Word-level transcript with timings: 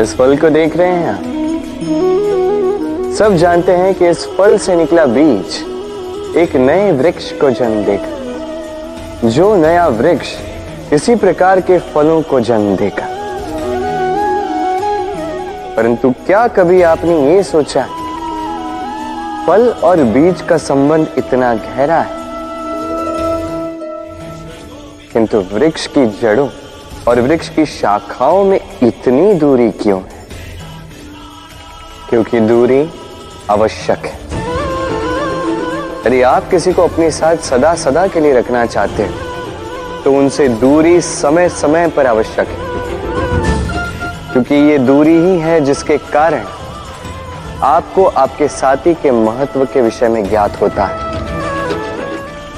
इस 0.00 0.16
फल 0.16 0.36
को 0.36 0.50
देख 0.50 0.76
रहे 0.76 0.88
हैं 0.88 1.08
आप? 1.08 1.22
सब 3.14 3.34
जानते 3.36 3.72
हैं 3.72 3.94
कि 3.94 4.08
इस 4.08 4.26
फल 4.26 4.58
से 4.58 4.74
निकला 4.76 5.06
बीज 5.06 6.36
एक 6.36 6.56
नए 6.56 6.92
वृक्ष 6.92 7.32
को 7.32 7.50
जन्म 7.50 7.84
देगा। 7.84 9.28
जो 9.28 9.56
नया 9.56 9.88
वृक्ष 9.88 10.28
इसी 10.92 11.14
प्रकार 11.14 11.60
के 11.60 11.78
फलों 11.78 12.22
को 12.22 12.40
जन्म 12.40 12.76
देगा। 12.76 13.06
परंतु 15.76 16.10
क्या 16.26 16.48
कभी 16.48 16.82
आपने 16.82 17.34
ये 17.34 17.42
सोचा, 17.42 17.86
फल 19.46 19.68
और 19.84 20.04
बीज 20.04 20.42
का 20.42 20.56
संबंध 20.56 21.06
इतना 21.18 21.54
गहरा 21.54 22.00
है? 22.00 22.16
किंतु 25.12 25.38
वृक्ष 25.52 25.86
की 25.86 26.06
जड़ों 26.06 26.48
और 27.08 27.20
वृक्ष 27.20 27.48
की 27.48 27.66
शाखाओं 27.66 28.44
में 28.44 28.60
इतनी 28.82 29.32
दूरी 29.34 29.70
क्यों 29.72 30.00
है? 30.02 30.26
क्योंकि 32.10 32.40
दूरी 32.40 32.88
आवश्यक 33.50 34.06
है। 34.06 34.18
यदि 36.06 36.22
आप 36.22 36.48
किसी 36.50 36.72
को 36.72 36.82
अपने 36.82 37.10
साथ 37.10 37.36
सदा 37.36 37.74
सदा 37.74 38.06
के 38.06 38.20
लिए 38.20 38.32
रखना 38.32 38.66
चाहते 38.66 39.02
हैं 39.02 40.02
तो 40.04 40.12
उनसे 40.12 40.48
दूरी 40.48 41.00
समय 41.00 41.48
समय 41.48 41.88
पर 41.88 42.06
आवश्यक 42.06 42.48
है। 42.48 42.68
क्योंकि 44.32 44.54
ये 44.54 44.78
दूरी 44.78 45.16
ही 45.18 45.38
है 45.38 45.60
जिसके 45.60 45.98
कारण 45.98 46.44
आपको 47.62 48.04
आपके 48.04 48.48
साथी 48.48 48.94
के 48.94 49.10
महत्व 49.10 49.64
के 49.64 49.80
विषय 49.82 50.08
में 50.08 50.28
ज्ञात 50.28 50.60
होता 50.60 50.84
है। 50.84 51.29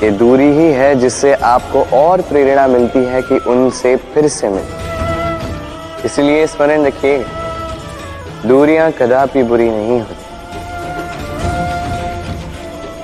ये 0.02 0.10
दूरी 0.10 0.46
ही 0.52 0.70
है 0.72 0.94
जिससे 0.94 1.32
आपको 1.34 1.82
और 1.96 2.20
प्रेरणा 2.20 2.66
मिलती 2.66 2.98
है 2.98 3.20
कि 3.22 3.36
उनसे 3.50 3.94
फिर 3.96 4.28
से 4.28 4.48
मिले। 4.48 6.04
इसलिए 6.04 6.46
स्मरण 6.46 6.86
रखिएगा 6.86 8.48
दूरियाँ 8.48 8.90
कदापि 8.92 9.42
बुरी 9.42 9.68
नहीं 9.70 9.98
होती। 10.00 10.14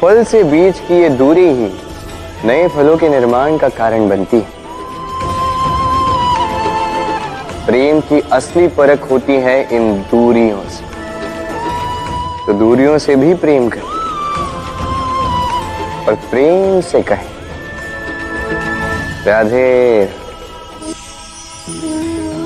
फल 0.00 0.22
से 0.24 0.42
बीज 0.44 0.80
की 0.80 0.94
ये 0.94 1.08
दूरी 1.08 1.46
ही 1.48 1.70
नए 2.44 2.68
फलों 2.68 2.96
के 2.96 3.08
निर्माण 3.08 3.58
का 3.58 3.68
कारण 3.68 4.08
बनती 4.08 4.36
है। 4.36 4.56
प्रेम 7.66 8.00
की 8.00 8.20
असली 8.32 8.66
परख 8.68 9.10
होती 9.10 9.36
है 9.36 9.60
इन 9.76 9.92
दूरियों 10.10 10.62
से। 10.68 10.84
तो 12.46 12.52
दूरियों 12.52 12.98
से 12.98 13.16
भी 13.16 13.34
प्रेम 13.34 13.68
करें। 13.68 13.97
और 16.08 16.14
प्रेम 16.14 16.80
से 16.80 17.02
कहे। 17.02 17.26
राधे। 19.26 20.08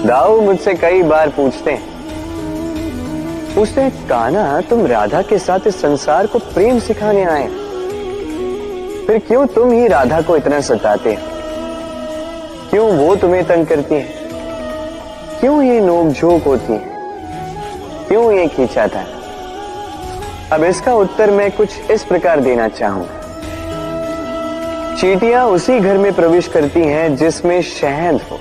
दाऊ 0.06 0.40
मुझसे 0.40 0.74
कई 0.74 1.02
बार 1.02 1.28
पूछते 1.28 1.70
हैं। 1.70 1.92
हैं 3.54 3.90
काना 4.08 4.60
तुम 4.60 4.86
राधा 4.86 5.22
के 5.22 5.38
साथ 5.38 5.60
इस 5.66 5.80
संसार 5.80 6.26
को 6.26 6.38
प्रेम 6.38 6.78
सिखाने 6.78 7.24
आए 7.24 7.46
फिर 9.06 9.18
क्यों 9.18 9.46
तुम 9.46 9.72
ही 9.72 9.88
राधा 9.88 10.20
को 10.20 10.36
इतना 10.36 10.60
सताते 10.60 11.14
हो? 11.14 11.20
क्यों 12.70 12.90
वो 12.96 13.16
तुम्हें 13.16 13.44
तंग 13.44 13.66
करती 13.66 13.94
है? 13.94 14.08
क्यों 15.40 15.62
ये 15.62 15.80
नोक 15.80 16.06
होती 16.46 16.72
है? 16.72 16.92
क्यों 18.08 18.32
ये 18.32 18.46
खींचा 18.46 18.88
था 18.88 19.06
अब 20.52 20.64
इसका 20.64 20.94
उत्तर 20.94 21.30
मैं 21.30 21.50
कुछ 21.52 21.90
इस 21.90 22.04
प्रकार 22.04 22.40
देना 22.40 22.68
चाहूँगा। 22.68 23.21
चीटियाँ 25.02 25.44
उसी 25.46 25.78
घर 25.80 25.96
में 25.98 26.12
प्रवेश 26.14 26.48
करती 26.48 26.80
हैं 26.80 27.14
जिसमें 27.16 27.60
शहद 27.62 28.20
हो। 28.22 28.36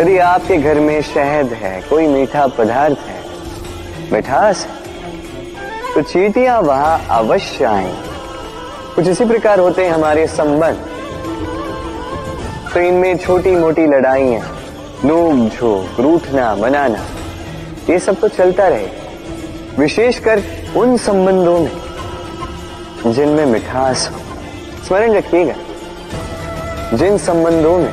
यदि 0.00 0.16
आपके 0.18 0.56
घर 0.58 0.78
में 0.80 1.00
शहद 1.02 1.52
है, 1.52 1.80
कोई 1.90 2.06
मीठा 2.06 2.46
पदार्थ 2.48 2.98
है, 3.00 3.20
मिठास 4.12 4.64
है 4.66 5.94
तो 5.94 6.02
चीटियाँ 6.02 6.60
वहाँ 6.60 7.06
अवश्य 7.18 7.64
आए। 7.64 7.92
कुछ 8.96 9.08
इसी 9.08 9.24
प्रकार 9.24 9.60
होते 9.60 9.84
हैं 9.84 9.92
हमारे 9.92 10.26
संबंध। 10.26 10.78
तो 12.74 12.80
इनमें 12.80 13.16
छोटी 13.16 13.54
मोटी 13.56 13.86
लड़ाइयाँ 13.86 14.42
नोक 15.04 15.34
झोंक 15.50 16.00
रूठना, 16.00 16.54
मनाना, 16.56 17.04
ये 17.90 17.98
सब 17.98 18.20
तो 18.20 18.28
चलता 18.30 18.68
रहे, 18.68 18.88
विशेषकर 19.78 20.42
उन 20.76 20.96
संबंधों 20.98 21.58
में, 21.60 21.72
जिनमें 23.06 23.46
मिठास 23.46 24.08
हो। 24.08 24.19
स्मरण 24.90 25.12
रखिएगा, 25.14 25.54
जिन 26.96 27.18
संबंधों 27.18 27.76
में 27.78 27.92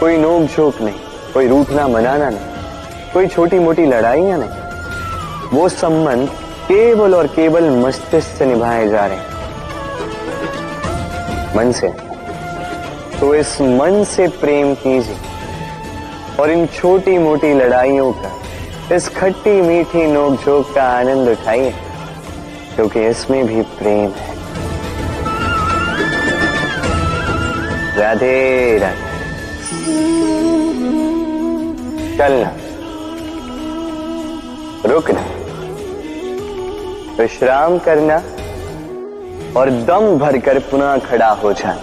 कोई 0.00 0.16
नोक 0.16 0.42
झोंक 0.46 0.80
नहीं, 0.82 0.98
कोई 1.34 1.48
रूठना 1.48 1.86
मनाना 1.88 2.28
नहीं, 2.30 3.12
कोई 3.12 3.26
छोटी 3.26 3.58
मोटी 3.58 3.86
लड़ाइयाँ 3.86 4.38
नहीं, 4.38 4.50
वो 5.50 5.68
संबंध 5.68 6.28
केवल 6.68 7.14
और 7.14 7.26
केवल 7.26 7.68
मस्तिष्क 7.78 8.36
से 8.38 8.46
निभाए 8.46 8.88
जा 8.88 9.06
रहे 9.06 9.16
हैं। 9.16 9.26
मन 11.56 11.72
से। 11.72 11.88
तो 13.20 13.34
इस 13.34 13.60
मन 13.60 14.04
से 14.04 14.28
प्रेम 14.40 14.74
कीजिए 14.74 15.16
और 16.40 16.50
इन 16.50 16.66
छोटी 16.74 17.18
मोटी 17.18 17.52
लड़ाइयों 17.54 18.12
का, 18.12 18.30
इस 18.94 19.08
खट्टी 19.08 19.60
मीठी 19.62 20.06
नोक 20.06 20.44
झोंक 20.44 20.74
का 20.74 20.84
आनंद 20.90 21.28
उठाइए, 21.28 21.74
क्योंकि 22.76 23.06
इसमें 23.06 23.46
भी 23.46 23.62
प्रेम 23.78 24.10
है। 24.10 24.38
राधे 28.00 28.78
राधे। 28.78 29.10
चलना 32.18 32.56
रुकना 34.86 35.24
विश्राम 37.22 37.78
करना 37.78 38.22
और 39.60 39.70
दम 39.70 40.18
भरकर 40.18 40.58
पुनः 40.58 40.98
खड़ा 40.98 41.28
हो 41.28 41.52
जाना। 41.52 41.82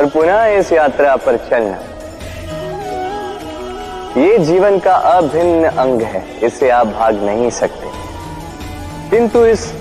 और 0.00 0.06
पुनः 0.06 0.46
इस 0.46 0.72
यात्रा 0.72 1.16
पर 1.16 1.36
चलना। 1.36 1.78
ये 4.20 4.38
जीवन 4.38 4.78
का 4.78 4.94
अभिन्न 4.94 5.64
अंग 5.64 6.02
है, 6.02 6.40
इसे 6.42 6.70
आप 6.70 6.86
भाग 6.86 7.22
नहीं 7.22 7.50
सकते। 7.50 7.90
किंतु 9.10 9.46
इस 9.46 9.72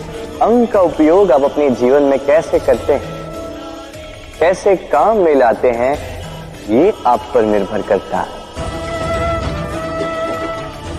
अंग 0.41 0.67
का 0.67 0.81
उपयोग 0.81 1.31
आप 1.31 1.43
अपने 1.43 1.69
जीवन 1.69 2.03
में 2.03 2.19
कैसे 2.19 2.59
करते 2.59 2.93
हैं? 2.93 3.18
कैसे 4.39 4.75
काम 4.75 5.17
में 5.17 5.35
लाते 5.35 5.71
हैं, 5.71 6.23
ये 6.69 6.93
आप 7.05 7.19
पर 7.33 7.41
निर्भर 7.41 7.81
करता 7.81 8.17
है। 8.17 8.27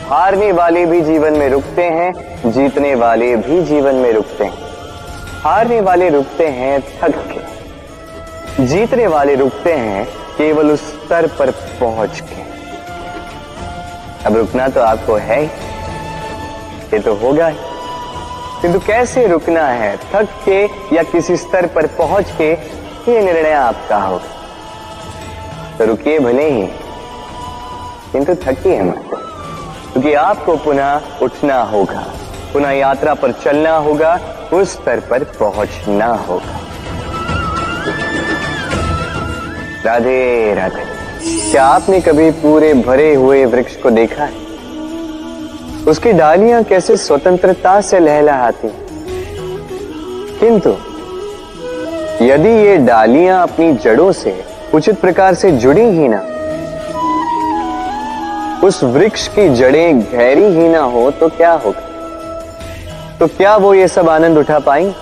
हारने 0.08 0.52
वाले 0.52 0.86
भी 0.86 1.00
जीवन 1.00 1.32
में 1.32 1.48
रुकते 1.48 1.84
हैं, 1.84 2.12
जीतने 2.50 2.94
वाले 2.94 3.36
भी 3.36 3.62
जीवन 3.62 3.94
में 3.94 4.12
रुकते 4.12 4.44
हैं। 4.44 4.58
हारने 5.40 5.80
वाले 5.80 6.08
रुकते 6.08 6.46
हैं 6.46 6.80
थक 6.80 7.14
के। 7.14 8.66
जीतने 8.66 9.06
वाले 9.06 9.34
रुकते 9.34 9.72
हैं, 9.72 10.06
केवल 10.38 10.70
उस 10.70 10.80
स्तर 10.80 11.26
पर 11.26 11.50
पहुँच 11.50 12.20
के। 12.20 12.42
अब 14.26 14.36
रुकना 14.36 14.68
तो 14.68 14.80
आपको 14.80 15.14
है 15.14 15.44
ये 15.44 16.98
तो 16.98 17.14
होगा 17.14 17.48
ही। 17.48 17.56
किंतु 18.62 18.78
कैसे 18.78 19.26
रुकना 19.26 19.68
है, 19.68 19.96
थक 19.96 20.28
के 20.48 20.64
या 20.96 21.02
किसी 21.02 21.36
स्तर 21.36 21.66
पर 21.66 21.86
पहुँच 21.86 22.26
के 22.38 22.79
ये 23.08 23.20
निर्णय 23.20 23.52
आपका 23.52 23.96
होगा। 23.96 25.76
तो 25.78 25.84
रुकिए 25.84 26.18
भले 26.18 26.50
ही, 26.50 26.66
किंतु 28.12 28.34
थकिए 28.34 28.82
मत। 28.82 29.10
क्योंकि 29.92 30.14
आपको 30.14 30.56
पुनः 30.56 31.00
उठना 31.22 31.62
होगा, 31.62 32.04
पुनः 32.52 32.70
यात्रा 32.70 33.14
पर 33.14 33.32
चलना 33.32 33.76
होगा, 33.76 34.18
उस 34.52 34.72
स्तर 34.72 35.00
पर 35.00 35.24
पहुँचना 35.24 36.06
होगा। 36.28 36.58
राधे 39.84 40.54
राधे, 40.54 40.84
क्या 41.50 41.64
आपने 41.64 42.00
कभी 42.00 42.30
पूरे 42.30 42.74
भरे 42.74 43.14
हुए 43.14 43.44
वृक्ष 43.44 43.76
को 43.76 43.90
देखा 43.90 44.24
है? 44.24 44.34
उसकी 45.88 46.12
डालियाँ 46.12 46.62
कैसे 46.64 46.96
स्वतंत्रता 46.96 47.80
से 47.80 47.98
लहलहाती 47.98 48.68
किंतु 50.38 50.76
यदि 52.22 52.48
ये 52.48 52.76
डालियाँ 52.76 53.42
अपनी 53.42 53.72
जड़ों 53.74 54.10
से 54.12 54.32
उचित 54.74 54.98
प्रकार 55.00 55.34
से 55.34 55.50
जुड़ी 55.52 55.84
ही 55.90 56.08
ना, 56.08 56.18
उस 58.64 58.82
वृक्ष 58.84 59.26
की 59.28 59.48
जड़ें 59.48 60.00
गहरी 60.02 60.44
ही 60.46 60.68
ना 60.68 60.80
हो 60.86 61.10
तो 61.10 61.28
क्या 61.28 61.52
होगा? 61.54 61.80
तो 63.18 63.26
क्या 63.28 63.56
वो 63.56 63.72
ये 63.74 63.86
सब 63.88 64.08
आनंद 64.08 64.38
उठा 64.38 64.58
पाएँगे? 64.58 64.94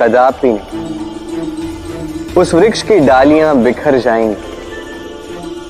कदापि 0.00 0.52
नहीं। 0.52 2.34
उस 2.34 2.54
वृक्ष 2.54 2.82
की 2.82 2.98
डालियाँ 2.98 3.56
बिखर 3.56 3.98
जाएँगी 3.98 4.34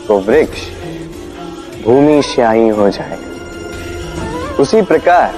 तो 0.08 0.18
वृक्ष 0.20 0.60
भूमि 1.84 2.20
श्याही 2.24 2.68
हो 2.70 2.88
जाएगा। 2.90 4.56
उसी 4.62 4.82
प्रकार 4.82 5.34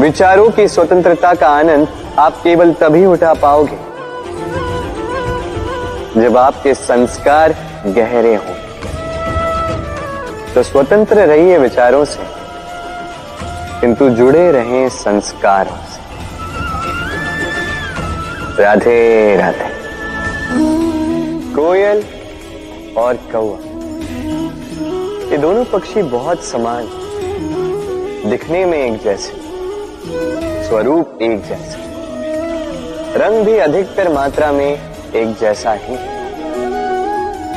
विचारों 0.00 0.50
की 0.50 0.68
स्वतंत्रता 0.68 1.34
का 1.34 1.48
आनंद 1.48 1.88
आप 2.18 2.40
केवल 2.42 2.72
तभी 2.72 3.04
उठा 3.06 3.34
पाओगे 3.34 3.78
जब 6.20 6.36
आपके 6.36 6.74
संस्कार 6.74 7.54
गहरे 7.86 8.34
हों। 8.34 8.54
तो 10.54 10.62
स्वतंत्र 10.62 11.18
रहिए 11.18 11.58
विचारों 11.58 12.04
से, 12.04 12.22
किंतु 13.80 14.08
जुड़े 14.10 14.50
रहें 14.52 14.88
संस्कारों 14.88 15.76
से। 15.86 16.00
राधे 18.62 19.36
राधे। 19.36 19.68
कोयल 21.54 22.04
और 22.96 23.14
कौआ 23.32 23.58
ये 25.30 25.38
दोनों 25.38 25.64
पक्षी 25.64 26.02
बहुत 26.02 26.44
समान, 26.44 26.86
दिखने 28.30 28.64
में 28.64 28.78
एक 28.78 29.02
जैसे, 29.02 29.32
स्वरूप 30.68 31.18
एक 31.22 31.46
जैसे। 31.48 31.89
रंग 33.16 33.44
भी 33.44 33.56
अधिकतर 33.58 34.08
मात्रा 34.12 34.50
में 34.52 34.66
एक 35.14 35.34
जैसा 35.38 35.72
ही। 35.74 35.96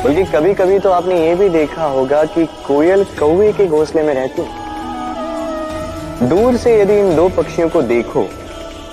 बल्कि 0.03 0.23
कभी 0.31 0.53
कभी 0.53 0.77
तो 0.79 0.91
आपने 0.91 1.19
ये 1.19 1.33
भी 1.35 1.49
देखा 1.49 1.85
होगा 1.85 2.23
कि 2.25 2.45
कोयल 2.67 3.03
कौए 3.19 3.51
के 3.53 3.67
घोंसले 3.67 4.03
में 4.03 4.13
रहती 4.13 4.41
दूर 6.27 6.57
से 6.57 6.79
यदि 6.81 6.99
इन 6.99 7.15
दो 7.15 7.27
पक्षियों 7.29 7.69
को 7.69 7.81
देखो 7.81 8.23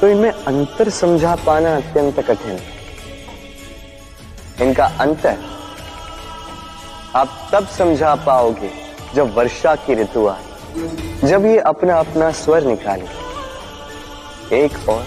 तो 0.00 0.08
इनमें 0.08 0.30
अंतर 0.30 0.88
समझा 0.90 1.34
पाना 1.46 1.76
अत्यंत 1.76 2.20
कठिन 2.20 2.58
इनका 4.62 4.86
अंतर 5.00 5.36
आप 7.16 7.28
तब 7.52 7.66
समझा 7.68 8.14
पाओगे 8.26 8.70
जब 9.14 9.34
वर्षा 9.36 9.74
की 9.76 9.94
ऋतु 9.94 10.26
आए, 10.28 10.44
जब 11.24 11.46
ये 11.46 11.58
अपना 11.66 11.98
अपना 11.98 12.30
स्वर 12.32 12.64
निकाले। 12.64 13.08
एक 14.56 14.88
और 14.88 15.04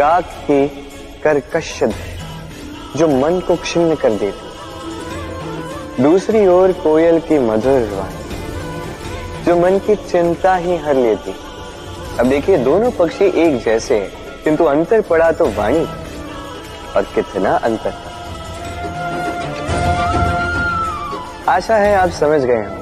काक 0.00 0.24
की 0.44 0.66
कर्कश 1.22 1.70
जो 2.96 3.06
मन 3.08 3.38
को 3.40 3.54
क्षिण्ण 3.56 3.94
कर 3.94 4.12
देती 4.12 6.02
दूसरी 6.02 6.46
ओर 6.46 6.72
कोयल 6.72 7.18
की 7.20 7.38
मधुर 7.38 7.82
वाणी, 7.90 9.44
जो 9.44 9.56
मन 9.56 9.78
की 9.78 9.96
चिंता 9.96 10.54
ही 10.56 10.76
हर 10.76 10.94
लेती 10.96 11.34
अब 12.20 12.26
देखिए, 12.26 12.56
दोनों 12.58 12.90
पक्षी 12.90 13.24
एक 13.24 13.62
जैसे 13.64 13.98
हैं, 13.98 14.10
किंतु 14.44 14.64
अंतर 14.64 15.00
पड़ा 15.00 15.30
तो 15.32 15.44
वाणी 15.50 15.84
और 16.96 17.02
कितना 17.14 17.52
अंतर 17.58 17.90
था। 17.90 18.10
आशा 21.48 21.76
है 21.76 21.94
आप 21.96 22.10
समझ 22.20 22.40
गए 22.42 22.56
हैं 22.56 22.78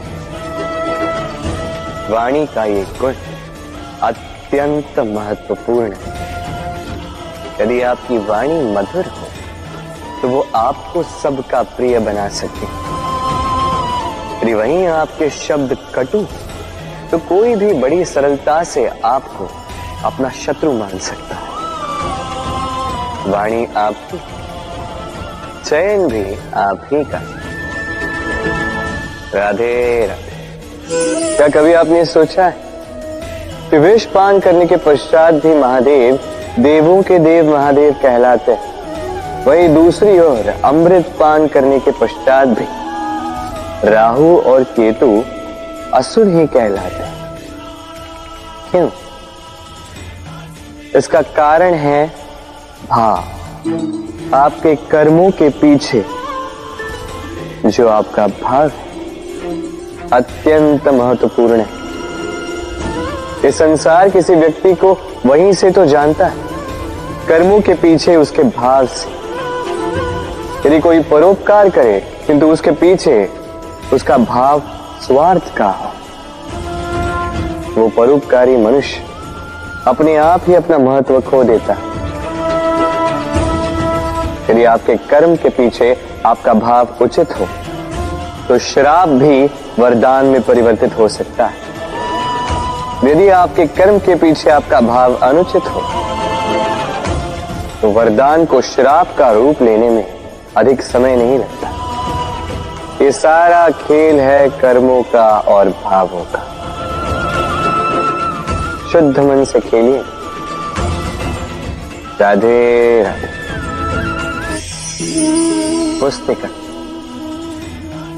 वाणी 2.10 2.46
का 2.46 2.64
ये 2.66 2.86
गुण 3.00 3.14
अत्यंत 4.02 4.98
महत्वपूर्ण 5.08 5.92
है। 5.92 6.27
यदि 7.60 7.81
आपकी 7.82 8.19
वाणी 8.19 8.60
मधुर 8.75 9.05
हो 9.05 9.26
तो 10.22 10.28
वो 10.28 10.46
आपको 10.55 11.02
सबका 11.02 11.62
प्रिय 11.62 11.99
बना 11.99 12.28
सके। 12.28 12.66
यदि 14.43 14.55
वहीं 14.55 14.87
आपके 14.87 15.31
शब्द 15.31 15.76
कटु 15.94 16.26
तो 17.10 17.19
कोई 17.19 17.55
भी 17.55 17.72
बड़ी 17.72 18.05
सरलता 18.05 18.62
से 18.64 18.87
आपको 19.05 19.49
अपना 20.05 20.28
शत्रु 20.28 20.72
मान 20.72 20.99
सकता 20.99 21.34
है। 21.34 21.49
वाणी 23.32 23.66
आपकी, 23.76 24.19
चयन 25.70 26.08
भी 26.08 26.25
आप 26.54 26.88
ही 26.93 27.04
का। 27.04 27.20
राधे 29.34 30.06
राधे। 30.06 31.37
क्या 31.37 31.49
कभी 31.49 31.72
आपने 31.72 32.04
सोचा 32.04 32.46
है? 32.46 32.56
कि 33.70 33.78
विष 33.78 34.04
पान 34.04 34.40
करने 34.40 34.66
के 34.66 34.76
पश्चात 34.76 35.34
भी 35.34 35.54
महादेव 35.54 36.16
देवों 36.58 37.02
के 37.02 37.18
देव 37.18 37.52
महादेव 37.52 37.92
कहलाते 37.92 38.52
हैं। 38.52 39.44
वही 39.44 39.68
दूसरी 39.68 40.18
ओर 40.18 40.60
अमृत 40.64 41.06
पान 41.20 41.46
करने 41.46 41.80
के 41.80 41.90
पश्चात 41.90 42.48
भी 42.48 42.64
राहु 43.90 44.38
और 44.38 44.62
केतु 44.62 45.24
असुर 45.94 46.26
ही 46.26 46.46
कहलाते 46.46 47.04
हैं। 47.04 47.38
क्यों? 48.70 48.88
इसका 50.94 51.22
कारण 51.22 51.74
है 51.74 52.12
भाव। 52.90 53.24
आपके 54.34 54.76
कर्मों 54.76 55.30
के 55.30 55.48
पीछे 55.48 56.04
जो 57.66 57.88
आपका 57.88 58.26
भाव 58.26 58.68
है, 58.68 58.88
अत्यंत 60.12 60.88
महत्वपूर्ण 60.88 61.60
है। 61.60 61.77
ये 63.44 63.50
संसार 63.52 64.08
किसी 64.08 64.35
व्यक्ति 64.35 64.75
को 64.75 64.93
वहीं 65.26 65.52
से 65.52 65.70
तो 65.70 65.85
जानता 65.87 66.26
है। 66.26 66.46
कर्मों 67.29 67.61
के 67.61 67.75
पीछे 67.75 68.17
उसके 68.17 68.43
भाव 68.43 68.87
से। 68.87 69.11
यदि 70.67 70.79
कोई 70.81 71.00
परोपकार 71.02 71.69
करे, 71.70 72.00
किंतु 72.26 72.46
उसके 72.46 72.70
पीछे 72.73 73.29
उसका 73.93 74.17
भाव 74.19 74.62
स्वार्थ 75.02 75.55
का 75.56 75.69
हो। 75.73 75.93
वो 77.76 77.88
परोपकारी 77.88 78.56
मनुष्य 78.56 79.02
अपने 79.87 80.17
आप 80.17 80.40
ही 80.46 80.55
अपना 80.55 80.79
महत्व 80.79 81.20
खो 81.20 81.43
देता 81.44 81.73
है। 81.73 81.87
यदि 84.50 84.64
आपके 84.64 84.96
कर्म 85.11 85.37
के 85.37 85.49
पीछे 85.49 85.96
आपका 86.26 86.55
भाव 86.56 86.88
उचित 87.00 87.38
हो 87.40 87.46
तो 88.49 88.58
श्राप 88.58 89.08
भी 89.08 89.50
वरदान 89.79 90.26
में 90.26 90.40
परिवर्तित 90.43 90.99
हो 90.99 91.08
सकता 91.08 91.46
है। 91.46 91.67
यदि 93.04 93.28
आपके 93.28 93.66
कर्म 93.66 93.98
के 93.98 94.14
पीछे 94.14 94.50
आपका 94.50 94.80
भाव 94.80 95.14
अनुचित 95.22 95.62
हो 95.64 95.80
तो 97.82 97.90
वरदान 97.90 98.44
को 98.44 98.60
श्राप 98.60 99.14
का 99.18 99.30
रूप 99.32 99.62
लेने 99.62 99.90
में 99.90 100.04
अधिक 100.56 100.82
समय 100.82 101.16
नहीं 101.16 101.38
लगता। 101.38 101.68
ये 103.02 103.10
सारा 103.12 103.68
खेल 103.78 104.20
है 104.20 104.48
कर्मों 104.60 105.02
का 105.02 105.28
और 105.48 105.68
भावों 105.84 106.24
का। 106.34 106.40
शुद्ध 108.92 109.18
मन 109.18 109.44
से 109.44 109.60
खेलिए। 109.60 110.02
राधे 112.20 113.02
राधे। 113.02 113.28
पुस्तिका 116.00 116.48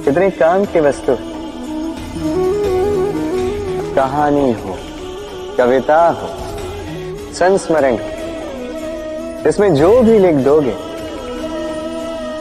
कितने 0.04 0.30
काम 0.30 0.64
की 0.64 0.80
वस्तु 0.80 1.12
कहानी 3.94 4.52
हो, 4.54 4.76
कविता 5.58 6.00
हो, 6.10 6.28
संस्मरण 7.34 7.96
इसमें 9.48 9.74
जो 9.74 9.90
भी 10.02 10.18
लिख 10.18 10.34
दोगे 10.44 10.74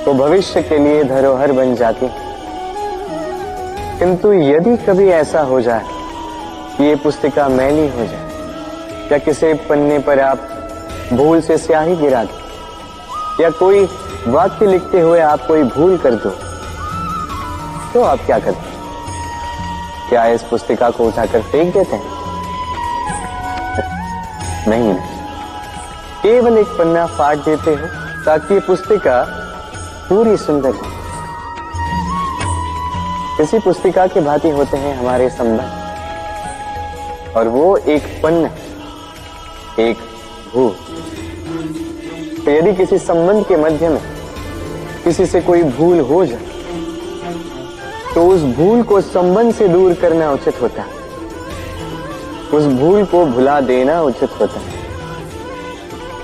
तो 0.06 0.14
भविष्य 0.16 0.62
के 0.64 0.78
लिए 0.78 1.04
धरोहर 1.06 1.52
बन 1.52 1.76
जाती 1.76 2.06
है। 2.06 2.28
किंतु 4.00 4.34
यदि 4.34 4.76
कभी 4.80 5.08
ऐसा 5.12 5.42
हो 5.44 5.62
जाए 5.62 5.86
कि 6.78 6.84
ये 6.84 6.96
पुस्तिका 6.96 7.48
मैली 7.50 7.88
हो 7.90 8.06
जाए, 8.06 8.28
या 9.12 9.18
किसी 9.18 9.54
पन्ने 9.70 10.00
पर 10.00 10.20
आप 10.22 10.48
भूल 11.14 11.42
से 11.42 11.58
स्याही 11.58 11.96
गिरा 11.96 12.24
दो, 12.24 13.44
या 13.44 13.50
कोई 13.60 13.86
वाक्य 14.28 14.66
लिखते 14.66 15.00
हुए 15.00 15.20
आप 15.22 15.46
कोई 15.48 15.64
भूल 15.66 15.98
कर 15.98 16.16
दो 16.16 16.30
तो 17.94 18.02
आप 18.04 18.20
क्या 18.26 18.40
करते? 18.40 18.69
क्या 20.10 20.26
इस 20.26 20.42
पुस्तिका 20.42 20.90
को 20.90 21.08
उठाकर 21.08 21.42
फेंक 21.42 21.74
देते 21.74 21.96
हैं? 21.96 22.20
नहीं 24.68 24.94
केवल 26.24 26.58
एक 26.58 26.68
पन्ना 26.68 27.06
फाड़ 27.08 27.36
देते 27.38 27.72
हैं 27.72 27.90
ताकि 28.26 28.54
ये 28.54 28.60
पुस्तिका 28.60 29.24
पूरी 30.10 30.38
सुंदर 30.38 30.70
हो। 30.70 30.86
इसी 33.44 33.60
पुस्तिका 33.60 34.08
की 34.08 34.20
भांति 34.20 34.50
होते 34.50 34.78
हैं 34.78 34.98
हमारे 34.98 35.30
संबंध। 35.30 35.78
और 37.38 37.48
वो 37.48 37.78
एक 37.78 38.20
पन्न 38.24 38.50
एक 39.80 39.98
भू। 40.54 40.70
तो 42.46 42.52
यदि 42.52 42.74
किसी 42.74 42.98
संबंध 42.98 43.46
के 43.46 43.56
मध्य 43.56 43.90
में 43.90 44.02
किसी 45.04 45.26
से 45.26 45.42
कोई 45.42 45.64
भूल 45.64 46.00
हो 46.00 46.26
जाए 46.26 46.59
तो 48.16 48.28
उस 48.28 48.42
भूल 48.56 48.84
को 48.84 49.02
संबंध 49.02 49.54
से 49.54 49.68
दूर 49.68 49.94
करना 49.94 50.32
उचित 50.32 50.62
होता 50.62 50.82
है। 50.82 50.94
उस 52.54 52.64
भूल 52.80 53.06
को 53.06 53.26
भुला 53.26 53.60
देना 53.62 54.02
उचित 54.02 54.30
होता 54.40 54.60
है। 54.60 54.78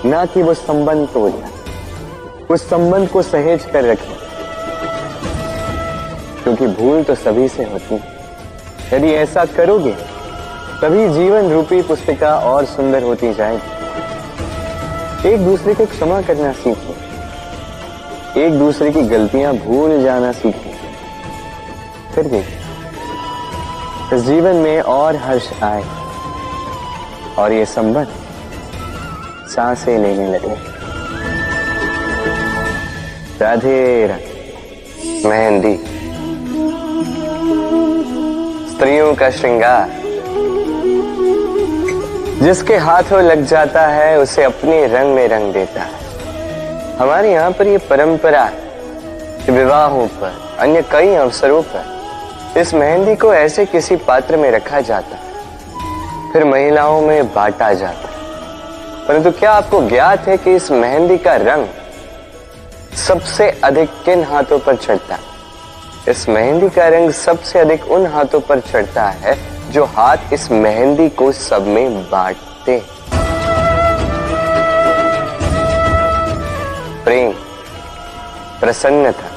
ना 0.05 0.25
कि 0.25 0.41
वो 0.43 0.53
संबंध 0.53 1.07
तोड़ 1.07 1.31
जाए 1.31 1.51
उस 2.49 2.69
संबंध 2.69 3.09
को 3.09 3.21
सहेज 3.21 3.65
कर 3.65 3.83
रखें 3.83 4.15
क्योंकि 6.43 6.67
भूल 6.73 7.03
तो 7.03 7.15
सभी 7.15 7.47
से 7.47 7.63
होती 7.63 7.95
है। 7.95 8.01
यदि 8.93 9.11
ऐसा 9.13 9.45
करोगे, 9.45 9.91
तभी 10.81 11.07
जीवन 11.09 11.51
रूपी 11.51 11.81
पुस्तिका 11.81 12.35
और 12.39 12.65
सुंदर 12.65 13.03
होती 13.03 13.33
जाएगी। 13.33 15.29
एक 15.29 15.45
दूसरे 15.45 15.73
को 15.73 15.85
क्षमा 15.85 16.21
करना 16.21 16.51
सीखें। 16.53 16.95
एक 18.37 18.59
दूसरे 18.59 18.91
की 18.91 19.01
गलतियाँ 19.01 19.53
भूल 19.55 20.03
जाना 20.03 20.31
सीखें। 20.31 20.74
फिर 22.15 22.23
देखिए 22.23 22.57
इस 24.13 24.21
जीवन 24.21 24.55
में 24.55 24.81
और 24.81 25.15
हर्ष 25.15 25.63
आए, 25.63 25.83
और 27.37 27.51
ये 27.51 27.65
संबंध 27.65 28.07
साँसें 29.47 29.99
लेने 29.99 30.27
लगे। 30.27 30.55
राधे 33.41 34.07
राधे, 34.07 34.53
मेहंदी। 35.25 35.75
स्त्रियों 38.71 39.15
का 39.15 39.29
श्रृंगार। 39.29 39.89
जिसके 42.41 42.77
हाथों 42.77 43.21
लग 43.21 43.45
जाता 43.45 43.87
है, 43.87 44.19
उसे 44.19 44.43
अपने 44.43 44.85
रंग 44.87 45.15
में 45.15 45.27
रंग 45.27 45.53
देता 45.53 45.81
है। 45.81 46.97
हमारे 46.97 47.33
यहाँ 47.33 47.51
पर 47.51 47.67
यह 47.67 47.77
परंपरा 47.89 48.49
विवाहों 49.49 50.07
पर, 50.07 50.55
अन्य 50.59 50.81
कई 50.91 51.13
अवसरों 51.15 51.61
पर 51.61 51.94
इस 52.57 52.73
मेहंदी 52.73 53.15
को 53.15 53.33
ऐसे 53.33 53.65
किसी 53.65 53.95
पात्र 53.95 54.37
में 54.37 54.49
रखा 54.51 54.79
जाता, 54.81 55.17
फिर 56.33 56.43
महिलाओं 56.43 57.01
में 57.01 57.33
बांटा 57.33 57.73
जाता। 57.73 58.09
परंतु 59.07 59.31
क्या 59.31 59.51
आपको 59.51 59.81
ज्ञात 59.89 60.27
है 60.27 60.37
कि 60.37 60.55
इस 60.55 60.69
मेहंदी 60.71 61.17
का 61.17 61.35
रंग 61.35 61.67
सबसे 62.97 63.49
अधिक 63.63 63.89
किन 64.05 64.23
हाथों 64.23 64.59
पर 64.59 64.75
चढ़ता? 64.75 65.17
इस 66.07 66.27
मेहंदी 66.29 66.69
का 66.69 66.87
रंग 66.87 67.11
सबसे 67.11 67.59
अधिक 67.59 67.91
उन 67.91 68.07
हाथों 68.07 68.39
पर 68.39 68.59
चढ़ता 68.61 69.05
है 69.05 69.37
जो 69.71 69.85
हाथ 69.85 70.33
इस 70.33 70.49
मेहंदी 70.51 71.09
को 71.09 71.31
सब 71.31 71.67
में 71.67 72.03
बांटते 72.09 72.81
प्रेम, 77.05 77.31
प्रसन्नता, 78.59 79.29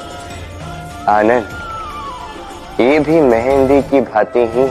आनंद। 1.11 1.58
ये 2.79 2.99
भी 2.99 3.21
मेहंदी 3.21 3.81
की 3.81 4.01
भांति 4.01 4.45
ही 4.47 4.67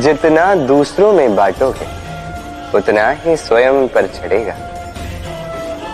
जितना 0.00 0.54
दूसरों 0.66 1.12
में 1.12 1.34
बांटोगे, 1.36 1.86
उतना 2.74 3.08
ही 3.24 3.36
स्वयं 3.36 3.88
पर 3.88 4.06
चढ़ेगा। 4.08 4.54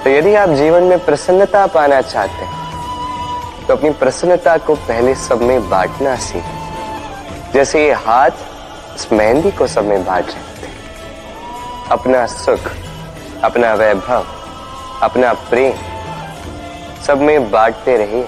तो 0.05 0.11
यदि 0.11 0.35
आप 0.35 0.49
जीवन 0.51 0.83
में 0.83 1.05
प्रसन्नता 1.05 1.67
पाना 1.67 2.01
चाहते 2.03 2.45
हैं 2.45 3.67
तो 3.67 3.77
अपनी 3.77 3.91
प्रसन्नता 3.93 4.57
को 4.59 4.75
पहले 4.75 5.15
सब 5.15 5.43
में 5.43 5.69
बांटना 5.71 6.15
सीख। 6.19 7.53
जैसे 7.55 7.85
ये 7.87 7.93
हाथ 8.05 8.31
इस 8.97 9.13
मेहंदी 9.13 9.51
को 9.51 9.67
सब 9.67 9.85
में 9.85 10.05
बांट 10.05 10.27
रहे 10.27 10.57
थे। 10.59 10.73
अपना 11.91 12.27
सुख, 12.29 12.73
अपना 13.45 13.75
वैभव, 13.75 14.25
अपना 15.03 15.33
प्रेम 15.51 15.73
सब 17.07 17.21
में 17.21 17.51
बांटते 17.51 17.97
रहिए। 17.97 18.27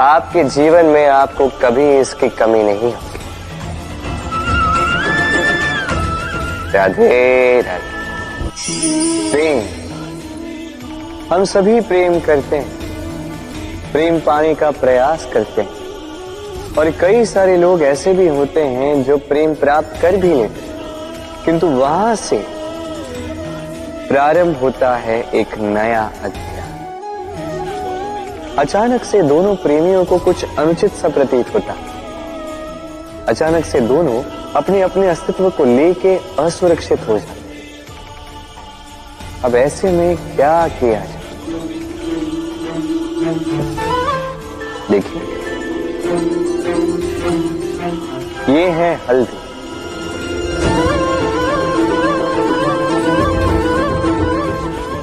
आपके 0.00 0.44
जीवन 0.44 0.86
में 0.86 1.06
आपको 1.08 1.48
कभी 1.48 1.98
इसकी 1.98 2.28
कमी 2.28 2.62
नहीं 2.62 2.92
होगी। 2.92 3.18
राधे 6.72 7.60
राधे। 7.60 7.90
प्रेम। 9.30 9.62
हम 11.32 11.44
सभी 11.44 11.80
प्रेम 11.80 12.20
करते 12.20 12.56
हैं। 12.56 12.68
प्रेम 13.92 14.20
पाने 14.20 14.54
का 14.54 14.70
प्रयास 14.70 15.28
करते 15.32 15.62
हैं। 15.62 15.70
और 16.78 16.90
कई 16.90 17.24
सारे 17.24 17.56
लोग 17.56 17.82
ऐसे 17.82 18.12
भी 18.12 18.28
होते 18.28 18.62
हैं 18.62 19.04
जो 19.04 19.16
प्रेम 19.16 19.54
प्राप्त 19.54 20.02
कर 20.02 20.16
भी 20.16 20.28
लेते 20.28 20.70
किंतु 21.44 21.66
वहाँ 21.66 22.14
से 22.14 22.46
प्रारंभ 24.08 24.56
होता 24.56 24.96
है 24.96 25.30
एक 25.34 25.58
नया 25.58 26.10
अध्याय। 26.24 26.59
अचानक 28.58 29.04
से 29.04 29.22
दोनों 29.22 29.56
प्रेमियों 29.56 30.04
को 30.04 30.18
कुछ 30.18 30.44
अनुचित 30.58 30.92
सा 30.92 31.08
प्रतीत 31.08 31.54
होता। 31.54 31.74
अचानक 33.28 33.64
से 33.64 33.80
दोनों 33.80 34.22
अपने 34.56 34.82
अपने 34.82 35.08
अस्तित्व 35.08 35.50
को 35.50 35.64
लेके 35.64 36.16
असुरक्षित 36.16 37.08
हो 37.08 37.18
जाते। 37.18 37.40
अब 39.44 39.54
ऐसे 39.54 39.90
में 39.90 40.16
क्या 40.16 40.68
किया 40.68 41.00
जाए? 41.00 41.20
देखिए। 44.90 45.22
ये 48.54 48.66
है 48.66 49.00
हल्दी। 49.08 49.36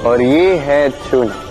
और 0.09 0.21
ये 0.21 0.55
है 0.55 0.89
चूना। 0.89 1.46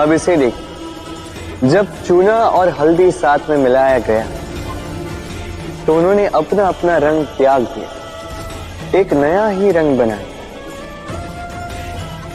अब 0.00 0.12
इसे 0.12 0.36
देखिए 0.36 1.68
जब 1.70 1.86
चूना 2.04 2.34
और 2.34 2.68
हल्दी 2.78 3.10
साथ 3.12 3.38
में 3.50 3.56
मिलाया 3.56 3.98
गया 3.98 4.26
तो 5.86 5.96
उन्होंने 5.96 6.26
अपना 6.34 6.66
अपना 6.68 6.96
रंग 6.98 7.24
त्याग 7.36 7.62
दिया। 7.74 8.98
एक 9.00 9.12
नया 9.12 9.46
ही 9.48 9.70
रंग 9.70 9.98
बनाया 9.98 10.26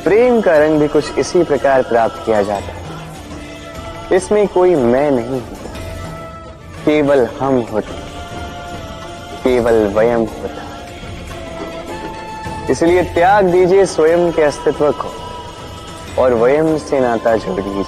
प्रेम 0.03 0.39
का 0.41 0.57
रंग 0.57 0.79
भी 0.79 0.87
कुछ 0.87 1.17
इसी 1.19 1.43
प्रकार 1.43 1.81
प्राप्त 1.83 2.25
किया 2.25 2.41
जाता 2.43 2.71
है। 2.71 4.15
इसमें 4.15 4.47
कोई 4.47 4.75
मैं 4.75 5.09
नहीं 5.11 5.41
होता। 5.41 5.69
केवल 6.85 7.27
हम 7.39 7.59
होते 7.73 7.93
केवल 9.43 9.85
वयम 9.95 10.21
होता 10.33 10.65
इसलिए 12.71 13.03
त्याग 13.13 13.45
दीजिए 13.45 13.85
स्वयं 13.87 14.31
के 14.31 14.41
अस्तित्व 14.43 14.91
को। 14.91 15.09
और 16.19 16.33
वयम 16.33 16.77
से 16.77 16.99
नाता 16.99 17.35
जोड़ 17.37 17.61
दीजिए। 17.61 17.83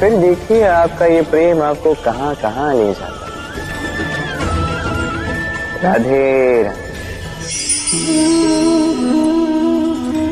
फिर 0.00 0.16
देखिए 0.16 0.62
आपका 0.64 1.06
ये 1.06 1.22
प्रेम 1.22 1.62
आपको 1.62 1.94
कहाँ 1.94 2.34
कहाँ 2.34 2.74
ले 2.74 2.92
जाता 2.92 3.16
राधे 5.82 6.62
राधे। 6.62 6.88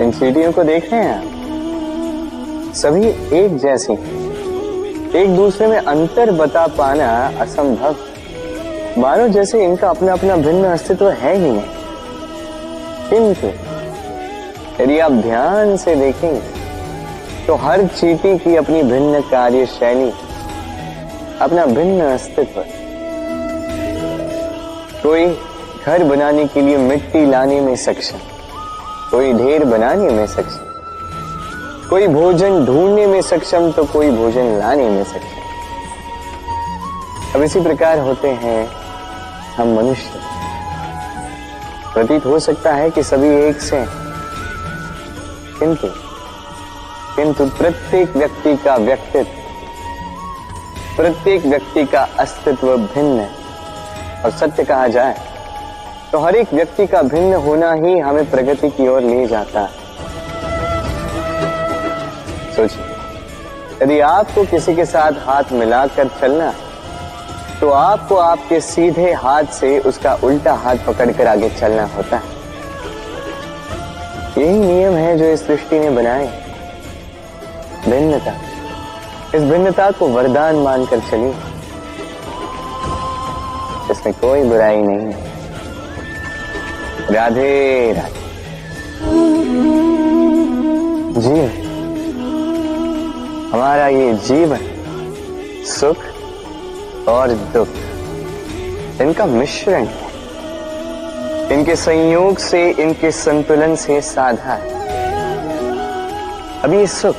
इन 0.04 0.10
सीढ़ियों 0.10 0.52
को 0.52 0.64
देख 0.64 0.92
रहे 0.92 1.02
हैं 1.02 1.16
आप? 1.16 2.74
सभी 2.74 3.06
एक 3.38 3.56
जैसी 3.58 3.92
एक 5.18 5.34
दूसरे 5.36 5.66
में 5.66 5.78
अंतर 5.78 6.30
बता 6.30 6.66
पाना 6.66 7.08
असंभव 7.40 7.96
मानो 8.98 9.28
जैसे 9.28 9.64
इनका 9.64 9.88
अपना 9.90 10.12
अपना 10.12 10.36
भिन्न 10.36 10.64
अस्तित्व 10.64 11.10
है 11.10 11.34
ही 11.36 11.50
नहीं। 11.52 11.62
किंतु 13.10 13.48
यदि 14.80 14.98
आप 14.98 15.12
ध्यान 15.12 15.76
से 15.76 15.94
देखेंगे 15.96 16.40
तो 17.46 17.54
हर 17.56 17.86
चीटी 17.88 18.36
की 18.38 18.56
अपनी 18.56 18.82
भिन्न 18.82 19.20
कार्य 19.30 19.66
शैली 19.68 20.10
अपना 21.40 21.64
भिन्न 21.66 22.00
अस्तित्व। 22.04 22.60
कोई 25.02 25.26
घर 25.86 26.04
बनाने 26.04 26.46
के 26.46 26.60
लिए 26.60 26.76
मिट्टी 26.78 27.24
लाने 27.26 27.60
में 27.60 27.74
सक्षम, 27.76 28.18
कोई 29.10 29.32
ढेर 29.32 29.64
बनाने 29.64 30.10
में 30.10 30.26
सक्षम, 30.26 30.64
कोई 31.90 32.06
भोजन 32.08 32.64
ढूँढने 32.66 33.06
में 33.06 33.20
सक्षम 33.22 33.70
तो 33.72 33.84
कोई 33.84 34.10
भोजन 34.10 34.58
लाने 34.58 34.88
में 34.90 35.04
सक्षम। 35.04 35.36
अब 37.34 37.42
इसी 37.42 37.60
प्रकार 37.60 37.98
होते 37.98 38.28
हैं 38.42 38.66
हम 39.56 39.76
मनुष्य। 39.76 40.20
प्रतीत 41.94 42.26
हो 42.26 42.38
सकता 42.40 42.74
है 42.74 42.90
कि 42.90 43.02
सभी 43.02 43.28
एक 43.38 43.60
से 43.60 43.84
किंतु 45.58 45.88
किंतु 47.16 47.46
प्रत्येक 47.58 48.16
व्यक्ति 48.16 48.56
का 48.56 48.76
व्यक्तित्व, 48.78 49.30
प्रत्येक 50.96 51.46
व्यक्ति 51.46 51.84
का 51.86 52.02
अस्तित्व 52.18 52.76
भिन्न 52.76 53.18
है। 53.20 54.22
और 54.24 54.30
सत्य 54.32 54.64
कहा 54.64 54.86
जाए 54.88 55.16
तो 56.12 56.18
हर 56.18 56.36
एक 56.36 56.54
व्यक्ति 56.54 56.86
का 56.86 57.02
भिन्न 57.04 57.34
होना 57.42 57.72
ही 57.74 57.98
हमें 57.98 58.30
प्रगति 58.30 58.70
की 58.70 58.88
ओर 58.88 59.00
ले 59.02 59.26
जाता 59.26 59.60
है। 59.60 59.86
सोचिए, 62.56 62.84
यदि 63.82 63.98
आपको 64.02 64.44
किसी 64.44 64.74
के 64.74 64.84
साथ 64.86 65.12
हाथ 65.26 65.52
मिलाकर 65.52 66.08
चलना 66.20 66.52
तो 67.60 67.70
आपको 67.72 68.16
आपके 68.16 68.60
सीधे 68.62 69.12
हाथ 69.14 69.44
से 69.52 69.78
उसका 69.80 70.14
उल्टा 70.24 70.52
हाथ 70.54 70.76
पकड़कर 70.86 71.26
आगे 71.26 71.48
चलना 71.50 71.84
होता 71.96 72.16
है। 72.16 72.37
यही 74.38 74.58
नियम 74.58 74.92
है 74.92 75.18
जो 75.18 75.24
इस 75.24 75.46
सृष्टि 75.46 75.78
ने 75.78 75.90
बनाए। 75.90 76.26
भिन्नता। 77.88 78.34
इस 79.34 79.42
भिन्नता 79.42 79.90
को 79.90 80.08
वरदान 80.08 80.56
मानकर 80.56 81.00
चली 81.00 81.30
इसमें 83.90 84.14
कोई 84.14 84.42
बुराई 84.42 84.76
नहीं 84.76 85.12
है। 85.12 85.28
राधे 87.10 87.92
राधे। 87.92 88.18
जी 91.20 91.68
हमारा 93.50 93.88
ये 93.88 94.12
जीवन 94.12 94.58
सुख 95.66 95.96
और 97.08 97.30
दुख। 97.30 97.68
इनका 99.00 99.26
मिश्रण 99.26 99.84
है। 99.84 100.07
इनके 101.52 101.76
संयोग 101.76 102.38
से, 102.38 102.70
इनके 102.70 103.10
संतुलन 103.10 103.76
से 103.76 104.00
साधा 104.00 104.52
है। 104.52 104.78
ये 106.78 106.86
सुख। 106.86 107.16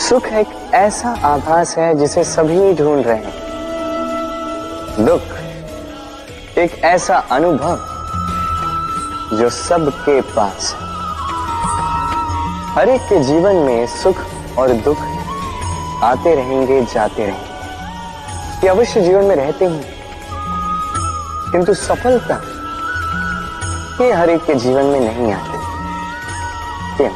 सुख 0.00 0.26
एक 0.26 0.74
ऐसा 0.74 1.08
आभास 1.08 1.78
है 1.78 1.94
जिसे 1.94 2.24
सभी 2.24 2.74
ढूंढ 2.74 3.06
रहे 3.06 3.16
हैं। 3.16 3.34
दुख 5.06 5.22
एक 6.58 6.84
ऐसा 6.84 7.16
अनुभव 7.16 7.76
जो 9.36 9.50
सबके 9.50 10.20
पास 10.20 10.74
है। 10.74 10.84
हर 12.74 12.88
एक 12.88 13.00
के 13.00 13.24
जीवन 13.24 13.56
में 13.56 13.86
सुख 13.86 14.16
और 14.58 14.72
दुख 14.72 14.98
आते 16.02 16.34
रहेंगे, 16.34 16.82
जाते 16.82 17.26
रहेंगे। 17.26 17.54
ये 18.64 18.68
अवश्य 18.68 19.00
जीवन 19.00 19.24
में 19.24 19.36
रहते 19.36 19.64
हैं। 19.64 19.93
किंतु 21.54 21.74
सफलता 21.74 22.34
ये 24.04 24.12
हर 24.12 24.30
एक 24.30 24.44
के 24.44 24.54
जीवन 24.54 24.84
में 24.84 25.00
नहीं 25.00 25.32
आती। 25.32 25.58
क्यों? 26.96 27.10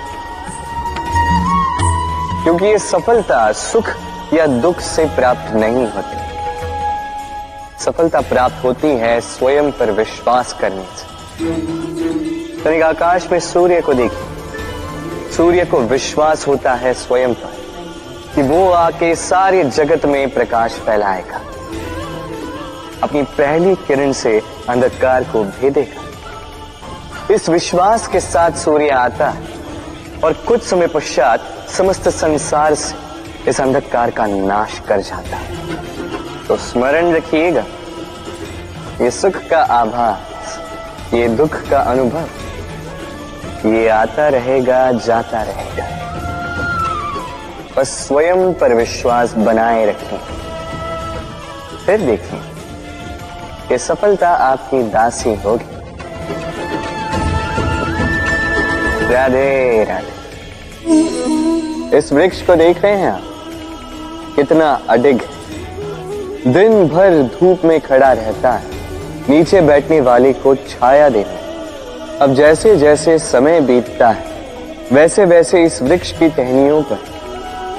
क्योंकि 2.44 2.64
ये 2.64 2.78
सफलता 2.78 3.52
सुख 3.52 3.88
या 4.34 4.46
दुख 4.46 4.80
से 4.80 5.04
प्राप्त 5.04 5.54
नहीं 5.54 5.86
होती। 5.86 6.18
सफलता 7.84 8.20
प्राप्त 8.20 8.64
होती 8.64 8.88
है 8.88 9.20
स्वयं 9.20 9.72
पर 9.72 9.90
विश्वास 9.90 10.52
करने 10.52 10.84
से। 10.84 11.04
तनिक 12.64 12.82
आकाश 12.82 13.28
में 13.32 13.40
सूर्य 13.40 13.80
को 13.80 13.94
देखिए। 13.94 15.32
सूर्य 15.36 15.64
को 15.64 15.78
विश्वास 15.78 16.46
होता 16.46 16.74
है 16.74 16.94
स्वयं 16.94 17.34
पर 17.34 17.56
कि 18.34 18.42
वो 18.42 18.70
आके 18.70 19.14
सारे 19.14 19.64
जगत 19.64 20.06
में 20.06 20.30
प्रकाश 20.30 20.70
फैलाएगा। 20.70 21.40
अपनी 23.02 23.22
पहली 23.22 23.74
किरण 23.86 24.12
से 24.12 24.40
अंधकार 24.68 25.24
को 25.24 25.44
भेदेगा। 25.44 27.34
इस 27.34 27.48
विश्वास 27.48 28.06
के 28.06 28.20
साथ 28.20 28.50
सूर्य 28.50 28.88
आता 28.88 29.28
है 29.28 29.42
और 30.24 30.32
कुछ 30.32 30.62
समय 30.62 30.86
पश्चात 30.86 31.40
समस्त 31.68 32.08
संसार 32.08 32.74
से 32.74 33.50
इस 33.50 33.60
अंधकार 33.60 34.10
का 34.10 34.26
नाश 34.26 34.78
कर 34.78 35.00
जाता 35.00 35.36
है। 35.36 36.46
तो 36.46 36.56
स्मरण 36.56 37.12
रखिएगा, 37.12 37.64
ये 39.00 39.10
सुख 39.10 39.36
का 39.50 39.62
आभास, 39.62 40.58
ये 41.14 41.28
दुख 41.28 41.60
का 41.70 41.80
अनुभव, 41.82 42.28
ये 43.68 43.88
आता 43.88 44.28
रहेगा, 44.28 44.90
जाता 44.92 45.42
रहेगा। 45.42 45.86
बस 47.76 47.88
स्वयं 48.06 48.52
पर 48.54 48.74
विश्वास 48.74 49.32
बनाए 49.32 49.86
रखें। 49.86 50.18
फिर 51.86 52.00
देखें 52.00 52.47
कि 53.68 53.78
सफलता 53.78 54.28
आपकी 54.28 54.82
दासी 54.82 55.34
होगी। 55.34 55.76
राधे 59.12 59.84
राधे। 59.84 60.16
इस 61.98 62.12
वृक्ष 62.12 62.42
को 62.42 62.56
देख 62.56 62.82
रहे 62.82 62.96
हैं 62.96 63.10
आप? 63.10 63.22
कितना 64.36 64.70
अडिग 64.88 65.22
दिन 66.46 66.88
भर 66.88 67.22
धूप 67.32 67.64
में 67.64 67.80
खड़ा 67.80 68.12
रहता 68.12 68.52
है। 68.52 68.66
नीचे 69.30 69.60
बैठने 69.60 70.00
वाले 70.00 70.32
को 70.32 70.54
छाया 70.54 71.08
देता 71.08 72.24
अब 72.24 72.34
जैसे 72.34 72.76
जैसे 72.76 73.18
समय 73.18 73.60
बीतता 73.60 74.08
है, 74.08 74.24
वैसे 74.92 75.24
वैसे 75.24 75.64
इस 75.64 75.82
वृक्ष 75.82 76.12
की 76.18 76.28
टहनियों 76.28 76.82
पर 76.82 76.98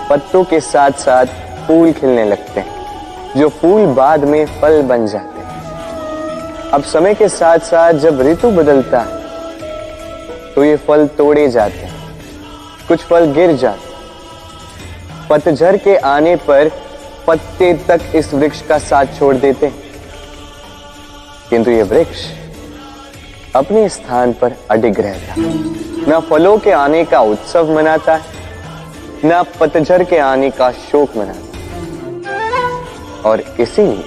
पत्तों 0.09 0.43
के 0.43 0.59
साथ 0.59 0.91
साथ 0.91 1.25
फूल 1.67 1.91
खिलने 1.91 2.25
लगते 2.25 2.59
हैं, 2.59 3.33
जो 3.37 3.49
फूल 3.49 3.85
बाद 3.85 4.23
में 4.23 4.45
फल 4.61 4.81
बन 4.81 5.07
जाते 5.07 5.38
अब 6.73 6.83
समय 6.83 7.13
के 7.13 7.27
साथ 7.29 7.59
साथ 7.59 7.93
जब 8.01 8.21
ऋतु 8.21 8.49
बदलता 8.51 8.99
है 8.99 9.17
तो 10.53 10.63
ये 10.63 10.75
फल 10.77 11.07
तोड़े 11.17 11.47
जाते 11.49 11.77
हैं। 11.77 11.93
कुछ 12.87 13.03
फल 13.03 13.25
गिर 13.33 13.55
जाते 13.55 13.79
हैं। 13.79 15.27
पतझर 15.29 15.77
के 15.77 15.95
आने 15.97 16.35
पर 16.47 16.69
पत्ते 17.27 17.73
तक 17.87 18.01
इस 18.15 18.33
वृक्ष 18.33 18.61
का 18.61 18.77
साथ 18.79 19.05
छोड़ 19.19 19.35
देते 19.35 19.65
हैं। 19.65 19.75
किंतु 21.49 21.71
ये 21.71 21.83
वृक्ष 21.83 22.25
अपने 23.55 23.87
स्थान 23.89 24.33
पर 24.33 24.53
अडिग 24.71 24.99
रहता 24.99 25.33
ना 26.07 26.19
फलों 26.19 26.57
के 26.57 26.71
आने 26.71 27.03
का 27.05 27.19
उत्सव 27.21 27.75
मनाता 27.75 28.15
है, 28.15 28.21
ना 29.25 29.41
पतझर 29.59 30.03
के 30.03 30.17
आने 30.19 30.49
का 30.51 30.71
शोक 30.71 31.17
मनाता 31.17 31.45
और 33.29 33.37
इसीलिए 33.59 34.03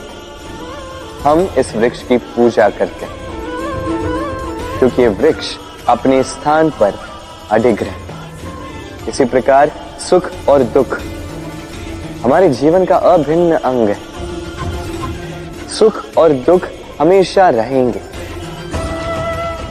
हम 1.22 1.40
इस 1.58 1.74
वृक्ष 1.76 2.02
की 2.02 2.16
पूजा 2.16 2.68
करते 2.68 3.06
हैं। 3.06 3.14
क्योंकि 4.78 5.02
ये 5.02 5.08
वृक्ष 5.08 5.56
अपने 5.88 6.22
स्थान 6.22 6.70
पर 6.70 6.94
अडिग 7.50 7.82
है 7.82 7.94
इसी 9.08 9.24
प्रकार 9.24 9.70
सुख 10.00 10.30
और 10.48 10.62
दुख 10.74 10.98
हमारे 12.22 12.48
जीवन 12.50 12.84
का 12.84 12.96
अभिन्न 12.96 13.56
अंग 13.56 13.88
है। 13.88 13.98
सुख 15.68 16.04
और 16.18 16.32
दुख 16.46 16.68
हमेशा 17.00 17.48
रहेंगे। 17.50 18.00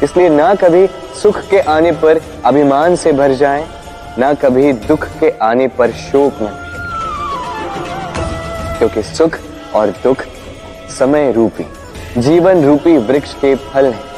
इसलिए 0.04 0.30
ना 0.30 0.54
कभी 0.56 0.88
सुख 1.22 1.40
के 1.50 1.60
आने 1.60 1.92
पर 1.92 2.22
अभिमान 2.46 2.96
से 2.96 3.12
भर 3.12 3.34
जाएँ, 3.34 3.66
ना 4.20 4.34
कभी 4.34 4.74
दुख 4.74 5.08
के 5.20 5.30
आने 5.42 5.68
पर 5.68 5.92
शोक 5.92 6.42
में 6.42 6.52
क्योंकि 8.78 9.04
सुख 9.04 9.38
और 9.76 9.90
दुख 10.04 10.26
समय 10.92 11.32
रूपी, 11.32 11.66
जीवन 12.22 12.66
रूपी 12.66 12.98
वृक्ष 12.98 13.34
के 13.34 13.56
फल 13.56 13.86
हैं। 13.86 14.12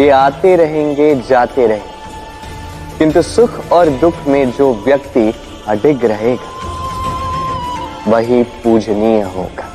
ये 0.00 0.10
आते 0.10 0.56
रहेंगे, 0.56 1.14
जाते 1.14 1.66
रहेंगे। 1.66 1.96
किंतु 2.98 3.22
सुख 3.22 3.72
और 3.72 3.88
दुख 3.88 4.14
में 4.28 4.50
जो 4.50 4.82
व्यक्ति 4.86 5.34
अडिग 5.68 6.04
रहेगा, 6.04 6.56
वही 8.08 8.42
पूजनीय 8.42 9.22
होगा। 9.22 9.72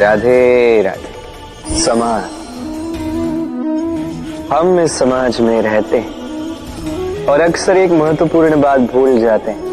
राधे 0.00 0.82
राधे। 0.82 1.16
समाज। 1.80 2.24
हम 4.52 4.80
इस 4.80 4.98
समाज 4.98 5.40
में 5.40 5.62
रहते 5.62 5.98
हैं 5.98 6.16
और 7.26 7.40
अक्सर 7.40 7.76
एक 7.76 7.90
महत्वपूर्ण 7.90 8.60
बात 8.60 8.80
भूल 8.80 9.20
जाते 9.20 9.50
हैं। 9.50 9.65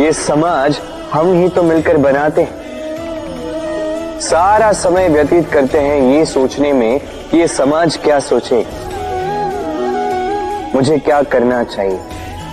ये 0.00 0.12
समाज 0.12 0.80
हम 1.12 1.32
ही 1.34 1.48
तो 1.48 1.62
मिलकर 1.62 1.96
बनाते 1.96 2.42
हैं। 2.42 4.20
सारा 4.20 4.72
समय 4.72 5.08
व्यतीत 5.08 5.48
करते 5.48 5.78
हैं 5.78 6.00
ये 6.12 6.24
सोचने 6.26 6.72
में 6.72 6.98
कि 7.30 7.38
ये 7.38 7.46
समाज 7.48 7.96
क्या 7.96 8.18
सोचे। 8.20 8.64
मुझे 10.74 10.98
क्या 10.98 11.22
करना 11.22 11.62
चाहिए? 11.64 11.98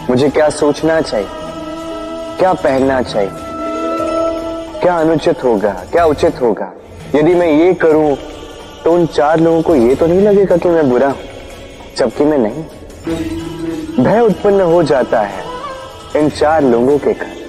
मुझे 0.09 0.29
क्या 0.29 0.49
सोचना 0.49 1.01
चाहिए? 1.01 1.27
क्या 2.39 2.53
पहनना 2.53 3.01
चाहिए? 3.01 3.31
क्या 4.81 4.97
अनुचित 4.97 5.43
होगा? 5.43 5.73
क्या 5.91 6.05
उचित 6.05 6.41
होगा? 6.41 6.71
यदि 7.15 7.35
मैं 7.35 7.47
ये 7.47 7.73
करूँ 7.73 8.15
तो 8.83 8.93
उन 8.93 9.05
चार 9.05 9.39
लोगों 9.39 9.61
को 9.61 9.75
ये 9.75 9.95
तो 9.95 10.07
नहीं 10.07 10.21
लगेगा 10.21 10.57
कि 10.57 10.69
मैं 10.69 10.89
बुरा 10.89 11.07
हूँ, 11.07 11.23
जबकि 11.97 12.25
मैं 12.25 12.37
नहीं। 12.37 14.03
भय 14.03 14.19
उत्पन्न 14.19 14.61
हो 14.61 14.83
जाता 14.83 15.21
है। 15.21 15.52
इन 16.15 16.29
चार 16.29 16.63
लोगों 16.63 16.97
के 16.97 17.13
कारण। 17.13 17.41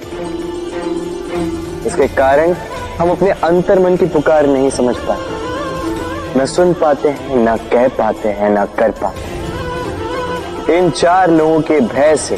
इसके 1.87 2.07
कारण 2.15 2.53
हम 2.99 3.09
अपने 3.11 3.31
अंतर 3.43 3.79
मन 3.79 3.95
की 3.95 4.05
पुकार 4.05 4.47
नहीं 4.47 4.69
समझ 4.69 4.95
पाते। 4.97 6.39
न 6.39 6.45
सुन 6.45 6.73
पाते 6.73 7.09
हैं, 7.09 7.35
न 7.37 7.55
कह 7.71 7.87
पाते 7.97 8.29
हैं, 8.29 8.49
न 8.51 8.65
कर 8.79 8.91
पाते 9.01 10.77
इन 10.77 10.89
चार 10.91 11.29
लोगों 11.31 11.59
के 11.61 11.79
भय 11.81 12.15
से 12.17 12.35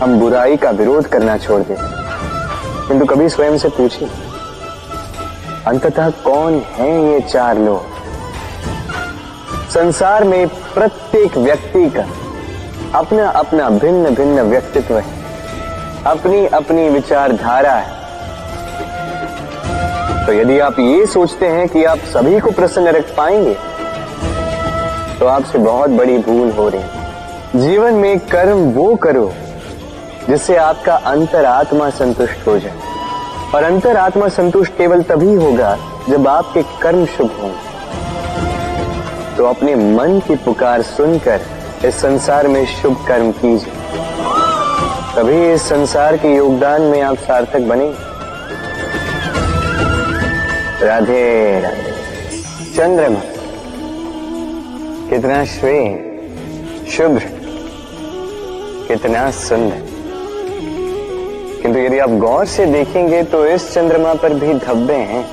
हम 0.00 0.18
बुराई 0.20 0.56
का 0.56 0.70
विरोध 0.72 1.06
करना 1.06 1.36
छोड़ 1.38 1.60
देते 1.62 2.88
किंतु 2.88 3.06
कभी 3.06 3.28
स्वयं 3.28 3.58
से 3.58 3.68
पूछिए, 3.68 4.08
अंततः 5.66 6.10
कौन 6.24 6.60
है 6.74 6.90
ये 7.04 7.20
चार 7.22 7.58
लोग? 7.58 7.82
संसार 9.70 10.24
में 10.24 10.48
प्रत्येक 10.48 11.36
व्यक्ति 11.38 11.88
का 11.90 12.04
अपना 12.94 13.28
अपना 13.28 13.68
भिन्न 13.70 14.14
भिन्न 14.14 14.42
व्यक्तित्व 14.42 14.98
है। 14.98 15.04
अपनी 16.06 16.46
अपनी 16.46 16.88
विचारधारा 16.88 17.72
है। 17.72 17.98
तो 20.26 20.32
यदि 20.32 20.58
आप 20.58 20.78
ये 20.80 21.06
सोचते 21.06 21.46
हैं 21.46 21.68
कि 21.68 21.84
आप 21.84 21.98
सभी 22.12 22.40
को 22.40 22.50
प्रसन्न 22.50 22.88
रख 22.88 23.14
पाएँगे 23.16 23.54
तो 25.20 25.26
आपसे 25.26 25.58
बहुत 25.58 25.90
बड़ी 25.90 26.16
भूल 26.18 26.50
हो 26.50 26.68
रही 26.68 26.80
है। 26.80 27.60
जीवन 27.60 27.94
में 27.94 28.18
कर्म 28.26 28.58
वो 28.72 28.94
करो, 28.96 29.32
जिससे 30.28 30.56
आपका 30.56 30.96
अंतरात्मा 30.96 31.90
संतुष्ट 31.90 32.46
हो 32.46 32.58
जाए। 32.58 32.78
और 33.54 33.64
अंतरात्मा 33.64 34.28
संतुष्ट 34.30 34.76
केवल 34.76 35.02
तभी 35.02 35.34
होगा 35.34 35.76
जब 36.08 36.28
आपके 36.28 36.62
कर्म 36.82 37.06
शुभ 37.06 37.30
हों। 37.42 37.52
तो 39.36 39.46
अपने 39.46 39.74
मन 39.74 40.20
की 40.20 40.34
पुकार 40.36 40.82
सुनकर 40.82 41.40
इस 41.84 41.94
संसार 41.94 42.46
में 42.48 42.64
शुभ 42.66 43.04
कर्म 43.08 43.30
कीजिए। 43.32 43.72
तभी 45.16 45.52
इस 45.52 45.62
संसार 45.62 46.16
के 46.16 46.34
योगदान 46.36 46.82
में 46.82 47.00
आप 47.02 47.18
सार्थक 47.18 47.60
बने 47.60 47.86
राधे 50.86 51.60
राधे। 51.60 51.88
चंद्रमा, 52.76 53.20
कितना 55.10 55.44
श्वेत 55.44 56.86
शुभ्र, 56.90 57.22
कितना 58.88 59.30
सुंदर। 59.30 59.88
किंतु 61.62 61.78
यदि 61.78 61.98
आप 61.98 62.10
गौर 62.20 62.46
से 62.46 62.66
देखेंगे 62.66 63.22
तो 63.22 63.46
इस 63.46 63.72
चंद्रमा 63.74 64.14
पर 64.14 64.34
भी 64.34 64.54
धब्बे 64.60 65.02
हैं। 65.08 65.24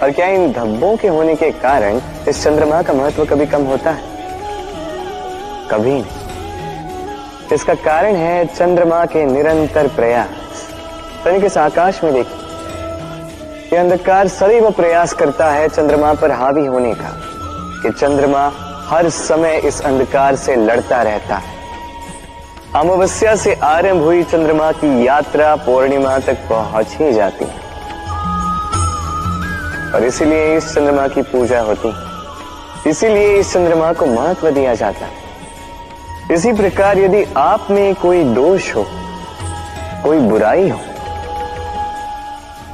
और 0.00 0.10
क्या 0.10 0.26
इन 0.26 0.52
धब्बों 0.52 0.96
के 0.96 1.08
होने 1.08 1.34
के 1.34 1.50
कारण 1.50 2.00
इस 2.28 2.44
चंद्रमा 2.44 2.82
का 2.82 2.92
महत्व 2.92 3.24
कभी 3.24 3.46
कम 3.46 3.62
होता 3.62 3.90
है? 3.90 4.07
कभी। 5.70 5.90
नहीं 5.90 6.04
इसका 7.52 7.74
कारण 7.74 8.14
है 8.14 8.46
चंद्रमा 8.46 9.04
के 9.04 9.24
निरंतर 9.26 9.88
प्रयास। 9.88 10.28
तनिक 11.24 11.44
इस 11.44 11.58
आकाश 11.58 12.04
में 12.04 12.12
देखिए। 12.14 12.36
यह 13.72 13.80
अंधकार 13.80 14.28
सदैव 14.28 14.70
प्रयास 14.70 15.12
करता 15.12 15.50
है 15.50 15.68
चंद्रमा 15.68 16.14
पर 16.14 16.30
हावी 16.30 16.66
होने 16.66 16.94
का, 16.94 17.10
कि 17.82 17.90
चंद्रमा 17.90 18.52
हर 18.86 19.08
समय 19.08 19.56
इस 19.56 19.80
अंधकार 19.80 20.36
से 20.36 20.56
लड़ता 20.56 21.02
रहता 21.02 21.36
है। 21.36 21.56
अमावस्या 22.74 23.36
से 23.36 23.54
आरंभ 23.54 24.02
हुई 24.02 24.22
चंद्रमा 24.22 24.72
की 24.72 25.06
यात्रा 25.06 25.56
पूर्णिमा 25.56 26.18
तक 26.18 26.34
पहुँच 26.34 26.86
ही 26.90 27.12
जाती 27.12 27.44
है। 27.44 27.68
और 29.94 30.04
इसीलिए 30.04 30.56
इस 30.56 30.74
चंद्रमा 30.74 31.08
की 31.08 31.22
पूजा 31.22 31.60
होती 31.60 31.88
है। 31.88 32.90
इसीलिए 32.90 33.36
इस 33.36 33.52
चंद्रमा 33.52 33.92
को 33.92 34.06
महत्व 34.06 34.50
दिया 34.50 34.74
जाता 34.74 35.06
है। 35.06 35.27
इसी 36.32 36.52
प्रकार 36.52 36.98
यदि 36.98 37.22
आप 37.36 37.66
में 37.70 37.94
कोई 37.94 38.22
दोष 38.24 38.74
हो, 38.74 38.84
कोई 40.02 40.18
बुराई 40.20 40.68
हो 40.68 40.78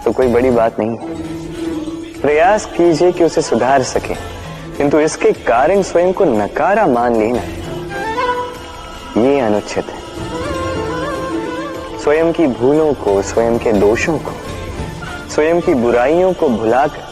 तो 0.05 0.13
कोई 0.13 0.27
बड़ी 0.29 0.51
बात 0.51 0.79
नहीं 0.79 0.97
है। 0.97 2.21
प्रयास 2.23 2.65
कीजिए 2.67 3.13
कि 3.13 3.25
उसे 3.25 3.43
सुधार 3.43 3.83
सके, 3.83 4.15
किंतु 4.77 5.01
इसके 5.01 5.33
कारण 5.45 5.83
स्वयं 5.83 6.13
को 6.13 6.25
नकारा 6.25 6.87
मान 6.87 7.17
लेना, 7.17 7.43
ये 9.21 9.39
अनुचित 9.41 9.85
है। 9.85 10.03
स्वयं 11.99 12.33
की 12.33 12.47
भूलों 12.49 12.93
को, 12.95 13.21
स्वयं 13.23 13.59
के 13.59 13.73
दोषों 13.75 14.19
को, 14.19 14.33
स्वयं 15.35 15.61
की 15.61 15.75
बुराइयों 15.77 16.33
को 16.33 16.49
भुलाकर 16.49 17.03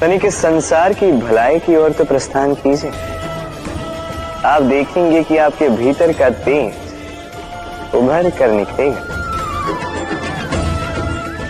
तनिक 0.00 0.24
इस 0.24 0.36
संसार 0.36 0.92
की 0.92 1.12
भलाई 1.12 1.58
की 1.58 1.76
ओर 1.76 1.92
तो 1.92 2.04
प्रस्थान 2.04 2.54
कीजिए। 2.54 3.07
आप 4.44 4.62
देखेंगे 4.62 5.22
कि 5.22 5.36
आपके 5.36 5.68
भीतर 5.68 6.12
का 6.12 6.30
तेज 6.30 6.74
उभर 7.94 8.30
कर 8.30 8.50
निकलेगा। 8.50 9.00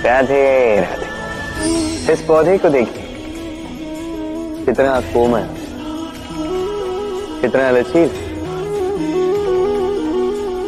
राधे 0.05 0.77
राधे। 0.81 2.13
इस 2.13 2.23
पौधे 2.23 2.59
को 2.59 2.69
देखिए। 2.69 3.05
कितना 4.65 5.01
कोमल, 5.01 5.49
कितना 7.41 7.71
लचील। 7.71 8.11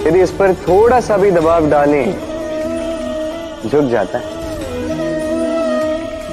यदि 0.07 0.23
इस 0.23 0.31
पर 0.31 0.55
थोड़ा 0.55 1.01
सा 1.01 1.17
भी 1.17 1.31
दबाव 1.31 1.71
डालें, 1.71 2.15
झुक 3.69 3.85
जाता 3.85 4.19
है। 4.19 4.25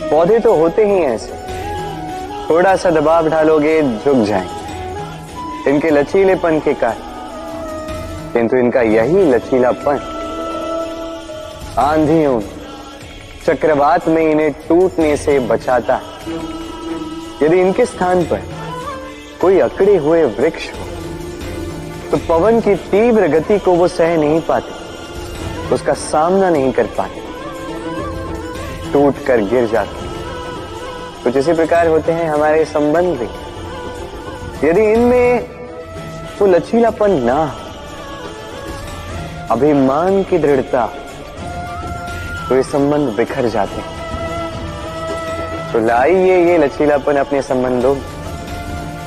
पौधे 0.09 0.39
तो 0.39 0.55
होते 0.55 0.85
ही 0.85 0.99
ऐसे। 0.99 1.33
थोड़ा 2.49 2.75
सा 2.75 2.89
दबाव 2.91 3.29
डालोगे, 3.29 3.81
झुक 3.81 4.17
जाएँगे। 4.17 4.56
इनके 5.67 5.89
लचीलेपन 5.89 6.59
के 6.59 6.73
कारण। 6.73 7.05
किंतु 8.33 8.57
इनका 8.57 8.81
यही 8.81 9.23
लचीलापन, 9.25 9.99
आंधियों, 11.79 12.39
चक्रवात 13.45 14.07
में 14.07 14.21
इन्हें 14.21 14.51
टूटने 14.67 15.15
से 15.17 15.39
बचाता 15.41 15.95
है। 15.95 16.35
यदि 17.43 17.59
इनके 17.61 17.85
स्थान 17.85 18.23
पर 18.23 18.41
कोई 19.41 19.59
अकड़े 19.59 19.95
हुए 19.97 20.23
वृक्ष 20.25 20.69
हो 20.69 20.85
तो 22.11 22.17
पवन 22.27 22.59
की 22.61 22.75
तीव्र 22.91 23.27
गति 23.27 23.57
को 23.59 23.71
वो 23.71 23.87
सह 23.87 24.15
नहीं 24.17 24.41
पाते, 24.41 24.71
उसका 25.75 25.93
सामना 25.93 26.49
नहीं 26.49 26.71
कर 26.71 26.85
पाते। 26.97 27.25
टूट 28.93 29.25
कर 29.25 29.41
गिर 29.43 29.67
जाते 29.67 30.05
कुछ 31.23 31.37
इसी 31.37 31.53
प्रकार 31.53 31.87
होते 31.87 32.11
हैं 32.11 32.29
हमारे 32.29 32.63
संबंध 32.65 33.17
भी 33.17 33.27
यदि 34.67 34.83
इनमें 34.83 35.56
तो 36.39 36.45
लचीलापन 36.45 37.11
ना 37.23 37.35
अभिमान 39.51 40.23
की 40.23 40.37
दृढ़ता 40.37 40.85
तो 42.49 42.55
ये 42.55 42.63
संबंध 42.63 43.09
बिखर 43.17 43.47
जाते 43.49 43.81
हैं। 43.81 43.95
तो 45.71 45.79
लाइए 45.79 46.37
ये 46.45 46.57
लचीलापन 46.57 47.15
अपने 47.17 47.41
संबंधों 47.41 47.95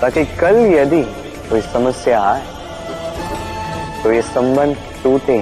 ताकि 0.00 0.24
कल 0.40 0.56
यदि 0.74 1.02
कोई 1.50 1.60
समस्या 1.62 2.20
आए 2.22 2.42
तो 4.02 4.12
ये 4.12 4.22
संबंध 4.24 4.76
टूटे। 5.02 5.38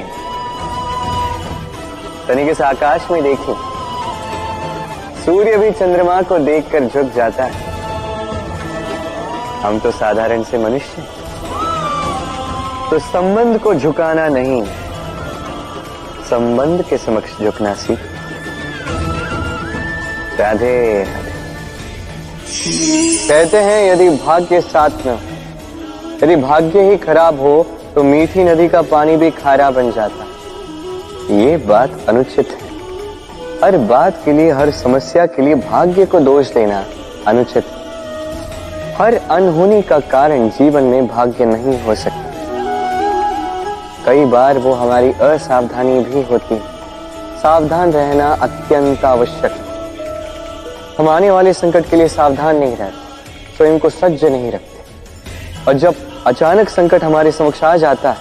तनिक 2.28 2.48
इस 2.50 2.60
आकाश 2.62 3.10
में 3.10 3.22
देखिए 3.22 3.54
सूर्य 5.24 5.56
भी 5.56 5.70
चंद्रमा 5.70 6.20
को 6.22 6.38
देखकर 6.40 6.88
झुक 6.88 7.14
जाता 7.14 7.44
है। 7.44 7.66
हम 9.62 9.78
तो 9.78 9.90
साधारण 9.92 10.42
से 10.42 10.58
मनुष्य 10.58 11.02
तो 12.90 12.98
संबंध 12.98 13.58
को 13.58 13.74
झुकाना 13.74 14.28
नहीं। 14.28 14.62
संबंध 16.30 16.82
के 16.82 16.98
समक्ष 16.98 17.38
झुकना 17.40 17.72
सीख। 17.74 17.98
राधे। 20.40 21.04
कहते 23.28 23.56
हैं, 23.58 23.92
यदि 23.92 24.08
भाग्य 24.10 24.60
साथ 24.60 24.90
न 25.06 25.18
यदि 26.22 26.36
भाग्य 26.36 26.90
ही 26.90 26.96
खराब 26.96 27.40
हो 27.40 27.66
तो 27.94 28.02
मीठी 28.02 28.44
नदी 28.44 28.68
का 28.68 28.82
पानी 28.82 29.16
भी 29.16 29.30
खारा 29.30 29.70
बन 29.70 29.92
जाता। 29.92 30.24
ये 31.34 31.56
बात 31.56 31.90
अनुचित 32.08 32.48
है। 32.48 32.68
हर 33.64 33.76
बात 33.78 34.22
के 34.24 34.32
लिए, 34.32 34.50
हर 34.50 34.70
समस्या 34.70 35.26
के 35.26 35.42
लिए 35.42 35.54
भाग्य 35.54 36.06
को 36.06 36.20
दोष 36.20 36.52
देना 36.52 36.84
अनुचित। 37.26 37.64
हर 38.98 39.14
अनहोनी 39.30 39.82
का 39.82 39.98
कारण 40.00 40.48
जीवन 40.48 40.82
में 40.82 41.06
भाग्य 41.06 41.44
नहीं 41.44 41.82
हो 41.82 41.94
सकता। 41.94 42.27
कई 44.08 44.24
बार 44.24 44.58
वो 44.58 44.72
हमारी 44.72 45.10
असावधानी 45.12 45.98
भी 46.00 46.20
होती 46.22 46.54
है। 46.54 47.38
सावधान 47.38 47.90
रहना 47.92 48.28
अत्यंत 48.42 49.04
आवश्यक 49.04 49.52
है। 49.52 50.96
हम 50.98 51.08
आने 51.08 51.30
वाले 51.30 51.52
संकट 51.52 51.88
के 51.90 51.96
लिए 51.96 52.08
सावधान 52.08 52.56
नहीं 52.56 52.76
रहते 52.76 53.56
स्वयं 53.56 53.78
को 53.78 53.90
सज्ज 53.90 54.24
नहीं 54.24 54.52
रखते। 54.52 55.64
और 55.64 55.74
जब 55.74 55.94
अचानक 56.26 56.68
संकट 56.68 57.04
हमारे 57.04 57.32
समक्ष 57.32 57.62
आ 57.64 57.76
जाता 57.76 58.10
है, 58.10 58.18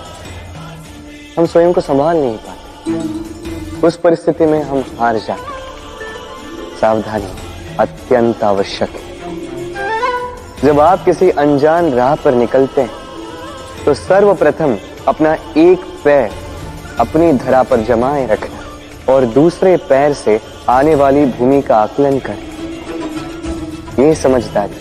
हम 1.38 1.46
स्वयं 1.46 1.74
को 1.74 1.82
संभाल 1.82 2.18
नहीं 2.18 2.38
पाते। 2.38 3.88
उस 3.88 3.98
परिस्थिति 3.98 4.46
में 4.46 4.62
हम 4.64 4.84
हार 5.00 5.18
जाते 5.18 6.80
सावधानी 6.82 7.32
अत्यंत 7.80 8.44
आवश्यक 8.44 8.90
है। 8.90 9.06
जब 10.64 10.80
आप 10.80 11.06
किसी 11.06 11.30
अनजान 11.30 11.92
राह 11.94 12.16
पर 12.16 12.34
निकलते 12.34 12.82
हैं 12.82 13.86
तो 13.86 13.94
सर्वप्रथम 13.94 14.78
अपना 15.08 15.34
एक 15.58 15.86
पैर 16.04 16.32
अपनी 17.00 17.32
धरा 17.34 17.62
पर 17.64 17.82
जमाए 17.82 18.26
रखना 18.28 19.14
और 19.14 19.26
दूसरे 19.26 19.76
पैर 19.90 20.14
से 20.14 20.40
आने 20.70 20.96
वाली 20.96 21.26
भूमि 21.28 21.62
का 21.62 21.78
आकलन 21.78 22.20
करें 22.20 22.46
ये 24.00 24.14
समझदारी, 24.16 24.76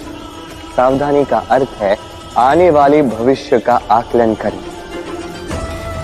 सावधानी 0.76 1.24
का 1.24 1.38
अर्थ 1.50 1.76
है 1.78 1.96
आने 2.38 2.70
वाले 2.70 3.02
भविष्य 3.04 3.58
का 3.58 3.80
आकलन 3.90 4.34
करें 4.34 4.58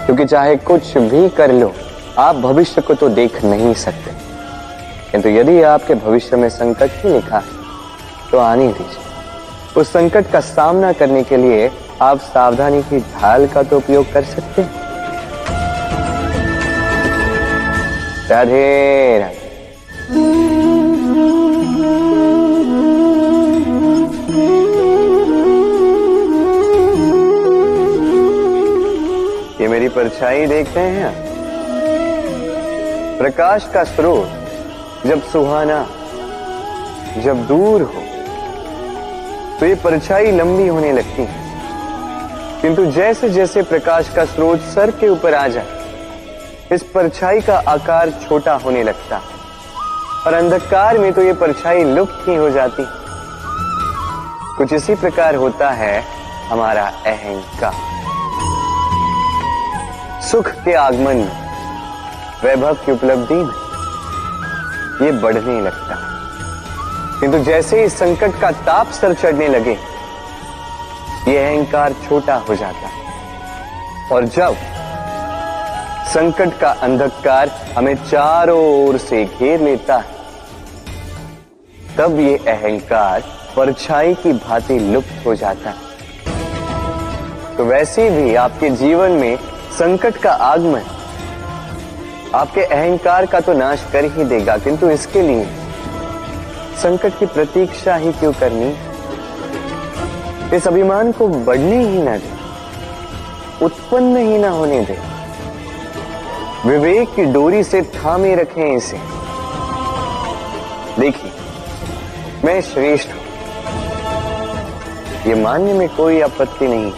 क्योंकि 0.07 0.25
चाहे 0.25 0.57
कुछ 0.59 0.97
भी 0.99 1.29
कर 1.29 1.53
लो, 1.53 1.73
आप 2.19 2.37
भविष्य 2.37 2.81
को 2.81 2.95
तो 2.95 3.09
देख 3.11 3.45
नहीं 3.45 3.75
सकते। 3.75 4.11
किंतु 5.13 5.29
तो 5.29 5.35
यदि 5.35 5.61
आपके 5.65 5.95
भविष्य 5.97 6.37
में 6.37 6.49
संकट 6.51 6.91
ही 6.97 7.13
लिखा 7.13 7.39
है 7.39 7.61
तो 8.31 8.39
आने 8.39 8.67
दीजिए। 8.69 9.81
उस 9.81 9.93
संकट 9.93 10.31
का 10.31 10.41
सामना 10.41 10.93
करने 10.93 11.23
के 11.25 11.37
लिए 11.37 11.69
आप 12.01 12.21
सावधानी 12.23 12.83
की 12.83 12.99
ढाल 13.01 13.47
का 13.47 13.63
तो 13.63 13.77
उपयोग 13.77 14.13
कर 14.13 14.25
सकते 14.25 14.63
हैं। 14.63 14.81
ये 29.61 29.69
मेरी 29.69 29.89
परछाई 29.89 30.47
देखते 30.47 30.81
हैं 30.81 31.13
प्रकाश 33.19 33.69
का 33.75 33.85
स्रोत 33.85 35.07
जब 35.07 35.23
सुहाना, 35.23 35.81
जब 37.19 37.47
दूर 37.47 37.83
हो 37.85 38.03
तो 39.61 39.67
ये 39.67 39.75
परछाई 39.75 40.31
लंबी 40.31 40.67
होने 40.69 40.93
लगती 40.93 41.23
है। 41.23 41.42
किंतु 42.63 42.85
जैसे 42.87 43.29
जैसे 43.31 43.63
प्रकाश 43.63 44.09
का 44.09 44.25
स्रोत 44.25 44.61
सर 44.61 44.91
के 44.91 45.09
ऊपर 45.09 45.35
आ 45.35 45.49
जाए, 45.49 45.67
इस 46.73 46.83
परछाई 46.83 47.41
का 47.41 47.57
आकार 47.69 48.11
छोटा 48.11 48.55
होने 48.55 48.83
लगता 48.83 49.17
है। 49.17 49.41
और 50.27 50.35
अंधकार 50.35 50.99
में 50.99 51.13
तो 51.13 51.23
ये 51.23 51.33
परछाई 51.33 51.85
लुप्त 51.85 52.29
ही 52.29 52.35
हो 52.35 52.51
जाती 52.51 52.85
कुछ 54.57 54.73
इसी 54.73 54.95
प्रकार 54.95 55.35
होता 55.35 55.71
है 55.71 56.05
हमारा 56.49 56.87
अहंकार। 57.07 57.73
सुख 60.23 60.51
के 60.65 60.75
आगमन 60.75 61.17
में, 61.17 61.33
वैभव 62.45 62.75
की 62.75 62.93
उपलब्धि 62.93 63.35
में, 63.35 63.55
ये 65.03 65.13
बढ़ने 65.13 65.61
लगता 65.61 65.95
है। 65.95 67.21
किंतु 67.21 67.39
जैसे 67.39 67.83
ही 67.83 67.89
संकट 67.89 68.41
का 68.41 68.51
ताप 68.51 68.91
सर 68.91 69.15
चढ़ने 69.15 69.49
लगे 69.49 69.92
ये 71.29 71.39
अहंकार 71.39 71.93
छोटा 72.05 72.35
हो 72.39 72.55
जाता 72.57 72.89
है। 72.89 74.11
और 74.13 74.25
जब 74.29 74.57
संकट 76.13 76.59
का 76.61 76.71
अंधकार 76.83 77.49
हमें 77.77 77.95
चारों 78.05 78.59
ओर 78.79 78.99
से 78.99 79.25
घेर 79.25 79.61
लेता 79.61 79.97
है, 79.97 80.21
तब 81.99 82.19
ये 82.21 82.37
अहंकार 82.49 83.23
परछाई 83.57 84.15
की 84.15 84.33
भांति 84.33 84.79
लुप्त 84.81 85.27
हो 85.27 85.35
जाता 85.35 85.71
है। 85.71 85.91
तो 87.57 87.65
वैसे 87.65 88.09
भी 88.11 88.35
आपके 88.37 88.71
जीवन 88.77 89.11
में 89.13 89.37
संकट 89.79 90.17
का 90.17 90.33
आगमन 90.33 90.85
आपके 92.35 92.61
अहंकार 92.61 93.27
का 93.27 93.41
तो 93.41 93.53
नाश 93.53 93.87
कर 93.93 94.05
ही 94.13 94.25
देगा, 94.25 94.57
किंतु 94.59 94.91
इसके 94.91 95.23
लिए 95.23 95.45
संकट 96.83 97.19
की 97.19 97.27
प्रतीक्षा 97.29 97.95
ही 97.97 98.13
क्यों 98.13 98.33
करनी 98.33 98.75
इस 100.55 100.67
अभिमान 100.67 101.13
को 101.13 101.27
बढ़ने 101.29 101.77
ही 101.79 102.03
ना 102.03 102.17
दे, 102.17 102.31
उत्पन्न 103.65 104.17
ही 104.19 104.39
ना 104.39 104.49
होने 104.51 104.81
दे। 104.81 104.99
विवेक 106.67 107.15
की 107.15 107.25
डोरी 107.25 107.63
से 107.65 107.83
थामे 107.95 108.35
रखें 108.35 108.77
इसे। 108.77 108.99
देखिए, 110.99 111.31
मैं 112.45 112.61
श्रेष्ठ 112.63 113.09
हूँ। 113.09 113.21
ये 115.27 115.35
मानने 115.43 115.73
में 115.73 115.89
कोई 115.89 116.21
आपत्ति 116.21 116.69
नहीं 116.69 116.93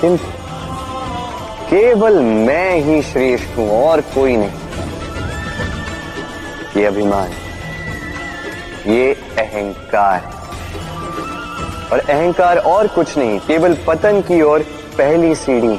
किंतु 0.00 0.24
केवल 1.70 2.20
मैं 2.20 2.70
ही 2.80 3.00
श्रेष्ठ 3.02 3.56
हूँ 3.58 3.70
और 3.82 4.00
कोई 4.14 4.36
नहीं। 4.36 4.56
ये 6.76 6.84
अभिमान, 6.84 7.30
ये 8.86 9.12
अहंकार 9.38 10.20
है। 10.20 10.33
और 11.94 12.00
अहंकार 12.00 12.58
और 12.58 12.86
कुछ 12.86 13.16
नहीं, 13.18 13.38
केवल 13.38 13.74
पतन 13.86 14.20
की 14.20 14.40
ओर 14.42 14.60
पहली 14.98 15.34
सीढ़ी। 15.34 15.76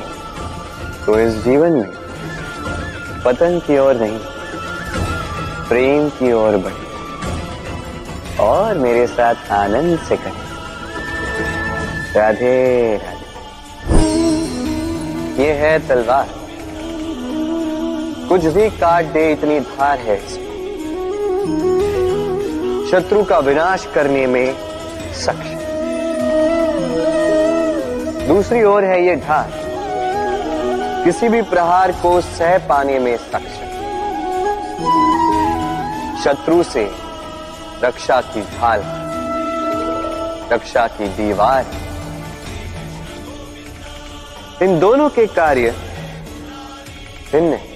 तो 1.06 1.19
इस 1.19 1.34
जीवन 1.43 1.71
में 1.71 1.89
पतन 3.23 3.60
की 3.60 3.78
ओर 3.78 3.95
नहीं, 3.95 4.19
प्रेम 5.69 6.08
की 6.10 6.32
ओर 6.34 6.58
बढ़े। 6.58 6.84
और 8.39 8.78
मेरे 8.78 9.08
साथ 9.08 9.51
आनंद 9.51 9.99
से 9.99 10.15
करें 10.17 10.45
राधे 12.15 12.54
राधे। 12.97 13.34
ये 15.43 15.51
है 15.54 15.78
तलवार। 15.88 16.30
कुछ 18.30 18.45
भी 18.45 18.69
काट 18.78 19.06
दे, 19.06 19.32
इतनी 19.32 19.60
धार 19.60 19.99
है 19.99 20.17
शत्रु 22.91 23.23
का 23.23 23.39
विनाश 23.39 23.88
करने 23.95 24.25
में 24.28 24.56
सक्षम। 25.15 25.54
दूसरी 28.27 28.63
ओर 28.63 28.83
है 28.83 29.05
ये 29.05 29.15
ढाल 29.15 29.51
किसी 31.05 31.29
भी 31.29 31.41
प्रहार 31.41 31.91
को 31.91 32.21
सह 32.21 32.57
पाने 32.57 32.99
में 32.99 33.17
सक्षम। 33.17 33.65
शत्रु 36.23 36.63
से 36.63 36.91
रक्षा 37.83 38.21
की 38.21 38.41
ढाल, 38.41 38.83
रक्षा 40.53 40.88
की 40.88 41.07
दीवार। 41.07 41.65
इन 44.61 44.79
दोनों 44.79 45.09
के 45.09 45.27
कार्य 45.27 45.75
भिन्न 47.31 47.53
है। 47.53 47.67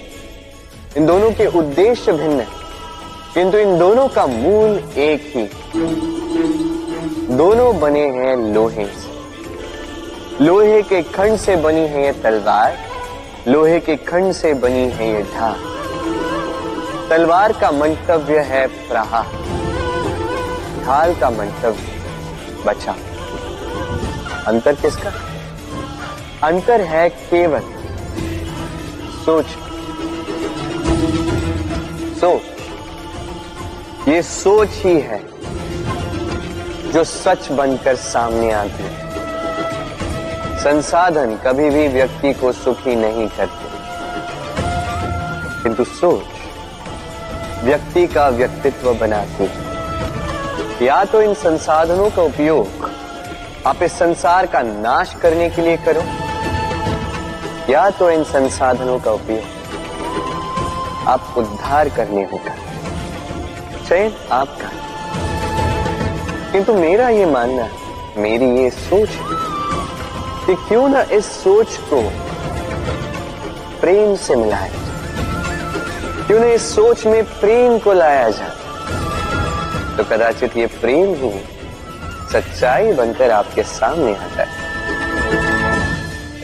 इन 0.96 1.06
दोनों 1.06 1.30
के 1.30 1.46
उद्देश्य 1.46 2.12
भिन्न 2.12 2.40
है। 2.40 2.46
किंतु 3.34 3.58
इन 3.58 3.78
दोनों 3.78 4.08
का 4.08 4.26
मूल 4.26 4.70
एक 4.96 5.32
ही। 5.36 5.44
दोनों 7.36 7.80
बने 7.80 8.08
हैं 8.08 8.36
लोहे 8.36 8.86
से। 8.86 9.09
लोहे 10.40 10.82
के 10.82 11.02
खंड 11.02 11.36
से 11.36 11.56
बनी 11.56 11.80
है 11.80 12.04
ये 12.04 12.12
तलवार, 12.12 12.78
लोहे 13.48 13.80
के 13.80 13.96
खंड 13.96 14.32
से 14.32 14.54
बनी 14.54 14.90
है 14.90 15.12
ये 15.12 15.22
ढाल। 15.22 15.56
तलवार 17.10 17.52
का 17.52 17.70
मंतव्य 17.70 18.38
है 18.38 18.66
प्रहा 18.66 19.22
ढाल 20.84 21.14
का 21.14 21.30
मंतव्य, 21.30 22.02
बचा। 22.66 22.96
अंतर 24.46 24.74
किसका? 24.74 25.12
अंतर 26.46 26.80
है 26.80 27.08
केवल। 27.08 27.62
सोच। 29.24 29.46
सोच। 32.20 32.40
ये 34.08 34.22
सोच 34.22 34.68
ही 34.70 35.00
है, 35.00 35.22
जो 36.92 37.04
सच 37.04 37.52
बनकर 37.52 37.96
सामने 37.96 38.52
आती 38.52 38.82
है। 38.82 39.09
संसाधन 40.60 41.30
कभी 41.46 41.68
भी 41.70 41.86
व्यक्ति 41.88 42.32
को 42.32 42.52
सुखी 42.52 42.94
नहीं 42.96 43.28
करते। 43.28 43.68
किंतु 45.62 45.84
सोच, 45.84 46.24
व्यक्ति 47.64 48.06
का 48.06 48.28
व्यक्तित्व 48.28 48.92
बनाती 48.94 49.44
है। 49.44 50.86
या 50.86 51.04
तो 51.04 51.22
इन 51.22 51.34
संसाधनों 51.34 52.10
का 52.10 52.22
उपयोग 52.22 52.88
आप 53.66 53.82
इस 53.82 53.92
संसार 53.92 54.46
का 54.46 54.62
नाश 54.62 55.14
करने 55.14 55.48
के 55.50 55.62
लिए 55.62 55.76
करो, 55.76 56.02
या 57.72 57.88
तो 57.90 58.10
इन 58.10 58.24
संसाधनों 58.24 58.98
का 58.98 59.10
उपयोग 59.10 61.08
आप 61.08 61.34
उद्धार 61.38 61.88
करने 61.88 62.22
होगा 62.22 62.54
चयन 63.88 64.12
आपका 64.32 64.70
किंतु 66.52 66.74
मेरा 66.74 67.08
ये 67.08 67.26
मानना 67.26 67.68
मेरी 68.16 68.50
ये 68.58 68.70
सोच 68.70 69.08
है। 69.08 69.59
कि 70.46 70.54
क्यों 70.54 70.88
ना 70.88 71.02
इस 71.02 71.26
सोच 71.26 71.76
को 71.76 72.00
प्रेम 73.80 74.16
से 74.16 74.36
मिलाया 74.36 74.66
जाए? 74.66 76.26
क्यों 76.26 76.40
ना 76.40 76.46
इस 76.46 76.74
सोच 76.74 77.06
में 77.06 77.24
प्रेम 77.24 77.78
को 77.78 77.92
लाया 77.92 78.30
जाए? 78.30 78.50
तो 79.96 80.04
कदाचित 80.04 80.56
ये 80.56 80.66
प्रेम 80.66 81.14
ही 81.14 81.30
सच्चाई 82.32 82.92
बनकर 82.92 83.30
आपके 83.30 83.62
सामने 83.62 84.12
आ 84.12 84.26
जाए। 84.36 84.48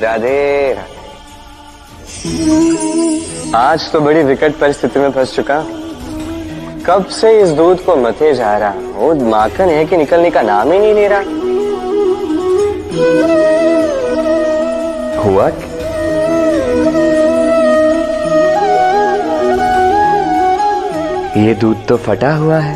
राधे 0.02 0.74
राधे। 0.74 0.94
आज 3.54 3.92
तो 3.92 4.00
बड़ी 4.00 4.22
विकट 4.22 4.54
परिस्थिति 4.54 4.98
में 4.98 5.10
फंस 5.12 5.36
चुका। 5.36 5.64
कब 6.86 7.06
से 7.06 7.42
इस 7.42 7.48
दूध 7.48 7.84
को 7.84 7.96
मथे 7.96 8.34
जा 8.34 8.58
रहा 8.58 8.74
वो 8.94 9.14
माखन 9.14 9.68
है 9.68 9.84
कि 9.84 9.96
निकलने 9.96 10.30
का 10.30 10.42
नाम 10.42 10.72
ही 10.72 10.78
नहीं 10.78 10.94
ले 10.94 11.08
रहा? 11.08 11.20
हुआ 15.26 15.48
ये 21.36 21.54
दूध 21.54 21.86
तो 21.86 21.96
फटा 21.96 22.34
हुआ 22.34 22.58
है। 22.58 22.74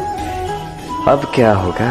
अब 1.08 1.32
क्या 1.34 1.52
होगा? 1.52 1.90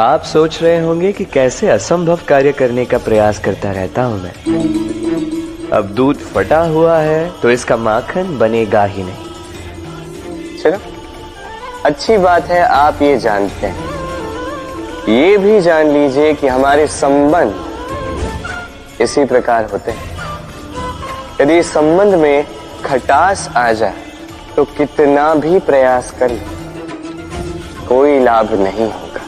आप 0.00 0.22
सोच 0.22 0.62
रहे 0.62 0.78
होंगे 0.80 1.12
कि 1.12 1.24
कैसे 1.24 1.68
असंभव 1.70 2.20
कार्य 2.28 2.52
करने 2.52 2.84
का 2.84 2.98
प्रयास 2.98 3.38
करता 3.38 3.72
रहता 3.72 4.02
हूँ 4.02 4.22
मैं। 4.22 5.70
अब 5.72 5.88
दूध 5.88 6.16
फटा 6.16 6.60
हुआ 6.60 6.98
है 6.98 7.30
तो 7.42 7.50
इसका 7.50 7.76
माखन 7.76 8.38
बनेगा 8.38 8.84
ही 8.84 9.02
नहीं। 9.02 10.62
चलो। 10.62 10.78
अच्छी 11.84 12.16
बात 12.18 12.46
है, 12.46 12.60
आप 12.60 13.02
ये 13.02 13.18
जानते 13.18 13.66
हैं। 13.66 13.93
ये 15.08 15.36
भी 15.38 15.60
जान 15.60 15.90
लीजिए 15.92 16.32
कि 16.34 16.48
हमारे 16.48 16.86
संबंध 16.86 17.54
इसी 19.00 19.24
प्रकार 19.24 19.64
होते 19.72 19.90
हैं। 19.90 20.12
यदि 21.40 21.62
संबंध 21.62 22.14
में 22.14 22.46
खटास 22.84 23.48
आ 23.56 23.72
जाए 23.72 24.02
तो 24.56 24.64
कितना 24.78 25.34
भी 25.34 25.58
प्रयास 25.60 26.10
कर 26.20 26.38
कोई 27.88 28.18
लाभ 28.20 28.54
नहीं 28.54 28.84
होगा। 28.84 29.20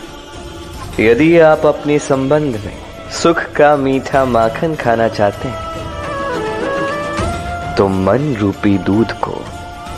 यदि 1.01 1.39
आप 1.43 1.67
अपने 1.67 1.99
संबंध 1.99 2.57
में 2.65 2.77
सुख 3.12 3.43
का 3.57 3.77
मीठा 3.77 4.25
माखन 4.25 4.75
खाना 4.75 5.09
चाहते 5.11 5.49
हैं 5.49 5.65
तो 7.77 7.89
मन 7.89 8.35
रूपी 8.41 8.79
दूध 8.81 9.12
को 9.21 9.33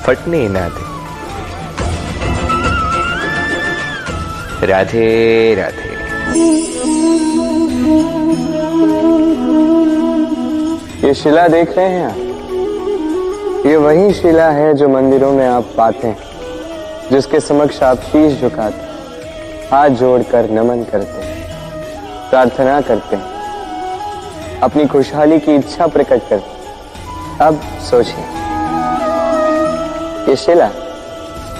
फटने 0.04 0.48
ना 0.48 0.68
दें। 0.68 0.87
राधे 4.62 5.54
राधे। 5.54 5.88
ये 11.06 11.12
शिला 11.14 11.46
देख 11.48 11.76
रहे 11.76 11.86
हैं 11.86 12.04
आप? 12.06 12.16
ये 13.66 13.76
वही 13.76 14.12
शिला 14.14 14.48
है 14.50 14.74
जो 14.74 14.88
मंदिरों 14.88 15.32
में 15.32 15.46
आप 15.46 15.70
पाते 15.76 16.06
हैं, 16.06 16.18
जिसके 17.10 17.40
समक्ष 17.40 17.82
आप 17.82 17.98
शीश 18.02 18.40
झुकाते 18.40 18.86
हाथ 19.68 19.90
जोड़कर 19.90 20.50
नमन 20.50 20.84
करते 20.84 21.26
प्रार्थना 22.30 22.80
करते 22.80 23.16
हैं, 23.16 24.60
अपनी 24.60 24.86
खुशहाली 24.86 25.38
की 25.38 25.54
इच्छा 25.54 25.86
प्रकट 25.86 26.28
करते 26.28 27.44
अब 27.44 27.60
सोचिए, 27.90 28.24
ये 30.28 30.36
शिला 30.36 30.70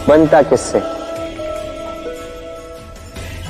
बनता 0.09 0.43
किससे? 0.43 0.98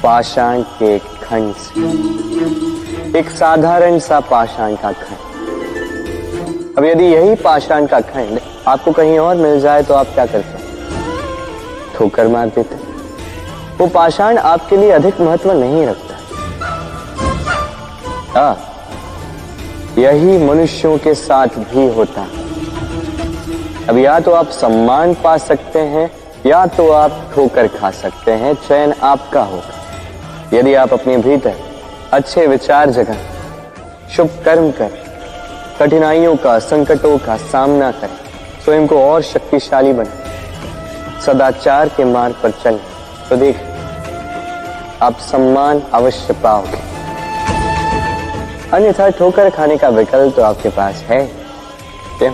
पाषाण 0.09 0.63
के 0.79 0.99
खंड 0.99 1.55
से। 1.55 3.19
एक 3.19 3.31
साधारण 3.31 3.99
सा 3.99 4.21
पाषाण 4.21 4.75
का 4.75 4.93
खंड। 4.93 6.77
अब 6.79 6.85
यदि 6.85 7.05
यही 7.05 7.35
पाषाण 7.35 7.87
का 7.87 8.01
खंड 8.03 8.39
आपको 8.69 8.93
कहीं 8.93 9.19
और 9.19 9.37
मिल 9.37 9.61
जाए 9.61 9.83
तो 9.83 9.95
आप 9.95 10.07
क्या 10.15 10.27
करते 10.27 10.59
ठोकर 11.95 12.29
मार 12.29 12.49
देते 12.49 12.77
वो 13.79 13.87
पाषाण 13.95 14.39
आपके 14.39 14.77
लिए 14.77 14.91
अधिक 14.91 15.21
महत्व 15.21 15.53
नहीं 15.53 15.87
रखता। 15.87 16.15
हाँ 18.33 18.55
यही 19.99 20.39
मनुष्यों 20.47 20.97
के 20.99 21.15
साथ 21.17 21.59
भी 21.73 21.87
होता। 21.95 22.27
अब 23.89 23.99
या 23.99 24.19
तो 24.21 24.33
आप 24.33 24.49
सम्मान 24.53 25.15
पा 25.15 25.37
सकते 25.39 25.79
हैं, 25.79 26.11
या 26.47 26.67
तो 26.69 26.91
आप 26.93 27.31
ठोकर 27.35 27.69
खा 27.71 27.91
सकते 28.03 28.33
हैं 28.35 28.55
चयन 28.69 28.93
आपका 29.05 29.43
होगा। 29.43 29.77
यदि 30.53 30.75
आप 30.75 30.93
अपने 30.93 31.17
भीतर 31.17 31.55
अच्छे 32.13 32.47
विचार 32.47 32.91
जगह 32.91 33.17
शुभ 34.09 34.31
कर्म 34.45 34.71
कर, 34.71 34.91
कठिनाइयों 35.81 36.37
का, 36.37 36.59
संकटों 36.59 37.17
का 37.19 37.37
सामना 37.37 37.91
करें 37.93 38.17
स्वयं 38.65 38.87
को 38.87 39.03
और 39.03 39.23
शक्तिशाली 39.23 39.93
बने। 39.93 41.21
सदाचार 41.23 41.89
के 41.89 42.05
मार्ग 42.05 42.35
पर 42.43 42.51
चलें 42.63 42.81
तो 43.29 43.37
देख, 43.37 43.57
आप 45.03 45.19
सम्मान 45.23 45.83
अवश्य 45.95 46.35
पाओगे। 46.35 46.87
अन्यथा 48.73 49.09
ठोकर 49.09 49.51
खाने 49.51 49.77
का 49.77 49.89
विकल्प 49.89 50.37
तो 50.37 50.43
आपके 50.43 50.69
पास 50.69 51.03
है। 51.09 51.25
क्या? 52.19 52.33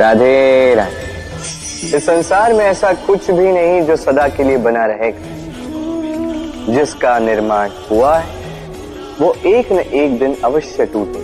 राधे 0.00 0.74
राधे। 0.74 0.99
इस 1.84 1.94
संसार 2.06 2.52
में 2.52 2.64
ऐसा 2.64 2.92
कुछ 2.92 3.30
भी 3.30 3.52
नहीं 3.52 3.82
जो 3.82 3.96
सदा 3.96 4.28
के 4.28 4.44
लिए 4.44 4.56
बना 4.56 4.86
रहेगा 4.86 6.72
जिसका 6.72 7.18
निर्माण 7.18 7.70
हुआ 7.90 8.18
है, 8.18 8.34
वो 9.20 9.32
एक 9.46 9.72
न 9.72 9.78
एक 9.78 10.18
दिन 10.18 10.36
अवश्य 10.44 10.86
टूटे। 10.86 11.20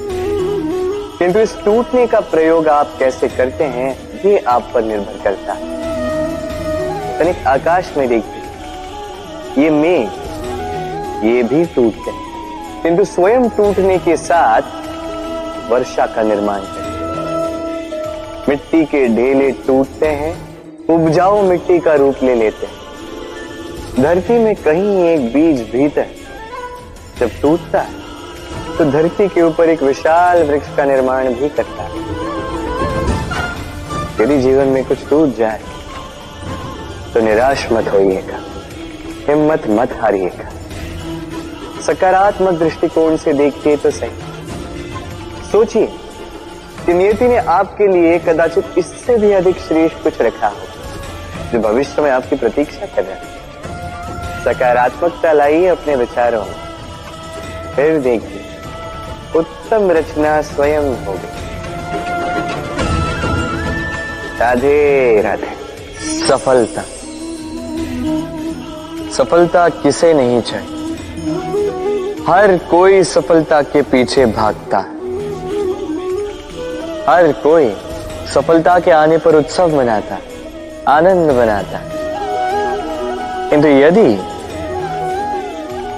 किंतु 1.19 1.39
इस 1.39 1.57
टूटने 1.65 2.07
का 2.07 2.21
प्रयोग 2.21 2.69
आप 2.69 2.97
कैसे 2.99 3.29
करते 3.29 3.65
हैं, 3.65 4.21
ये 4.25 4.39
आप 4.39 4.71
पर 4.75 4.83
निर्भर 4.83 5.21
करता 5.25 5.53
है। 5.53 7.19
तनिक 7.19 7.47
आकाश 7.47 7.93
में 7.97 8.09
देखिए। 8.09 9.63
ये 9.63 9.71
मेघ, 9.71 10.09
ये 11.25 11.43
भी 11.43 11.65
टूट 11.65 11.93
गए 11.93 12.83
किंतु 12.83 13.05
स्वयं 13.05 13.49
टूटने 13.49 13.99
के 13.99 14.17
साथ 14.17 14.63
वर्षा 15.71 16.07
का 16.07 16.23
निर्माण 16.23 16.61
करते 16.61 16.85
मिट्टी 18.49 18.85
के 18.85 19.07
ढेले 19.09 19.51
टूटते 19.51 20.07
हैं। 20.07 20.46
उपजाऊ 20.89 21.41
मिट्टी 21.43 21.79
का 21.79 21.95
रूप 21.95 22.23
ले 22.23 22.35
लेते 22.35 22.67
हैं। 22.67 24.03
धरती 24.03 24.39
में 24.39 24.55
कहीं 24.57 25.05
एक 25.05 25.33
बीज 25.33 25.61
भीतर 25.71 26.07
जब 27.19 27.31
टूटता 27.43 27.81
है 27.81 28.77
तो 28.79 28.85
धरती 28.85 29.27
के 29.29 29.43
ऊपर 29.43 29.69
एक 29.69 29.83
विशाल 29.83 30.43
वृक्ष 30.43 30.77
का 30.77 30.85
निर्माण 30.85 31.33
भी 31.35 31.49
करता 31.49 31.83
है। 31.83 32.05
यदि 34.21 34.39
जीवन 34.43 34.69
में 34.69 34.85
कुछ 34.85 35.09
टूट 35.11 35.37
जाए 35.37 35.61
तो 37.15 37.21
निराश 37.21 37.67
मत 37.73 37.89
होइएगा। 37.89 38.39
हिम्मत 39.29 39.67
मत 39.71 39.99
हारिएगा। 40.03 40.51
सकारात्मक 41.87 42.59
दृष्टिकोण 42.59 43.17
से 43.17 43.33
देखिए 43.33 43.77
तो 43.77 43.91
सही। 43.91 45.51
सोचिए 45.51 45.87
कि 46.87 46.95
नियति 46.95 47.29
ने 47.29 47.37
आपके 47.37 47.87
लिए 47.87 48.19
कदाचित 48.19 48.79
इससे 48.79 49.19
भी 49.19 49.33
अधिक 49.33 49.59
श्रेष्ठ 49.59 50.03
कुछ 50.03 50.21
रखा 50.21 50.49
हो। 50.49 50.75
जो 51.53 51.61
भविष्य 51.61 52.03
में 52.03 52.11
आपकी 52.11 52.37
प्रतीक्षा 52.37 52.87
कर। 52.87 53.03
रहा 53.03 53.15
है 53.15 53.37
सकारात्मकता 54.45 55.33
लाइए 55.33 55.67
अपने 55.67 55.97
विचारों 55.97 56.45
में। 56.45 56.55
फिर 57.77 58.01
देखिए, 58.01 58.41
उत्तम 59.37 59.91
रचना 59.91 60.43
स्वयं 60.43 61.05
होगी। 61.05 61.37
राधे 64.39 65.21
राधे। 65.23 65.57
सफलता। 66.29 66.83
सफलता 69.13 69.69
किसे 69.69 70.15
नहीं 70.15 70.43
चाहिए? 70.43 70.77
हर 72.29 72.57
कोई 72.57 73.05
सफलता 73.05 73.63
के 73.63 73.83
पीछे 73.83 74.27
भागता 74.27 74.79
है। 74.79 74.97
हर 77.07 77.33
कोई 77.33 77.77
सफलता 78.35 78.79
के 78.79 78.91
आने 78.91 79.19
पर 79.19 79.35
उत्सव 79.35 79.77
मनाता 79.77 80.15
है। 80.15 80.36
आनंद 80.89 81.31
बनाता 81.31 81.79
किंतु 83.51 83.69
यदि 83.69 84.11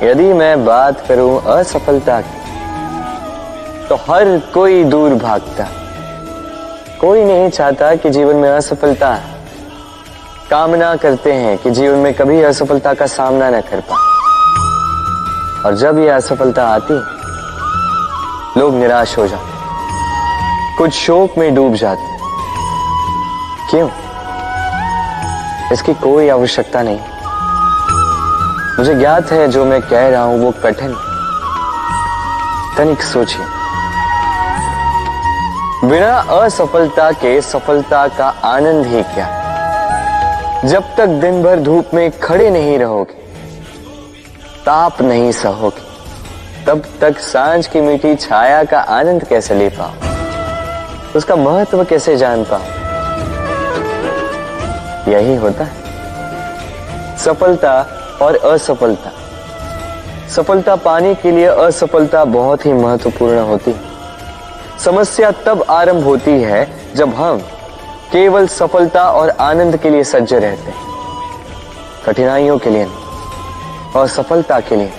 यदि 0.06 0.32
मैं 0.32 0.64
बात 0.64 1.00
करूँ 1.08 1.40
असफलता 1.54 2.20
की 2.20 2.38
तो 3.88 3.96
हर 4.06 4.38
कोई 4.54 4.84
दूर 4.84 5.14
भागता 5.14 5.68
कोई 7.00 7.24
नहीं 7.24 7.50
चाहता 7.50 7.94
कि 7.96 8.10
जीवन 8.10 8.36
में 8.36 8.48
असफलता 8.50 9.14
कामना 10.50 10.94
करते 10.96 11.32
हैं 11.32 11.56
कि 11.58 11.70
जीवन 11.70 11.98
में 11.98 12.12
कभी 12.14 12.42
असफलता 12.42 12.94
का 12.94 13.06
सामना 13.08 13.50
न 13.50 13.60
कर 13.60 13.80
पाए। 13.90 14.06
और 15.66 15.76
जब 15.76 15.98
यह 15.98 16.16
असफलता 16.16 16.68
आती, 16.68 16.94
लोग 18.60 18.74
निराश 18.74 19.18
हो 19.18 19.26
जाते 19.28 20.76
कुछ 20.78 20.92
शोक 20.94 21.38
में 21.38 21.54
डूब 21.54 21.74
जाते 21.74 22.16
क्यों? 23.70 23.88
इसकी 25.72 25.94
कोई 25.94 26.28
आवश्यकता 26.28 26.82
नहीं। 26.82 27.00
मुझे 28.78 28.94
ज्ञात 28.94 29.32
है, 29.32 29.48
जो 29.48 29.64
मैं 29.64 29.82
कह 29.82 30.08
रहा 30.08 30.22
हूँ, 30.22 30.40
वो 30.40 30.52
कठिन। 30.64 30.94
तनिक 32.78 33.02
सोचिए। 33.02 33.46
बिना 35.84 36.18
असफलता 36.18 37.10
के 37.12 37.40
सफलता 37.40 38.08
का 38.08 38.28
आनंद 38.44 38.86
ही 38.86 39.02
क्या? 39.02 39.26
जब 40.64 40.96
तक 40.96 41.06
दिन 41.06 41.42
भर 41.42 41.60
धूप 41.60 41.90
में 41.94 42.20
खड़े 42.20 42.50
नहीं 42.50 42.78
रहोगे, 42.78 43.14
ताप 44.66 45.02
नहीं 45.02 45.32
सहोगे, 45.32 45.88
तब 46.66 46.82
तक 47.00 47.18
साँझ 47.18 47.66
की 47.66 47.80
मीठी 47.80 48.14
छाया 48.16 48.64
का 48.64 48.80
आनंद 48.80 49.24
कैसे 49.24 49.54
ले 49.54 49.68
पाओ 49.68 49.92
उसका 51.16 51.36
महत्व 51.36 51.84
कैसे 51.84 52.16
जान 52.16 52.44
पाओ 52.44 52.77
यही 55.08 55.36
होता 55.36 55.64
है। 55.64 55.88
सफलता 57.18 57.86
और 58.22 58.36
असफलता। 58.36 59.12
सफलता 60.28 60.76
पाने 60.76 61.14
के 61.14 61.30
लिए 61.30 61.46
असफलता 61.46 62.24
बहुत 62.24 62.66
ही 62.66 62.72
महत्वपूर्ण 62.72 63.38
होती 63.38 63.70
है। 63.70 63.80
समस्या 64.84 65.30
तब 65.30 65.64
आरंभ 65.70 66.04
होती 66.04 66.30
है 66.30 66.70
जब 66.94 67.14
हम 67.14 67.38
केवल 68.12 68.46
सफलता 68.46 69.10
और 69.10 69.30
आनंद 69.30 69.76
के 69.76 69.90
लिए 69.90 70.04
सज्ज 70.04 70.34
रहते 70.34 70.70
हैं। 70.70 70.86
कठिनाइयों 72.06 72.58
के 72.58 72.70
लिए 72.70 72.86
और 73.96 74.06
सफलता 74.06 74.60
के 74.60 74.76
लिए। 74.76 74.92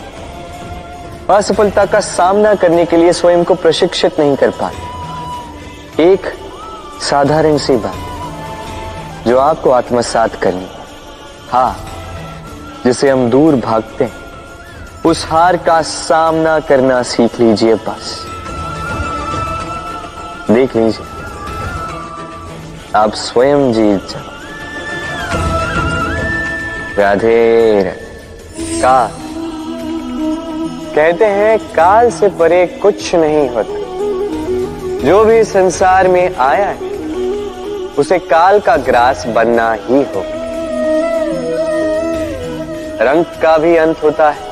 असफलता 1.30 1.86
का 1.86 2.00
सामना 2.00 2.56
करने 2.56 2.86
के 2.86 2.98
लिए 2.98 3.14
स्वयं 3.14 3.44
को 3.44 3.54
प्रशिक्षित 3.54 4.20
नहीं 4.20 4.36
कर 4.36 4.50
पाते। 4.50 6.04
एक 6.04 6.22
साधारण 7.02 7.58
सी 7.58 7.76
बात। 7.76 8.19
जो 9.28 9.38
आपको 9.38 9.70
आत्मसात 9.70 10.36
करनी 10.36 10.68
हाँ। 11.52 11.86
जिसे 12.86 13.10
हम 13.10 13.30
दूर 13.30 13.56
भागते 13.56 14.04
हैं, 14.04 14.18
उस 15.06 15.26
हार 15.26 15.58
का 15.58 15.82
सामना 15.82 16.60
करना 16.60 17.02
सीख 17.04 17.40
लीजिए 17.40 17.76
बस। 17.76 18.26
देख 20.52 20.76
लीजिए, 20.76 21.06
आप 22.96 23.14
स्वयं 23.14 23.74
जीत 23.74 24.08
जाओ। 24.10 24.30
राधे 27.00 27.84
का 28.82 29.12
कहते 30.96 31.26
हैं, 31.26 31.58
काल 31.74 32.10
से 32.12 32.30
परे 32.30 32.66
कुछ 32.82 33.16
नहीं 33.16 33.50
होता। 33.50 33.80
जो 35.08 35.24
भी 35.26 35.44
संसार 35.44 36.08
में 36.08 36.36
आया 36.36 36.68
है 36.68 36.89
उसे 38.00 38.18
काल 38.20 38.60
का 38.60 38.76
ग्रास 38.80 39.26
बनना 39.28 39.72
ही 39.80 40.04
हो 40.06 40.24
रंग 43.02 43.26
का 43.42 43.58
भी 43.58 43.76
अंत 43.78 44.04
होता 44.04 44.30
है, 44.30 44.48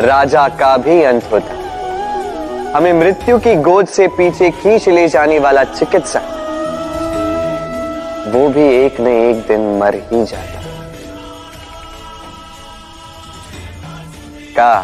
राजा 0.00 0.46
का 0.60 0.76
भी 0.76 1.02
अंत 1.02 1.28
होता 1.32 1.54
है। 1.54 2.72
हमें 2.72 2.92
मृत्यु 2.92 3.38
की 3.38 3.54
गोद 3.62 3.86
से 3.88 4.08
पीछे 4.08 4.50
खींच 4.52 4.88
ले 4.88 5.06
जाने 5.08 5.38
वाला 5.38 5.64
चिकित्सक, 5.66 6.34
वो 8.34 8.48
भी 8.48 8.66
एक 8.76 9.00
न 9.00 9.06
एक 9.06 9.46
दिन 9.48 9.78
मर 9.78 9.94
ही 10.10 10.24
जाता। 10.24 10.60
का, 14.58 14.74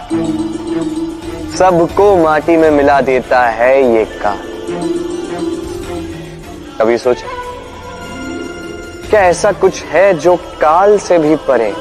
सबको 1.58 2.16
माटी 2.16 2.56
में 2.56 2.70
मिला 2.70 3.00
देता 3.02 3.46
है 3.50 3.74
ये 3.94 4.04
काल 4.22 4.50
कभी 6.78 6.98
सोचा? 6.98 7.41
क्या 9.12 9.22
ऐसा 9.22 9.50
कुछ 9.52 9.82
है 9.84 10.02
जो 10.14 10.34
काल 10.60 10.96
से 10.98 11.16
भी 11.18 11.34
परे? 11.46 11.72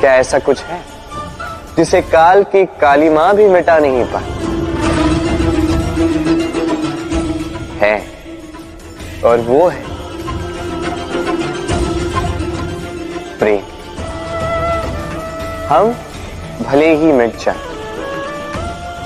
क्या 0.00 0.14
ऐसा 0.14 0.38
कुछ 0.38 0.62
है 0.62 0.80
जिसे 1.76 2.00
काल 2.02 2.42
की 2.44 2.64
काली 2.80 3.08
माँ 3.08 3.34
भी 3.36 3.46
मिटा 3.48 3.76
नहीं 3.78 4.04
पाई? 4.06 4.24
है 7.80 7.96
और 9.24 9.40
वो 9.40 9.60
है 9.68 9.84
प्रेम। 13.38 13.62
हम 15.68 15.94
भले 16.62 16.90
ही 16.94 17.12
मिट 17.12 17.32
जाए, 17.36 17.60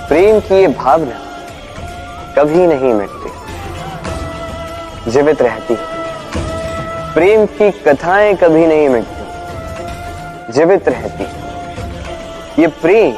प्रेम 0.09 0.40
की 0.40 0.55
ये 0.55 0.66
भावना 0.74 1.18
कभी 2.38 2.66
नहीं 2.66 2.92
मिटती। 2.94 3.30
जीवित 5.11 5.42
रहती 5.42 5.74
प्रेम 7.15 7.45
की 7.49 7.71
कथाएँ 7.85 8.35
कभी 8.37 8.67
नहीं 8.67 8.89
मिटती, 8.89 10.53
जीवित 10.53 10.89
रहती। 10.89 11.25
ये 12.63 12.67
प्रेम, 12.83 13.13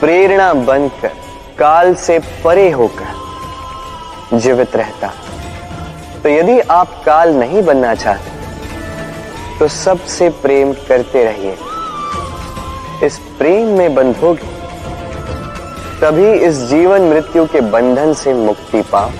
प्रेरणा 0.00 0.52
बनकर, 0.54 1.10
काल 1.58 1.94
से 1.94 2.18
परे 2.44 2.70
होकर 2.70 4.38
जीवित 4.38 4.76
रहता। 4.76 5.12
तो 6.22 6.28
यदि 6.28 6.58
आप 6.60 7.02
काल 7.06 7.34
नहीं 7.34 7.62
बनना 7.62 7.94
चाहते 7.94 8.30
तो 9.58 9.68
सबसे 9.68 10.28
प्रेम 10.42 10.72
करते 10.88 11.24
रहिए। 11.24 11.56
इस 13.06 13.18
प्रेम 13.38 13.76
में 13.78 13.94
बंधोगे, 13.94 14.48
तभी 16.00 16.32
इस 16.46 16.54
जीवन 16.70 17.08
मृत्यु 17.10 17.44
के 17.46 17.60
बंधन 17.70 18.12
से 18.14 18.34
मुक्ति 18.36 18.82
पाओ 18.92 19.10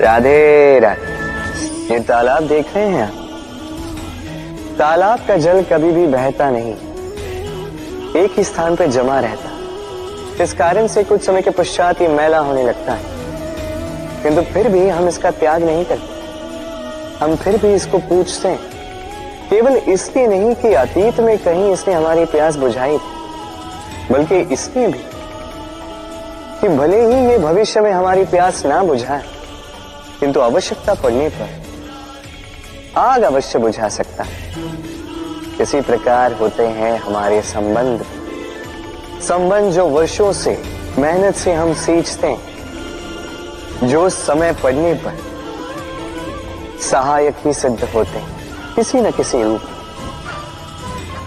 राधे 0.00 0.78
राधे। 0.78 1.94
ये 1.94 2.00
तालाब 2.00 2.46
देख 2.48 2.76
रहे 2.76 2.86
हैं 2.86 3.08
तालाब 4.76 5.18
का 5.28 5.36
जल 5.36 5.62
कभी 5.62 5.92
भी 5.92 6.06
बहता 6.06 6.50
नहीं। 6.50 6.74
एक 8.16 8.34
ही 8.36 8.44
स्थान 8.44 8.76
पर 8.76 8.86
जमा 8.86 9.20
रहता। 9.20 10.44
इस 10.44 10.52
कारण 10.52 10.86
से 10.86 11.02
कुछ 11.04 11.22
समय 11.22 11.42
के 11.42 11.50
पश्चात 11.50 12.02
ये 12.02 12.08
मैला 12.08 12.38
होने 12.38 12.62
लगता 12.62 12.92
है। 12.92 13.02
किंतु 14.22 14.42
फिर 14.42 14.68
भी 14.68 14.88
हम 14.88 15.08
इसका 15.08 15.30
त्याग 15.30 15.62
नहीं 15.62 15.84
करते। 15.84 17.24
हम 17.24 17.36
फिर 17.36 17.56
भी 17.56 17.74
इसको 17.74 17.98
पूछते 17.98 18.48
हैं। 18.48 18.60
केवल 19.50 19.76
इसलिए 19.76 20.26
नहीं 20.26 20.54
कि 20.54 20.74
अतीत 20.74 21.20
में 21.20 21.38
कहीं 21.38 21.72
इसने 21.72 21.94
हमारी 21.94 22.24
प्यास 22.24 22.56
बुझाई 22.56 22.98
थी, 22.98 24.12
बल्कि 24.12 24.38
इसलिए 24.54 24.86
भी। 24.86 25.00
कि 26.60 26.68
भले 26.68 27.04
ही 27.06 27.26
ये 27.26 27.38
भविष्य 27.38 27.80
में 27.80 27.92
हमारी 27.92 28.24
प्यास 28.24 28.66
ना 28.66 28.82
बुझाए 28.82 29.22
किंतु 30.20 30.40
आवश्यकता 30.40 30.94
पड़ने 30.94 31.28
पर 31.28 31.62
आग 32.96 33.22
अवश्य 33.22 33.58
बुझा 33.58 33.88
सकता 33.88 34.24
है। 34.24 34.54
इसी 35.60 35.80
प्रकार 35.80 36.32
होते 36.32 36.66
हैं 36.66 36.98
हमारे 36.98 37.42
संबंध। 37.42 38.04
संबंध 39.28 39.72
जो 39.72 39.86
वर्षों 39.86 40.32
से, 40.32 40.62
मेहनत 40.98 41.34
से 41.34 41.52
हम 41.52 41.74
सींचते 41.74 42.26
हैं, 42.26 43.88
जो 43.88 44.08
समय 44.08 44.52
पड़ने 44.52 44.94
पर 44.94 45.18
सहायक 46.90 47.36
ही 47.44 47.54
सिद्ध 47.54 47.84
होते 47.94 48.18
हैं, 48.18 48.74
किसी 48.74 48.98
न 48.98 49.10
किसी 49.10 49.42
रूप 49.42 49.60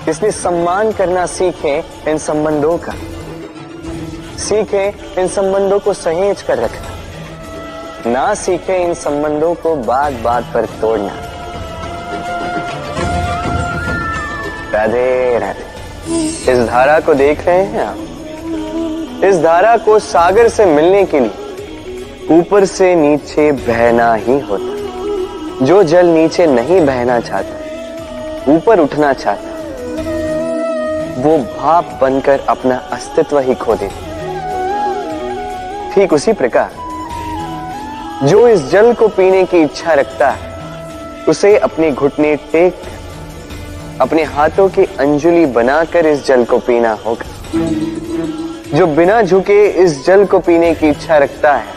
इसलिए 0.10 0.32
सम्मान 0.32 0.92
करना 0.92 1.26
सीखे 1.26 1.84
इन 2.08 2.18
संबंधों 2.18 2.78
का। 2.78 2.94
सीखे 4.38 4.88
इन 5.22 5.28
संबंधों 5.28 5.80
को 5.80 5.94
सहेज 5.94 6.42
कर 6.42 6.58
रखना। 6.58 6.93
ना 8.08 8.34
सीखे 8.34 8.78
इन 8.78 8.94
संबंधों 8.94 9.56
को 9.56 9.76
बात 9.76 10.14
बात 10.14 10.44
पर 10.54 10.66
तोड़ना। 10.66 11.12
राधे 14.74 15.40
राधे। 15.40 16.52
इस 16.52 16.68
धारा 16.68 17.00
को 17.00 17.14
देख 17.14 17.46
रहे 17.46 17.64
हैं 17.64 17.86
आप? 17.86 19.24
इस 19.24 19.42
धारा 19.42 19.78
को 19.78 20.00
सागर 20.00 20.48
से 20.48 20.66
मिलने 20.66 21.04
के 21.06 21.20
लिए 21.20 21.32
ऊपर 22.32 22.66
से 22.66 22.96
नीचे 22.96 23.52
बहना 23.52 24.14
ही 24.14 24.40
होता। 24.40 25.66
जो 25.66 25.84
जल 25.84 26.06
नीचे 26.06 26.46
नहीं 26.46 26.86
बहना 26.86 27.20
चाहता, 27.20 28.54
ऊपर 28.54 28.80
उठना 28.80 29.14
चाहता, 29.14 29.50
वो 31.22 31.38
भाप 31.38 32.00
बनकर 32.02 32.40
अपना 32.50 32.76
अस्तित्व 32.92 33.40
ही 33.40 33.56
खो 33.56 33.76
देता। 33.76 34.12
ठीक 35.96 36.14
उसी 36.14 36.34
प्रकार 36.34 36.83
जो 38.24 38.48
इस 38.48 38.62
जल 38.72 38.94
को 38.94 39.08
पीने 39.08 39.44
की 39.44 39.62
इच्छा 39.62 39.94
रखता 39.94 40.30
है, 40.30 41.26
उसे 41.26 41.58
अपने 41.58 41.92
घुटने 41.92 42.36
टेक, 42.52 42.76
अपने 44.02 44.24
हाथों 44.24 44.68
की 44.70 44.84
अंजुली 45.00 45.46
बनाकर 45.46 46.06
इस 46.06 46.26
जल 46.26 46.44
को 46.46 46.60
पीना 46.60 46.92
होगा। 47.06 47.26
जो 48.78 48.88
बिना 48.88 49.22
झुके 49.22 49.66
इस 49.84 50.06
जल 50.06 50.26
को 50.26 50.40
पीने 50.40 50.74
की 50.76 50.90
इच्छा 50.90 51.18
रखता 51.18 51.54
है, 51.54 51.74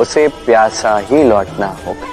उसे 0.00 0.26
प्यासा 0.28 0.96
ही 0.98 1.22
लौटना 1.24 1.66
होगा। 1.86 2.08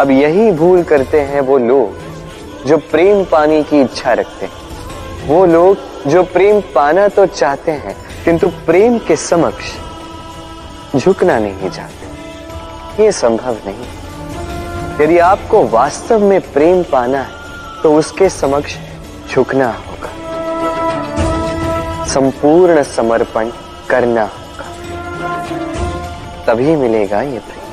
अब 0.00 0.10
यही 0.10 0.50
भूल 0.52 0.82
करते 0.82 1.20
हैं 1.20 1.40
वो 1.40 1.58
लोग 1.58 2.66
जो 2.66 2.76
प्रेम 2.90 3.24
पाने 3.24 3.62
की 3.62 3.80
इच्छा 3.80 4.12
रखते 4.12 4.46
हैं। 4.46 5.28
वो 5.28 5.44
लोग 5.46 6.08
जो 6.08 6.22
प्रेम 6.22 6.60
पाना 6.74 7.08
तो 7.08 7.26
चाहते 7.26 7.70
हैं, 7.70 7.96
किंतु 8.24 8.48
प्रेम 8.66 8.98
के 8.98 9.16
समक्ष 9.16 9.74
झुकना 10.96 11.38
नहीं 11.38 11.70
चाहते। 11.70 12.05
ये 13.00 13.12
संभव 13.12 13.56
नहीं। 13.66 13.86
यदि 15.00 15.18
आपको 15.18 15.62
वास्तव 15.68 16.18
में 16.18 16.40
प्रेम 16.52 16.82
पाना 16.82 17.18
है 17.18 17.82
तो 17.82 17.94
उसके 17.94 18.28
समक्ष 18.28 18.76
झुकना 19.30 19.68
होगा। 19.70 20.10
संपूर्ण 22.06 22.82
समर्पण 22.82 23.50
करना 23.90 24.22
होगा। 24.22 24.66
तभी 26.46 26.76
मिलेगा 26.76 27.22
ये 27.22 27.38
प्रेम। 27.38 27.64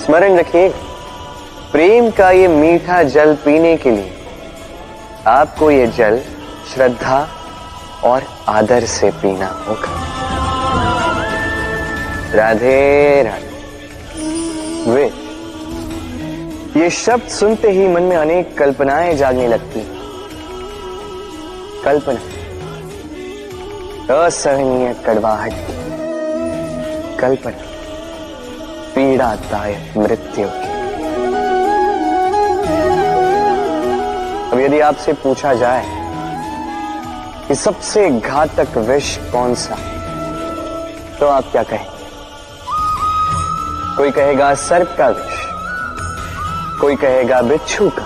स्मरण 0.00 0.38
रखिए, 0.38 0.68
प्रेम 1.72 2.10
का 2.10 2.30
ये 2.30 2.48
मीठा 2.48 3.02
जल 3.02 3.34
पीने 3.34 3.76
के 3.76 3.90
लिए 3.90 4.12
आपको 5.26 5.70
ये 5.70 5.86
जल 5.86 6.20
श्रद्धा 6.74 7.26
और 8.04 8.22
आदर 8.48 8.84
से 8.86 9.10
पीना 9.12 9.46
होगा। 9.68 10.05
राधे 12.36 13.22
राधे। 13.22 13.46
वे, 14.90 15.04
ये 16.80 16.90
शब्द 16.90 17.22
सुनते 17.22 17.70
ही 17.70 17.88
मन 17.88 18.02
में 18.02 18.16
अनेक 18.16 18.58
कल्पनाएँ 18.58 19.14
जागने 19.14 19.48
लगती। 19.48 19.80
कल्पना, 21.84 22.20
असहनीय 24.26 24.94
कड़वाहट। 25.06 25.52
कल्पना, 27.20 27.52
पीड़ादायक 28.94 29.96
मृत्यु। 29.96 30.48
की 30.48 30.76
अब 34.50 34.60
यदि 34.60 34.80
आपसे 34.80 35.12
पूछा 35.12 35.54
जाए 35.54 35.84
कि 37.48 37.54
सबसे 37.54 38.10
घातक 38.10 38.78
विष 38.78 39.16
कौन 39.16 39.54
सा 39.54 39.76
तो 41.20 41.26
आप 41.26 41.44
क्या 41.52 41.62
कहेंगे 41.62 41.95
कोई 43.96 44.10
कहेगा 44.10 44.54
सर्प 44.54 44.94
का 44.98 45.08
विष, 45.08 45.36
कोई 46.80 46.96
कहेगा 46.96 47.40
बिच्छू 47.42 47.88
का, 47.88 48.04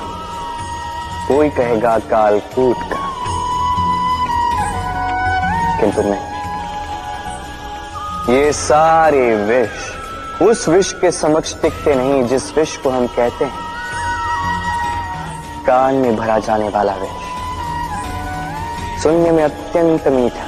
कोई 1.28 1.48
कहेगा 1.50 1.98
कालकूट 2.10 2.76
का। 2.92 3.00
किंतु 5.80 6.02
नहीं 6.02 6.28
ये 8.28 8.52
सारे 8.52 9.34
विष, 9.36 9.76
उस 10.42 10.68
विष 10.68 10.92
के 10.92 11.10
समक्ष 11.10 11.54
टिकते 11.62 11.94
नहीं 11.94 12.26
जिस 12.28 12.44
विष 12.58 12.76
को 12.76 12.90
हम 12.90 13.06
कहते 13.06 13.44
हैं। 13.44 13.58
कान 15.66 15.94
में 15.94 16.16
भरा 16.16 16.38
जाने 16.38 16.68
वाला 16.68 16.94
विष, 16.94 17.18
सुनने 19.02 19.30
में 19.30 19.44
अत्यंत 19.44 20.08
मीठा, 20.08 20.46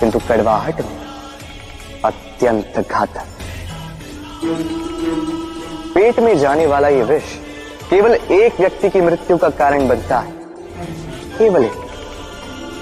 किंतु 0.00 0.18
कड़वाहट 0.18 0.80
में 0.80 0.98
अत्यंत 2.04 2.86
घातक। 2.90 3.26
पेट 5.94 6.18
में 6.18 6.38
जाने 6.38 6.66
वाला 6.66 6.88
यह 6.88 7.04
विष 7.04 7.22
केवल 7.90 8.14
एक 8.14 8.60
व्यक्ति 8.60 8.90
की 8.90 9.00
मृत्यु 9.00 9.36
का 9.36 9.48
कारण 9.48 9.88
बनता 9.88 10.18
है। 10.18 10.32
केवल 11.38 11.64
एक। 11.64 11.72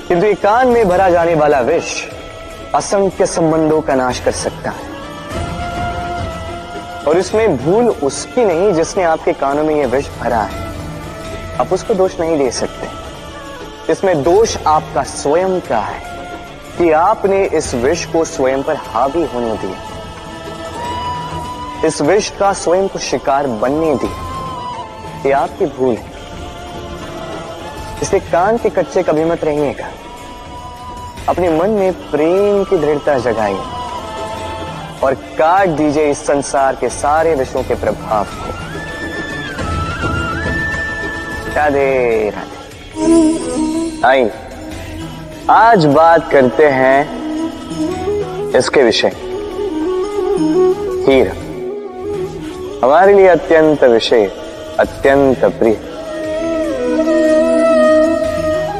किंतु 0.08 0.42
कान 0.42 0.68
में 0.68 0.88
भरा 0.88 1.10
जाने 1.10 1.34
वाला 1.34 1.60
विष 1.60 2.04
असंख्य 2.74 3.26
संबंधों 3.26 3.80
का 3.80 3.94
नाश 3.94 4.20
कर 4.20 4.32
सकता 4.32 4.70
है। 4.70 4.90
और 7.04 7.18
इसमें 7.18 7.56
भूल 7.56 7.88
उसकी 7.88 8.44
नहीं 8.44 8.72
जिसने 8.72 9.02
आपके 9.02 9.32
कानों 9.32 9.64
में 9.64 9.74
यह 9.74 9.86
विष 9.86 10.06
भरा 10.20 10.40
है। 10.40 10.72
आप 11.60 11.72
उसको 11.72 11.94
दोष 11.94 12.20
नहीं 12.20 12.38
दे 12.38 12.50
सकते। 12.50 12.88
इसमें 13.92 14.22
दोष 14.22 14.56
आपका 14.66 15.02
स्वयं 15.02 15.60
का 15.60 15.78
है 15.78 16.02
कि 16.78 16.90
आपने 16.90 17.46
इस 17.46 17.74
विष 17.74 18.04
को 18.04 18.24
स्वयं 18.24 18.62
पर 18.62 18.76
हावी 18.76 19.24
होने 19.24 19.54
दिया। 19.54 19.89
इस 21.84 22.02
विष 22.02 22.30
का 22.30 22.52
स्वयं 22.52 22.88
को 22.88 22.98
शिकार 22.98 23.46
बनने 23.46 23.94
दिया 23.94 24.30
ये 25.26 25.32
आपकी 25.32 25.66
भूल 25.66 25.94
है। 25.94 26.10
इसे 28.02 28.20
कान 28.20 28.56
के 28.58 28.70
कच्चे 28.70 29.02
कभी 29.02 29.24
मत 29.24 29.44
रहिएगा। 29.44 29.88
अपने 31.28 31.50
मन 31.50 31.70
में 31.70 32.10
प्रेम 32.10 32.64
की 32.64 32.76
दृढ़ता 32.76 33.18
जगाइए। 33.18 33.62
और 35.04 35.14
काट 35.14 35.68
दीजिए 35.68 36.10
इस 36.10 36.26
संसार 36.26 36.74
के 36.74 36.88
सारे 36.88 37.34
विषयों 37.34 37.62
के 37.62 37.74
प्रभाव 37.74 38.24
को। 38.24 38.52
राधे 41.54 42.30
राधे। 42.30 44.06
आइए। 44.06 44.32
आज 45.50 45.86
बात 45.86 46.30
करते 46.30 46.68
हैं 46.68 47.20
इसके 48.50 48.82
विषय। 48.82 49.08
हीरा। 51.08 51.49
हमारे 52.82 53.12
लिए 53.12 53.26
अत्यंत 53.28 53.82
विषय, 53.84 54.24
अत्यंत 54.80 55.44
प्रिय। 55.58 55.74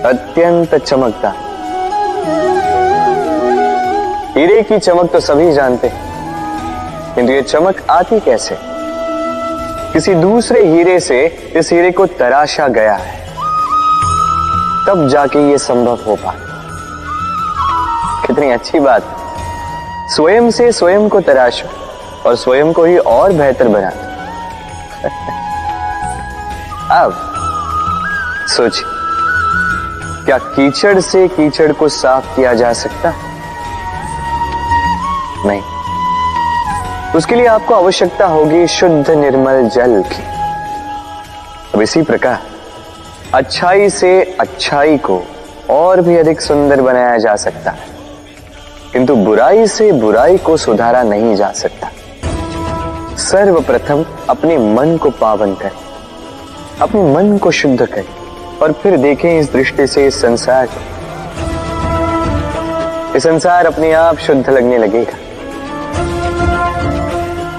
अत्यंत 0.04 0.74
चमकता 0.76 1.32
हीरे 4.34 4.62
की 4.62 4.78
चमक 4.78 5.10
तो 5.12 5.20
सभी 5.20 5.52
जानते 5.52 5.88
हैं, 5.88 7.14
किंतु 7.14 7.32
ये 7.32 7.42
चमक 7.42 7.82
आती 7.90 8.20
कैसे? 8.20 8.56
किसी 9.92 10.14
दूसरे 10.14 10.64
हीरे 10.66 10.98
से 11.00 11.24
इस 11.56 11.72
हीरे 11.72 11.90
को 11.90 12.06
तराशा 12.14 12.68
गया 12.70 12.94
है, 12.94 13.18
तब 14.86 15.06
जाके 15.08 15.48
ये 15.50 15.58
संभव 15.58 16.04
हो 16.06 16.16
पाए 16.16 16.38
कितनी 18.26 18.50
अच्छी 18.50 18.80
बात। 18.80 19.16
स्वयं 20.08 20.50
से 20.50 20.70
स्वयं 20.72 21.08
को 21.08 21.20
तराशो। 21.20 21.68
और 22.26 22.36
स्वयं 22.36 22.72
को 22.72 22.84
ही 22.84 22.98
और 22.98 23.32
बेहतर 23.32 23.68
बना 23.68 23.90
दो। 23.90 24.10
अब, 26.94 27.32
सोचिए, 28.48 28.84
क्या 30.26 30.38
कीचड़ 30.38 31.00
से 31.00 31.28
कीचड़ 31.28 31.72
को 31.72 31.88
साफ़ 31.88 32.36
किया 32.36 32.54
जा 32.54 32.72
सकता? 32.72 33.14
नहीं। 35.46 35.62
उसके 37.16 37.34
लिए 37.34 37.46
आपको 37.46 37.74
आवश्यकता 37.74 38.26
होगी 38.26 38.66
शुद्ध 38.66 39.10
निर्मल 39.10 39.68
जल 39.68 40.02
की। 40.02 40.22
अब 41.74 41.80
इसी 41.82 42.02
प्रकार, 42.02 42.38
अच्छाई 43.34 43.90
से 43.90 44.36
अच्छाई 44.40 44.98
को 44.98 45.22
और 45.70 46.00
भी 46.00 46.16
अधिक 46.16 46.40
सुंदर 46.40 46.80
बनाया 46.80 47.18
जा 47.18 47.36
सकता 47.36 47.70
है। 47.70 47.78
किंतु 48.92 49.16
बुराई 49.16 49.66
से 49.66 49.92
बुराई 49.92 50.38
को 50.38 50.56
सुधारा 50.56 51.02
नहीं 51.02 51.36
जा 51.36 51.50
सकता। 51.50 51.79
सर्वप्रथम 53.20 54.04
अपने 54.30 54.58
मन 54.58 54.96
को 54.96 55.10
पावन 55.10 55.54
करें। 55.54 55.78
अपने 56.82 57.02
मन 57.14 57.36
को 57.38 57.50
शुद्ध 57.50 57.86
करें 57.86 58.08
और 58.62 58.72
फिर 58.72 58.96
देखें 58.96 59.38
इस 59.40 59.52
दृष्टि 59.52 59.86
से 59.86 60.06
इस 60.06 60.20
संसार 60.22 60.66
को। 60.66 60.80
ये 63.14 63.20
संसार 63.20 63.66
अपने 63.66 63.92
आप 63.92 64.18
शुद्ध 64.18 64.50
लगने 64.50 64.78
लगेगा। 64.78 65.16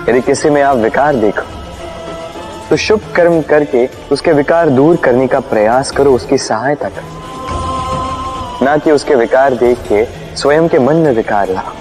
यदि 0.09 0.21
किसी 0.21 0.49
में 0.49 0.61
आप 0.61 0.77
विकार 0.77 1.15
देखो 1.15 1.47
तो 2.69 2.75
शुभ 2.77 3.01
कर्म 3.15 3.41
करके 3.41 3.87
उसके 4.11 4.31
विकार 4.31 4.69
दूर 4.69 4.95
करने 4.95 5.27
का 5.27 5.39
प्रयास 5.39 5.91
करो, 5.91 6.13
उसकी 6.13 6.37
सहायता 6.37 6.89
करो। 6.89 8.65
ना 8.65 8.77
कि 8.77 8.91
उसके 8.91 9.15
विकार 9.15 9.53
देख 9.53 9.77
के 9.91 10.05
स्वयं 10.35 10.67
के 10.67 10.79
मन 10.79 10.95
में 10.95 11.11
विकार 11.11 11.49
लाओ। 11.49 11.73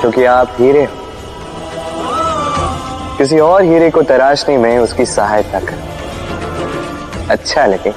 क्योंकि 0.00 0.24
आप 0.24 0.52
हीरे 0.58 0.84
हो। 0.84 1.03
किसी 3.18 3.38
और 3.38 3.62
हीरे 3.62 3.90
को 3.90 4.02
तराशने 4.02 4.58
में 4.58 4.78
उसकी 4.78 5.06
सहायता 5.06 5.60
कर। 5.60 5.74
अच्छा 7.30 7.66
लगे। 7.66 7.94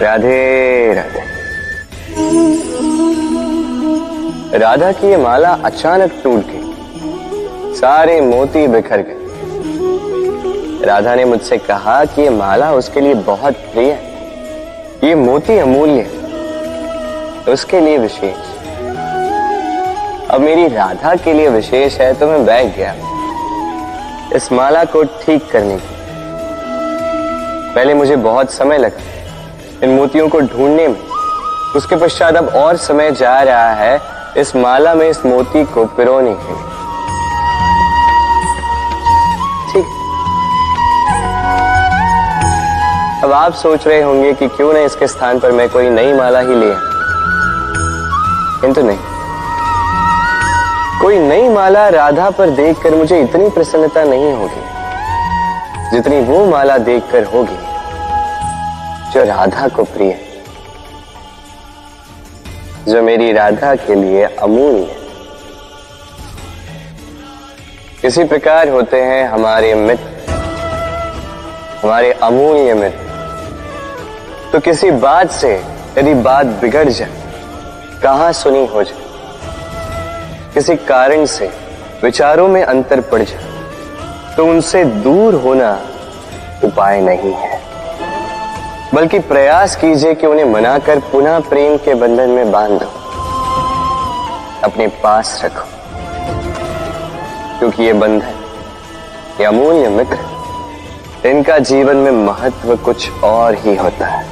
राधे 0.00 0.94
राधे। 0.94 1.24
राधा 4.58 4.92
की 4.92 5.06
ये 5.06 5.16
माला 5.16 5.50
अचानक 5.64 6.12
टूट 6.24 6.44
गई। 6.46 7.74
सारे 7.74 8.20
मोती 8.20 8.66
बिखर 8.66 8.96
गए 8.96 9.16
राधा 10.86 11.14
ने 11.14 11.24
मुझसे 11.24 11.56
कहा 11.56 12.04
कि 12.04 12.22
ये 12.22 12.30
माला 12.30 12.72
उसके 12.72 13.00
लिए 13.00 13.14
बहुत 13.14 13.52
प्रिय 13.52 13.90
है। 13.90 14.14
ये 15.04 15.14
मोती 15.14 15.58
अमूल्य 15.58 16.00
है। 16.00 17.52
उसके 17.52 17.80
लिए 17.80 17.98
विशेष। 17.98 18.53
अब 20.34 20.40
मेरी 20.40 20.66
राधा 20.68 21.14
के 21.14 21.32
लिए 21.32 21.48
विशेष 21.48 21.96
है 22.00 22.12
तो 22.20 22.26
मैं 22.26 22.44
बैठ 22.44 22.76
गया। 22.76 22.94
इस 24.36 24.50
माला 24.52 24.82
को 24.84 25.02
ठीक 25.02 25.42
करने 25.50 25.76
की 25.76 25.94
पहले 27.74 27.94
मुझे 27.94 28.16
बहुत 28.16 28.50
समय 28.52 28.78
लगा 28.78 29.84
इन 29.84 29.90
मोतियों 29.90 30.28
को 30.28 30.40
ढूँढने 30.40 30.88
में। 30.88 30.98
उसके 31.76 31.96
पश्चात 31.96 32.36
अब 32.36 32.48
और 32.56 32.76
समय 32.78 33.10
जा 33.12 33.40
रहा 33.42 33.70
है 33.74 34.00
इस 34.38 34.54
माला 34.56 34.94
में 34.94 35.08
इस 35.08 35.24
मोती 35.26 35.64
को 35.64 35.84
पिरोने 35.96 36.34
के 36.34 36.48
लिए। 36.48 36.66
ठीक। 39.72 39.86
अब 43.24 43.32
आप 43.32 43.52
सोच 43.62 43.86
रहे 43.86 44.02
होंगे 44.02 44.32
कि 44.32 44.48
क्यों 44.48 44.72
ना 44.72 44.80
इसके 44.82 45.06
स्थान 45.06 45.40
पर 45.40 45.52
मैं 45.52 45.68
कोई 45.68 45.90
नई 45.90 46.12
माला 46.12 46.40
ही 46.40 46.54
ले 46.56 46.74
किंतु 48.60 48.82
नहीं। 48.82 49.13
कोई 51.04 51.18
नई 51.18 51.48
माला 51.48 51.88
राधा 51.88 52.28
पर 52.30 52.50
देखकर 52.50 52.94
मुझे 52.94 53.18
इतनी 53.20 53.48
प्रसन्नता 53.50 54.02
नहीं 54.04 54.32
होगी, 54.32 54.60
जितनी 55.90 56.20
वो 56.22 56.44
माला 56.46 56.76
देखकर 56.80 57.24
होगी, 57.24 57.56
जो 59.12 59.24
राधा 59.24 59.68
को 59.68 59.84
प्रिय 59.86 60.10
है, 60.10 60.18
जो 62.88 63.02
मेरी 63.02 63.32
राधा 63.32 63.74
के 63.76 63.94
लिए 63.94 64.22
अमूल्य 64.24 64.80
है। 64.80 64.96
इसी 68.04 68.24
प्रकार 68.24 68.68
होते 68.68 69.02
हैं 69.02 69.28
हमारे 69.28 69.74
मित्र, 69.76 70.32
हमारे 71.82 72.12
अमूल्य 72.22 72.74
मित्र। 72.74 74.50
तो 74.52 74.60
किसी 74.62 74.90
बात 74.90 75.30
से 75.32 75.54
यदि 75.98 76.14
बात 76.24 76.46
बिगड़ 76.60 76.88
जाए, 76.88 77.10
कहाँ 78.02 78.32
सुनी 78.34 78.66
हो 78.66 78.82
जाए? 78.82 79.03
किसी 80.54 80.76
कारण 80.76 81.24
से 81.26 81.50
विचारों 82.02 82.48
में 82.48 82.62
अंतर 82.62 83.00
पड़ 83.00 83.22
जाए 83.22 83.54
तो 84.36 84.46
उनसे 84.46 84.84
दूर 84.84 85.34
होना 85.34 85.80
उपाय 86.64 87.00
नहीं 87.00 87.32
है। 87.32 87.60
बल्कि 88.94 89.18
प्रयास 89.18 89.76
कीजिए 89.76 90.14
कि 90.14 90.26
उन्हें 90.26 90.44
मनाकर 90.44 90.98
पुनः 90.98 91.40
प्रेम 91.40 91.76
के 91.76 91.94
बंधन 91.94 92.30
में 92.30 92.52
बाँध। 92.52 92.80
दो 92.82 92.92
अपने 94.64 94.86
पास 94.86 95.42
रखो। 95.44 95.68
क्योंकि 97.58 97.82
ये 97.82 97.92
बंधन, 97.92 98.34
ये 99.40 99.44
अमूल्य 99.44 99.88
मित्र, 99.88 100.18
इनका 101.28 101.58
जीवन 101.58 101.96
में 101.96 102.10
महत्व 102.10 102.76
कुछ 102.76 103.10
और 103.24 103.54
ही 103.54 103.76
होता 103.76 104.06
है। 104.06 104.26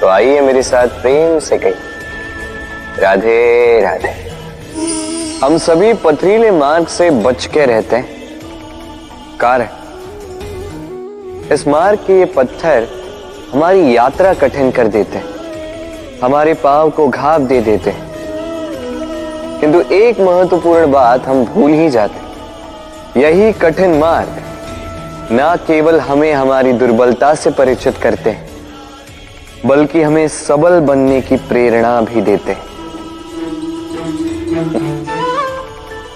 तो 0.00 0.08
आइए 0.08 0.40
मेरे 0.40 0.62
साथ 0.62 0.86
प्रेम 0.86 1.38
से 1.38 1.58
कही 1.58 1.74
राधे 2.98 3.80
राधे। 3.80 4.25
हम 5.42 5.56
सभी 5.58 5.92
पथरीले 5.94 6.50
मार्ग 6.50 6.86
से 6.86 7.10
बच 7.10 7.46
के 7.46 7.64
रहते 7.66 7.96
हैं। 7.96 8.08
कारण 9.40 9.68
इस 11.52 11.66
मार्ग 11.68 11.98
के 11.98 12.18
ये 12.18 12.24
पत्थर 12.24 12.88
हमारी 13.52 13.96
यात्रा 13.96 14.34
कठिन 14.34 14.70
कर 14.70 14.88
देते 14.88 15.18
हैं। 15.18 15.24
हमारे 16.22 16.54
पाव 16.54 16.90
को 16.90 17.08
घाव 17.08 17.44
दे 17.44 17.60
देते 17.60 17.90
हैं। 17.90 18.04
किंतु 19.60 19.80
एक 19.94 20.20
महत्वपूर्ण 20.20 20.90
बात 20.92 21.26
हम 21.26 21.44
भूल 21.44 21.70
ही 21.70 21.88
जाते 21.90 23.20
यही 23.20 23.52
कठिन 23.52 23.98
मार्ग 23.98 25.32
ना 25.32 25.56
केवल 25.56 26.00
हमें 26.00 26.32
हमारी 26.32 26.72
दुर्बलता 26.72 27.34
से 27.34 27.50
परिचित 27.50 27.98
करते 27.98 28.30
हैं, 28.30 28.48
बल्कि 29.66 30.02
हमें 30.02 30.26
सबल 30.28 30.80
बनने 30.80 31.20
की 31.20 31.36
प्रेरणा 31.36 32.00
भी 32.00 32.20
देते 32.20 32.52
हैं। 32.52 32.65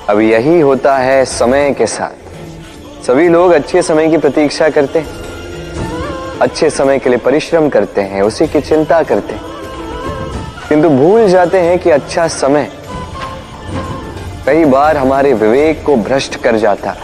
अब 0.09 0.21
यही 0.21 0.61
होता 0.61 0.97
है 0.99 1.25
समय 1.25 1.75
के 1.79 1.87
साथ। 1.87 3.05
सभी 3.07 3.29
लोग 3.29 3.51
अच्छे 3.51 3.83
समय 3.83 4.09
की 4.09 4.19
प्रतीक्षा 4.19 4.69
करते 4.69 4.99
हैं। 4.99 5.21
अच्छे 6.41 6.71
समय 6.71 6.99
के 6.99 7.09
लिए 7.09 7.19
परिश्रम 7.19 7.69
करते 7.69 8.01
हैं, 8.01 8.23
उसी 8.23 8.47
की 8.47 8.61
चिंता 8.61 9.03
करते 9.03 9.35
हैं। 9.35 9.43
किंतु 10.69 10.89
भूल 10.89 11.29
जाते 11.29 11.59
हैं 11.59 11.79
कि 11.79 11.91
अच्छा 11.91 12.29
समय 12.29 12.73
कई 14.47 14.65
बार 14.65 14.97
हमारे 14.97 15.35
विवेक 15.35 15.85
को 15.85 15.97
भ्रष्ट 15.97 16.37
कर 16.37 16.57
जाता 16.57 16.91
है। 16.91 16.99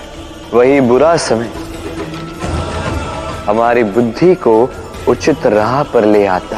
वही 0.54 0.80
बुरा 0.80 1.16
समय 1.16 1.50
हमारी 3.46 3.84
बुद्धि 3.84 4.34
को 4.34 4.70
उचित 5.08 5.46
राह 5.46 5.82
पर 5.82 6.04
ले 6.04 6.26
आता 6.26 6.56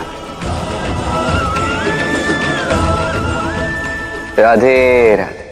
राधे 4.38 5.16
राधे। 5.16 5.46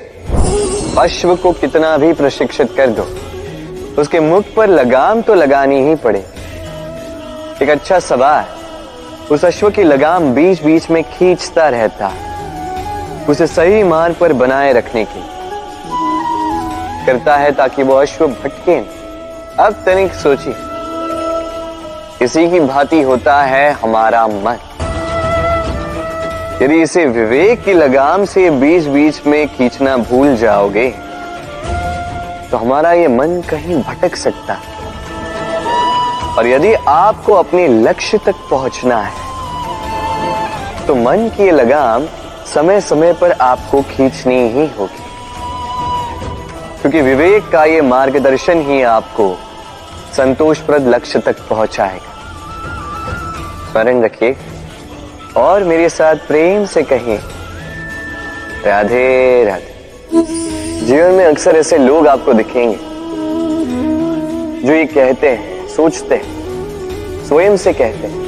अश्व 1.01 1.35
को 1.37 1.53
कितना 1.53 1.97
भी 1.97 2.13
प्रशिक्षित 2.13 2.73
कर 2.77 2.91
दो, 2.91 3.03
उसके 4.01 4.21
मुख 4.21 4.45
पर 4.57 4.69
लगाम 4.69 5.23
तो 5.23 5.35
लगानी 5.35 5.81
ही 5.83 5.95
पड़े। 5.95 6.19
एक 7.63 7.71
अच्छा 7.71 7.99
सवार 8.01 8.55
उस 9.31 9.45
अश्व 9.45 9.71
की 9.71 9.83
लगाम 9.85 10.33
बीच 10.35 10.63
बीच 10.63 10.91
में 10.91 11.03
खींचता 11.09 11.69
रहता, 11.69 12.13
उसे 13.29 13.47
सही 13.47 13.83
मार्ग 13.85 14.15
पर 14.15 14.33
बनाए 14.35 14.73
रखने 14.73 15.05
की 15.05 15.25
करता 17.07 17.37
है 17.37 17.51
ताकि 17.53 17.83
वो 17.83 17.95
अश्व 17.95 18.27
भटके 18.29 18.79
अब 19.59 19.83
तनिक 19.87 20.15
सोचिए, 20.15 20.55
इसी 22.25 22.49
की 22.51 22.61
भांति 22.63 23.03
होता 23.03 23.43
है 23.43 23.71
हमारा 23.75 24.27
मन। 24.27 24.59
यदि 26.63 26.81
इसे 26.83 27.05
विवेक 27.07 27.65
की 27.65 27.73
लगाम 27.73 28.25
से 28.25 28.51
बीच 28.51 28.85
बीच 28.85 29.27
में 29.27 29.47
खींचना 29.49 29.97
भूल 29.97 30.37
जाओगे 30.37 30.89
तो 32.51 32.57
हमारा 32.57 32.93
ये 32.93 33.09
मन 33.09 33.43
कहीं 33.51 33.83
भटक 33.83 34.17
सकता 34.17 34.55
है। 34.55 34.75
और 36.39 36.47
यदि 36.47 36.73
आपको 36.89 37.33
अपने 37.33 37.67
लक्ष्य 37.69 38.19
तक 38.19 38.35
पहुँचना 38.51 39.01
है 39.03 39.25
तो 40.87 40.95
मन 40.95 41.29
की 41.37 41.51
लगाम 41.51 42.07
समय 42.55 42.81
समय 42.81 43.13
पर 43.13 43.33
आपको 43.33 43.83
खींचनी 43.83 44.41
ही 44.49 44.67
होगी। 44.79 45.05
क्योंकि 46.81 47.01
विवेक 47.01 47.49
का 47.51 47.65
ये 47.65 47.81
मार्गदर्शन 47.83 48.63
ही 48.63 48.83
आपको 48.83 49.35
संतोषप्रद 50.17 50.87
लक्ष्य 50.87 51.19
तक 51.19 51.37
पहुंचाएगा। 51.49 52.13
स्मरण 53.71 54.03
रखिए 54.03 54.37
और 55.37 55.65
मेरे 55.65 55.89
साथ 55.89 56.17
प्रेम 56.17 56.65
से 56.65 56.83
कहें, 56.83 57.19
राधे 58.67 59.45
राधे। 59.45 59.75
जीवन 60.87 61.11
में 61.11 61.25
अक्सर 61.25 61.57
ऐसे 61.57 61.79
लोग 61.79 62.07
आपको 62.09 62.33
दिखेंगे, 62.33 62.77
जो 64.67 64.73
ये 64.73 64.85
कहते 64.85 65.29
हैं, 65.29 65.69
सोचते 65.69 66.15
हैं, 66.15 67.25
स्वयं 67.29 67.57
से 67.57 67.73
कहते 67.73 68.07
हैं 68.07 68.25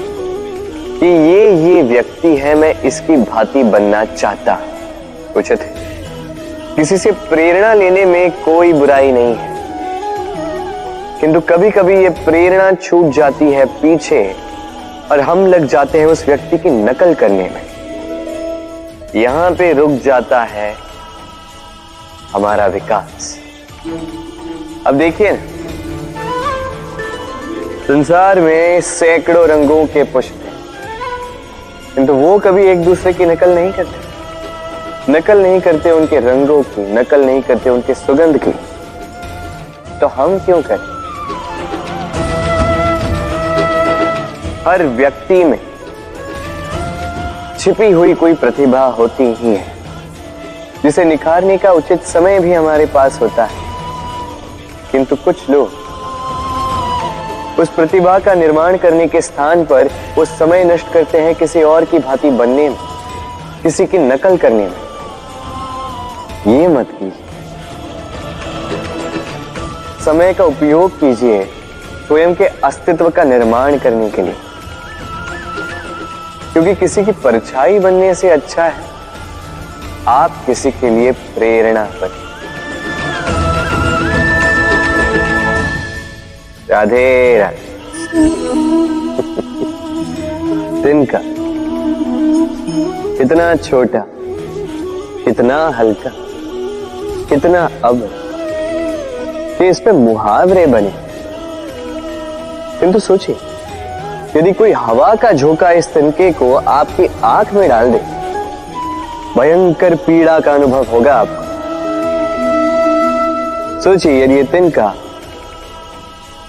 कि 1.00 1.06
ये 1.06 1.54
ये 1.64 1.82
व्यक्ति 1.82 2.36
है, 2.36 2.54
मैं 2.54 2.82
इसकी 2.82 3.16
भांति 3.16 3.62
बनना 3.62 4.04
चाहता 4.04 4.59
उचित 5.36 5.61
है। 5.61 5.74
किसी 6.76 6.98
से 6.98 7.12
प्रेरणा 7.12 7.74
लेने 7.74 8.04
में 8.04 8.30
कोई 8.30 8.72
बुराई 8.72 9.12
नहीं 9.12 9.34
है। 9.34 9.56
किंतु 11.20 11.40
कभी 11.40 11.70
कभी 11.70 11.94
ये 11.94 12.09
प्रेरणा 12.09 12.72
छूट 12.72 13.12
जाती 13.12 13.50
है 13.50 13.64
पीछे। 13.64 14.47
और 15.12 15.20
हम 15.20 15.46
लग 15.46 15.66
जाते 15.66 15.98
हैं 15.98 16.06
उस 16.06 16.24
व्यक्ति 16.26 16.59
की 16.59 16.70
नकल 16.70 17.14
करने 17.14 17.48
में। 17.48 17.62
यहाँ 19.14 19.50
पे 19.50 19.72
रुक 19.72 19.90
जाता 19.90 20.42
है 20.44 20.74
हमारा 22.32 22.66
विकास। 22.66 23.38
अब 24.86 24.94
देखिए 24.94 25.36
संसार 27.86 28.40
में 28.40 28.80
सैकड़ों 28.80 29.46
रंगों 29.48 29.86
के 29.86 30.02
पुष्प 30.04 30.42
हैं। 31.96 32.09
वो 32.09 32.38
कभी 32.38 32.66
एक 32.66 32.84
दूसरे 32.84 33.12
की 33.12 33.24
नकल 33.24 33.54
नहीं 33.54 33.72
करते। 33.72 35.12
नकल 35.12 35.38
नहीं 35.38 35.61
करते 35.61 35.90
उनके 35.90 36.20
रंगों 36.20 36.62
की, 36.62 36.92
नकल 36.94 37.24
नहीं 37.24 37.42
करते 37.42 37.70
उनके 37.70 37.94
सुगंध 37.94 38.38
की। 38.38 38.52
तो 40.00 40.06
हम 40.06 40.38
क्यों 40.38 40.62
करें? 40.62 40.97
हर 44.68 44.82
व्यक्ति 44.86 45.44
में 45.44 45.58
छिपी 47.60 47.90
हुई 47.90 48.14
कोई 48.14 48.34
प्रतिभा 48.34 48.80
होती 48.86 49.24
ही 49.34 49.54
है, 49.54 49.66
जिसे 50.82 51.04
निखारने 51.04 51.56
का 51.58 51.70
उचित 51.72 52.02
समय 52.02 52.38
भी 52.40 52.52
हमारे 52.52 52.86
पास 52.86 53.20
होता 53.20 53.44
है। 53.44 53.56
किंतु 54.92 55.16
कुछ 55.16 55.48
लोग 55.50 55.68
उस 57.60 57.68
प्रतिभा 57.68 58.18
का 58.18 58.34
निर्माण 58.34 58.76
करने 58.76 59.06
के 59.06 59.20
स्थान 59.20 59.64
पर 59.64 59.88
वो 60.16 60.24
समय 60.24 60.64
नष्ट 60.64 60.92
करते 60.92 61.20
हैं 61.20 61.34
किसी 61.34 61.62
और 61.62 61.84
की 61.84 61.98
भांति 61.98 62.30
बनने 62.30 62.68
में, 62.68 62.78
किसी 63.62 63.86
की 63.86 63.98
नकल 63.98 64.36
करने 64.36 64.66
में। 64.66 64.76
ये 66.58 66.68
मत 66.68 66.88
कीजिए। 66.90 67.24
समय 70.04 70.34
का 70.34 70.44
उपयोग 70.44 71.00
कीजिए 71.00 71.42
स्वयं 72.06 72.34
के 72.34 72.46
अस्तित्व 72.64 73.08
का 73.10 73.24
निर्माण 73.24 73.78
करने 73.78 74.10
के 74.10 74.22
लिए। 74.22 74.36
क्योंकि 76.59 76.74
किसी 76.74 77.04
की 77.04 77.12
परछाई 77.12 77.78
बनने 77.78 78.14
से 78.14 78.30
अच्छा 78.30 78.64
है। 78.64 78.84
आप 80.09 80.42
किसी 80.46 80.70
के 80.70 80.90
लिए 80.90 81.11
प्रेरणा 81.11 81.84
बने। 81.84 82.09
राधे 86.70 87.38
राधे। 87.38 87.59
दिन 90.82 91.04
का। 91.04 91.20
कितना 93.18 93.56
छोटा, 93.56 94.04
कितना 95.24 95.68
हल्का, 95.68 96.11
कितना 97.28 97.68
अब। 97.84 98.09
कि 99.59 99.68
इस 99.68 99.80
पे 99.80 99.92
मुहावरे 99.92 100.66
बने। 100.66 100.94
किंतु 102.80 102.98
सोचिए 102.98 103.36
यदि 104.37 104.53
कोई 104.53 104.72
हवा 104.72 105.14
का 105.14 105.33
झोंका 105.33 105.70
इस 105.72 105.87
तिनके 105.95 106.31
को 106.33 106.55
आपकी 106.55 107.07
आँख 107.24 107.53
में 107.55 107.68
डाल 107.68 107.91
दे, 107.93 107.99
भयंकर 109.37 109.95
पीड़ा 109.97 110.39
का 110.41 110.53
अनुभव 110.55 110.85
होगा 110.87 111.14
आपको। 111.14 111.43
सोचिए, 113.83 114.22
यदि 114.22 114.35
ये 114.35 114.43
तिनका 114.45 114.95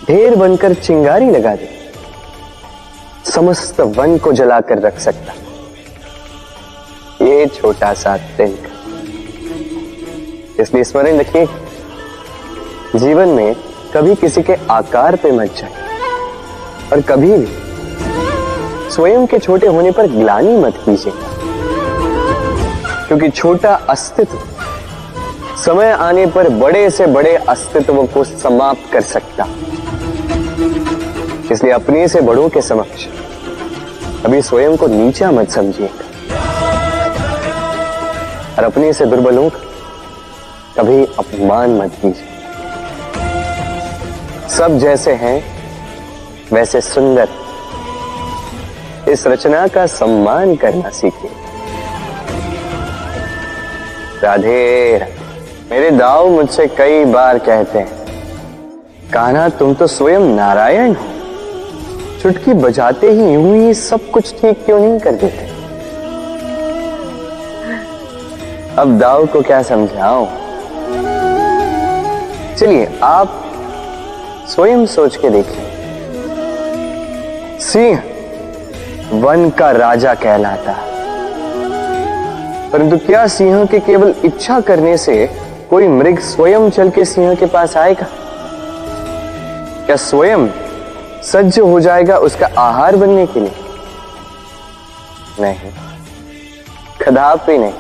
ढेर 0.08 0.36
बनकर 0.36 0.74
चिंगारी 0.74 1.30
लगा 1.32 1.56
दे, 1.56 1.70
समस्त 3.26 3.80
वन 3.80 4.18
को 4.18 4.34
जलाकर 4.34 4.80
रख 4.80 5.00
सकता। 5.00 5.34
ये 7.26 7.46
छोटा 7.48 7.94
सा 7.94 8.18
तिनका 8.38 8.70
इसलिए 10.62 10.84
स्मरण 10.84 11.20
रखिए, 11.20 11.46
जीवन 12.96 13.30
में 13.30 13.56
कभी 13.94 14.16
किसी 14.16 14.42
के 14.44 14.56
आकार 14.72 15.16
पे 15.16 15.32
मत 15.32 15.56
जाए 15.58 15.72
और 16.92 17.02
कभी 17.02 17.28
भी 17.30 17.48
स्वयं 18.92 19.28
के 19.28 19.40
छोटे 19.40 19.68
होने 19.68 19.92
पर 19.92 20.08
ग्लानी 20.08 20.58
मत 20.58 20.74
कीजिए। 20.86 21.14
क्योंकि 23.08 23.30
छोटा 23.30 23.76
अस्तित्व, 23.76 24.38
समय 25.66 25.92
आने 25.92 26.26
पर 26.26 26.50
बड़े 26.50 26.90
से 26.90 27.08
बड़े 27.08 27.36
अस्तित्व 27.36 28.04
को 28.04 28.24
समाप्त 28.24 28.94
कर 28.94 29.02
सकता। 29.02 29.48
इसलिए 31.52 31.72
अपने 31.72 32.08
से 32.08 32.22
बड़ों 32.22 32.50
के 32.50 32.62
समक्ष 32.62 33.08
अभी 34.26 34.42
स्वयं 34.42 34.78
को 34.78 34.88
नीचा 34.88 35.32
मत 35.32 35.52
समझिए। 35.52 35.88
और 38.58 38.64
अपने 38.64 38.94
से 38.94 39.06
दुर्बलों 39.06 39.50
का 39.50 39.60
कभी 40.78 41.06
अपमान 41.06 41.70
मत 41.70 41.92
कीजिए। 42.02 42.26
सब 44.50 44.78
जैसे 44.78 45.12
हैं, 45.12 45.44
वैसे 46.54 46.82
सुंदर। 46.82 47.28
इस 49.10 49.26
रचना 49.28 49.68
का 49.68 49.86
सम्मान 49.88 50.56
करना 50.56 50.90
सीखे। 50.90 51.30
राधे, 54.24 55.06
मेरे 55.72 55.92
दाऊ 55.92 56.30
मुझसे 56.30 56.68
कई 56.68 57.06
बार 57.06 57.38
कहते 57.40 57.80
हैं, 57.80 59.12
कान्हा, 59.14 59.48
तुम 59.50 59.74
तो 59.74 59.88
स्वयं 59.88 60.28
नारायण 60.36 60.94
हो। 60.94 61.08
चुटकी 62.22 62.54
बजाते 62.54 63.12
ही 63.12 63.34
यूँ 63.34 63.56
ही 63.56 63.74
सब 63.74 64.10
कुछ 64.12 64.34
ठीक 64.42 64.66
क्यों 64.66 64.80
नहीं 64.80 65.00
कर 65.00 65.16
देते? 65.16 65.48
अब 68.78 68.98
दाऊ 69.00 69.26
को 69.26 69.42
क्या 69.42 69.62
समझाऊं? 69.64 70.26
चलिए, 72.56 72.86
आप 73.04 73.42
स्वयं 74.50 74.86
सोच 74.86 75.16
के 75.16 75.30
देखिए। 75.30 75.66
सिंह 77.62 78.02
वन 79.12 79.50
का 79.50 79.72
राजा 79.72 80.14
कहलाता। 80.14 80.86
परंतु 82.74 82.98
क्या 82.98 83.28
सिंह 83.28 83.66
के 83.66 83.80
केवल 83.80 84.16
इच्छा 84.26 84.60
करने 84.60 84.98
से 84.98 85.30
कोई 85.70 85.88
मृग 85.88 86.20
स्वयं 86.20 86.70
चल 86.70 86.90
के 86.90 87.06
सिंह 87.06 87.36
के 87.36 87.46
पास 87.46 87.78
आएगा? 87.78 88.06
क्या 89.86 89.96
स्वयं 89.96 90.48
सज्ज 91.24 91.60
हो 91.60 91.80
जाएगा 91.80 92.18
उसका 92.18 92.50
आहार 92.58 92.96
बनने 92.96 93.26
के 93.26 93.40
लिए? 93.40 93.52
नहीं। 95.40 95.72
कदापि 97.06 97.58
नहीं। 97.58 97.74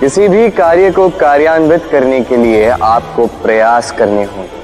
किसी 0.00 0.28
भी 0.28 0.50
कार्य 0.50 0.90
को 0.90 1.08
कार्यान्वित 1.08 1.84
करने 1.90 2.20
के 2.20 2.36
लिए 2.36 2.68
आपको 2.68 3.26
प्रयास 3.26 3.90
करने 3.90 4.24
होंगे। 4.24 4.62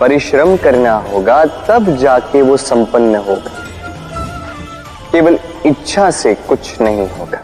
परिश्रम 0.00 0.56
करना 0.56 0.96
होगा, 0.96 1.44
तब 1.44 1.96
जाके 1.96 2.42
वो 2.42 2.56
संपन्न 2.56 3.16
होगा। 3.16 3.63
केवल 5.14 5.38
इच्छा 5.66 6.10
से 6.10 6.34
कुछ 6.48 6.80
नहीं 6.80 7.08
होगा। 7.08 7.40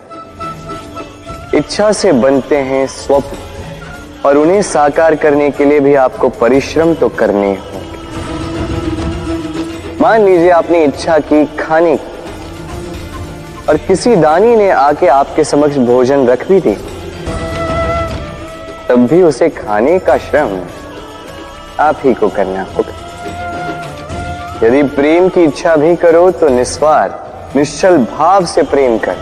इच्छा 1.54 1.90
से 1.92 2.12
बनते 2.12 2.56
हैं 2.56 2.86
स्वप्न, 2.86 3.36
और 4.24 4.36
उन्हें 4.36 4.62
साकार 4.62 5.14
करने 5.14 5.50
के 5.50 5.64
लिए 5.64 5.80
भी 5.80 5.94
आपको 5.94 6.28
परिश्रम 6.28 6.94
तो 6.94 7.08
करने 7.08 7.50
होंगे। 7.50 7.98
मान 10.00 10.24
लीजिए 10.24 10.50
आपने 10.50 10.82
इच्छा 10.84 11.18
की 11.18 11.44
खाने 11.56 11.96
की, 11.96 12.10
और 13.68 13.76
किसी 13.78 14.16
दानी 14.16 14.56
ने 14.56 14.70
आके 14.70 15.06
आपके 15.08 15.44
समक्ष 15.44 15.76
भोजन 15.76 16.26
रख 16.26 16.46
भी 16.48 16.60
दी 16.60 16.74
तब 18.88 19.06
भी 19.06 19.22
उसे 19.22 19.48
खाने 19.48 19.98
का 19.98 20.18
श्रम 20.18 20.60
आप 21.80 21.96
ही 22.04 22.14
को 22.14 22.28
करना 22.28 22.66
होगा। 22.76 22.94
यदि 24.66 24.82
प्रेम 24.82 25.28
की 25.28 25.42
इच्छा 25.44 25.76
भी 25.76 25.96
करो 25.96 26.30
तो 26.30 26.48
निस्वार्थ। 26.48 27.28
निश्चल 27.56 27.96
भाव 27.98 28.44
से 28.46 28.62
प्रेम 28.62 28.98
कर। 28.98 29.16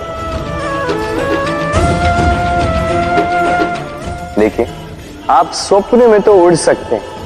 देखिए 4.38 4.66
आप 5.30 5.52
स्वप्न 5.52 6.10
में 6.10 6.20
तो 6.22 6.34
उड़ 6.34 6.54
सकते 6.54 6.96
हैं। 6.96 7.16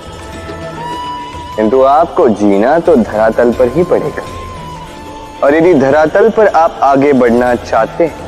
किंतु 1.57 1.83
आपको 1.83 2.29
जीना 2.29 2.79
तो 2.79 2.95
धरातल 2.97 3.53
पर 3.53 3.69
ही 3.69 3.85
पड़ेगा। 3.85 4.25
और 5.45 5.55
यदि 5.55 5.75
धरातल 5.75 6.29
पर 6.31 6.47
आप 6.49 6.79
आगे 6.83 7.13
बढ़ना 7.13 7.55
चाहते 7.55 8.05
हैं 8.05 8.21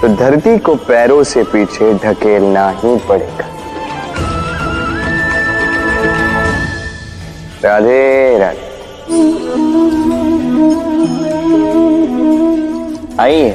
तो 0.00 0.08
धरती 0.16 0.58
को 0.58 0.74
पैरों 0.88 1.22
से 1.24 1.42
पीछे 1.44 1.92
ढकेलना 1.94 2.68
ही 2.76 2.96
पड़ेगा। 3.08 3.46
राधे 7.64 8.38
राधे। 8.38 8.63
आइए। 13.20 13.50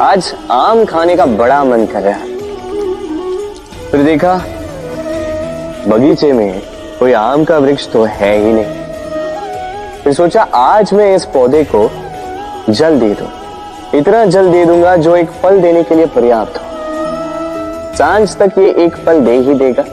आज 0.00 0.34
आम 0.50 0.84
खाने 0.84 1.16
का 1.16 1.26
बड़ा 1.26 1.62
मन 1.64 1.86
कर 1.86 2.02
रहा 2.02 2.14
है। 2.14 2.26
फिर 3.90 4.02
देखा, 4.02 4.34
बगीचे 5.88 6.32
में 6.32 6.62
कोई 6.98 7.12
आम 7.12 7.44
का 7.44 7.58
वृक्ष 7.58 7.88
तो 7.92 8.04
है 8.04 8.36
ही 8.38 8.52
नहीं। 8.52 10.02
फिर 10.02 10.12
सोचा, 10.12 10.42
आज 10.42 10.92
मैं 10.94 11.14
इस 11.16 11.24
पौधे 11.24 11.64
को 11.74 11.88
जल 12.68 13.00
दे 13.00 13.10
दूँ। 13.14 13.28
इतना 13.94 14.24
जल 14.24 14.50
दे 14.52 14.64
दूँगा 14.64 14.96
जो 14.96 15.16
एक 15.16 15.30
फल 15.42 15.60
देने 15.60 15.82
के 15.82 15.94
लिए 15.94 16.06
पर्याप्त 16.06 16.58
हो। 16.58 17.96
साँझ 17.96 18.36
तक 18.36 18.58
ये 18.58 18.74
एक 18.84 18.96
फल 18.96 19.20
दे 19.20 19.38
ही 19.38 19.54
देगा, 19.54 19.84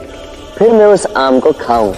फिर 0.58 0.72
मैं 0.72 0.86
उस 0.86 1.06
आम 1.16 1.40
को 1.40 1.52
खाऊं। 1.52 1.92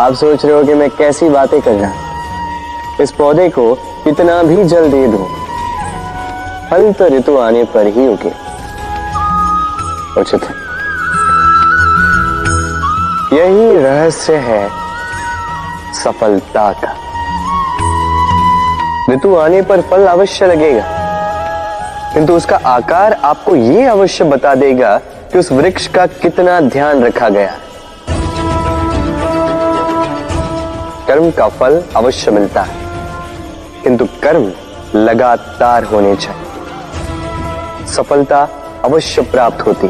आप 0.00 0.14
सोच 0.14 0.44
रहे 0.44 0.54
हो 0.54 0.64
कि 0.64 0.74
मैं 0.74 0.90
कैसी 0.90 1.28
बातें 1.28 1.60
कर 1.60 1.70
रहा 1.70 1.92
इस 3.00 3.12
पौधे 3.12 3.48
को 3.48 3.74
कितना 3.74 4.42
भी 4.42 4.64
जल 4.64 4.90
दे 4.90 5.06
दूँ 5.08 5.26
फल 6.70 6.92
तो 6.92 7.06
ऋतु 7.06 7.36
आने 7.38 7.64
पर 7.64 7.86
ही 7.86 8.08
उगे। 8.08 8.32
उचित 10.20 10.42
है। 10.42 10.54
यही 13.38 13.76
रहस्य 13.76 14.36
है 14.36 14.68
सफलता 15.94 16.72
का। 16.84 16.94
ऋतु 19.14 19.36
आने 19.36 19.62
पर 19.62 19.80
फल 19.80 20.06
अवश्य 20.06 20.46
लगेगा। 20.46 20.84
किंतु 22.14 22.32
उसका 22.32 22.56
आकार 22.56 23.12
आपको 23.12 23.56
यह 23.56 23.90
अवश्य 23.90 24.24
बता 24.24 24.54
देगा 24.54 24.96
कि 25.32 25.38
उस 25.38 25.52
वृक्ष 25.52 25.86
का 25.86 26.06
कितना 26.06 26.60
ध्यान 26.60 27.02
रखा 27.04 27.28
गया 27.28 27.54
कर्म 31.10 31.30
का 31.30 31.46
फल 31.48 31.82
अवश्य 31.96 32.30
मिलता 32.30 32.62
है, 32.62 32.74
किंतु 33.82 34.04
कर्म 34.22 34.42
लगातार 34.94 35.84
होने 35.84 36.16
चाहिए। 36.16 37.86
सफलता 37.86 38.42
अवश्य 38.84 39.22
प्राप्त 39.22 39.60
होती 39.66 39.88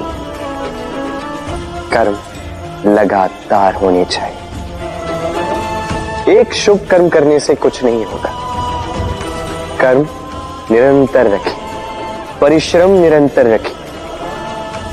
कर्म 1.90 2.16
लगातार 2.90 3.74
होने 3.74 4.04
चाहिए। 4.04 4.38
एक 6.38 6.54
शुभ 6.54 6.86
कर्म 6.90 7.08
करने 7.08 7.40
से 7.40 7.54
कुछ 7.54 7.82
नहीं 7.84 8.04
होगा। 8.04 8.30
कर्म 9.80 10.06
निरंतर 10.70 11.30
रखें। 11.30 11.58
परिश्रम 12.40 12.90
निरंतर 12.90 13.46
रखें। 13.46 13.76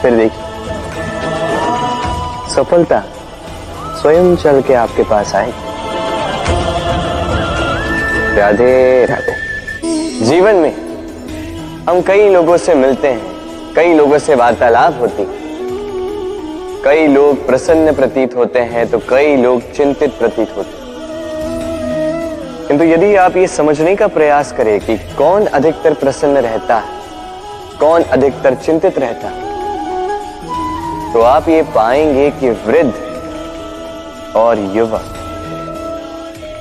फिर 0.01 0.15
देखिए, 0.15 0.43
सफलता 2.55 2.99
स्वयं 4.01 4.35
चल 4.35 4.61
के 4.61 4.73
आपके 4.73 5.03
पास 5.03 5.35
आएगी। 5.35 5.66
राधे 8.37 9.05
राधे। 9.05 9.33
जीवन 10.25 10.55
में 10.55 10.73
हम 11.87 12.01
कई 12.01 12.27
लोगों 12.29 12.57
से 12.57 12.73
मिलते 12.75 13.07
हैं, 13.07 13.73
कई 13.75 13.93
लोगों 13.93 14.19
से 14.19 14.35
वार्तालाप 14.35 14.99
होती 15.01 15.25
कई 16.83 17.07
लोग 17.07 17.45
प्रसन्न 17.47 17.93
प्रतीत 17.95 18.35
होते 18.35 18.59
हैं 18.73 18.85
तो 18.89 18.99
कई 19.09 19.35
लोग 19.37 19.71
चिंतित 19.73 20.11
प्रतीत 20.19 20.55
होते 20.57 20.85
किंतु 22.67 22.83
यदि 22.83 23.13
आप 23.15 23.37
ये 23.37 23.47
समझने 23.47 23.95
का 23.95 24.07
प्रयास 24.09 24.51
करें 24.51 24.79
कि 24.81 24.97
कौन 25.17 25.45
अधिकतर 25.47 25.93
प्रसन्न 25.95 26.37
रहता 26.39 26.75
है, 26.75 26.95
कौन 27.79 28.03
अधिकतर 28.03 28.55
चिंतित 28.55 28.99
रहता 28.99 29.27
है 29.27 29.45
तो 31.13 31.21
आप 31.23 31.49
ये 31.49 31.61
पाएँगे 31.75 32.29
कि 32.39 32.49
वृद्ध 32.65 32.93
और 34.35 34.59
युवक 34.75 35.16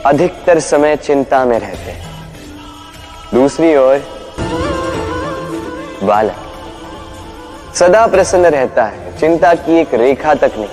अधिकतर 0.06 0.58
समय 0.60 0.96
चिंता 0.96 1.44
में 1.44 1.58
रहते 1.58 1.90
हैं। 1.90 2.34
दूसरी 3.34 3.76
ओर, 3.76 4.02
बालक। 6.02 6.36
सदा 7.74 8.06
प्रसन्न 8.06 8.46
रहता 8.46 8.84
है, 8.84 9.18
चिंता 9.18 9.54
की 9.54 9.80
एक 9.80 9.94
रेखा 9.94 10.34
तक 10.34 10.52
नहीं। 10.56 10.68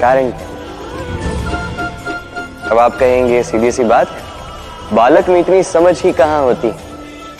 कारण 0.00 0.30
क्या? 0.30 0.48
अब 2.70 2.78
आप 2.78 2.98
कहेंगे 2.98 3.42
सीधी 3.42 3.72
सी 3.72 3.84
बात, 3.84 4.06
बालक 4.92 5.28
में 5.28 5.40
इतनी 5.40 5.62
समझ 5.62 6.02
ही 6.02 6.12
कहाँ 6.12 6.42
होती 6.42 6.70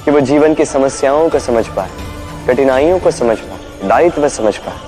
कि 0.05 0.11
वो 0.11 0.20
जीवन 0.20 0.55
की 0.55 0.64
समस्याओं 0.64 1.28
को 1.28 1.39
समझ 1.39 1.66
पाए, 1.68 1.91
कठिनाइयों 2.49 2.99
को 2.99 3.11
समझ 3.11 3.39
पाए, 3.39 3.89
दायित्व 3.89 4.28
समझ 4.28 4.57
पाए। 4.57 4.78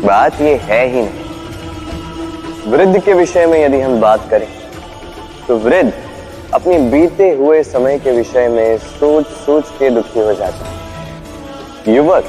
बात 0.00 0.40
ये 0.40 0.54
है 0.54 0.86
ही 0.86 1.02
नहीं। 1.02 1.27
वृद्ध 2.68 2.98
के 2.98 3.12
विषय 3.12 3.46
में 3.46 3.58
यदि 3.58 3.80
हम 3.80 4.00
बात 4.00 4.28
करें 4.30 4.46
तो 5.48 5.56
वृद्ध 5.58 5.92
अपने 6.54 6.78
बीते 6.90 7.30
हुए 7.30 7.62
समय 7.62 7.98
के 7.98 8.10
विषय 8.10 8.48
में 8.48 8.78
सोच 8.78 9.26
सोच 9.36 9.68
के 9.78 9.90
दुखी 9.90 10.20
हो 10.20 10.32
जाता 10.34 10.66
है। 10.66 11.94
युवक 11.94 12.24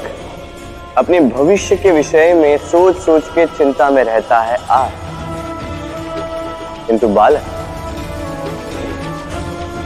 अपने 0.98 1.20
भविष्य 1.20 1.76
के 1.76 1.90
विषय 1.90 2.32
में 2.34 2.56
सोच 2.58 2.96
सोच 2.96 3.28
के 3.28 3.46
चिंता 3.48 3.90
में 3.90 4.02
रहता 4.04 4.40
है। 4.40 4.56
आज 4.70 4.92
किंतु 6.86 7.08
बालक 7.08 7.42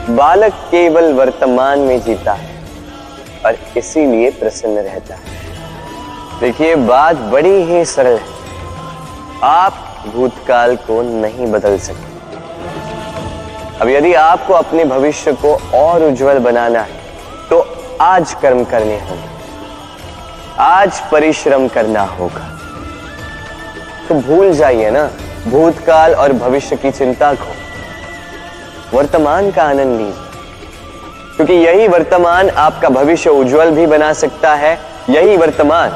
बालक 0.09 0.53
केवल 0.71 1.13
वर्तमान 1.13 1.79
में 1.79 1.99
जीता 2.01 2.33
है 2.33 2.53
और 3.45 3.57
इसीलिए 3.77 4.29
प्रसन्न 4.31 4.77
रहता 4.79 5.15
है। 5.15 6.39
देखिए, 6.39 6.75
बात 6.75 7.15
बड़ी 7.31 7.55
ही 7.63 7.83
सरल 7.85 8.17
है। 8.17 8.33
आप 9.43 9.81
भूतकाल 10.05 10.75
को 10.75 11.01
नहीं 11.01 11.51
बदल 11.51 11.77
सकते 11.79 12.15
अब 13.81 13.89
यदि 13.89 14.13
आपको 14.13 14.53
अपने 14.53 14.85
भविष्य 14.85 15.33
को 15.33 15.55
और 15.73 16.03
उज्जवल 16.03 16.39
बनाना 16.39 16.79
है 16.79 16.99
तो 17.49 17.77
आज 18.01 18.33
कर्म 18.33 18.63
करने 18.63 18.99
होंगे। 18.99 19.29
आज 20.59 20.99
परिश्रम 21.11 21.67
करना 21.67 22.01
होगा। 22.01 22.59
तो 24.09 24.15
भूल 24.15 24.53
जाइए 24.53 24.89
ना, 24.89 25.09
भूतकाल 25.47 26.13
और 26.13 26.33
भविष्य 26.33 26.75
की 26.75 26.91
चिंता 26.91 27.33
को। 27.33 28.97
वर्तमान 28.97 29.51
का 29.51 29.63
आनंद 29.63 29.97
लीजिए। 29.97 30.23
क्योंकि 31.35 31.53
यही 31.53 31.87
वर्तमान 31.87 32.49
आपका 32.49 32.89
भविष्य 32.89 33.29
उज्जवल 33.29 33.71
भी 33.71 33.87
बना 33.87 34.13
सकता 34.13 34.55
है, 34.55 34.79
यही 35.09 35.37
वर्तमान 35.37 35.89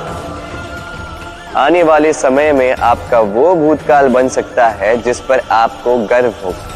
आने 1.59 1.81
वाले 1.83 2.11
समय 2.13 2.51
में 2.53 2.75
आपका 2.79 3.19
वो 3.19 3.53
भूतकाल 3.55 4.07
बन 4.07 4.27
सकता 4.27 4.67
है 4.71 4.95
जिस 4.97 5.19
पर 5.19 5.39
आपको 5.51 5.97
गर्व 6.05 6.33
होगा 6.43 6.67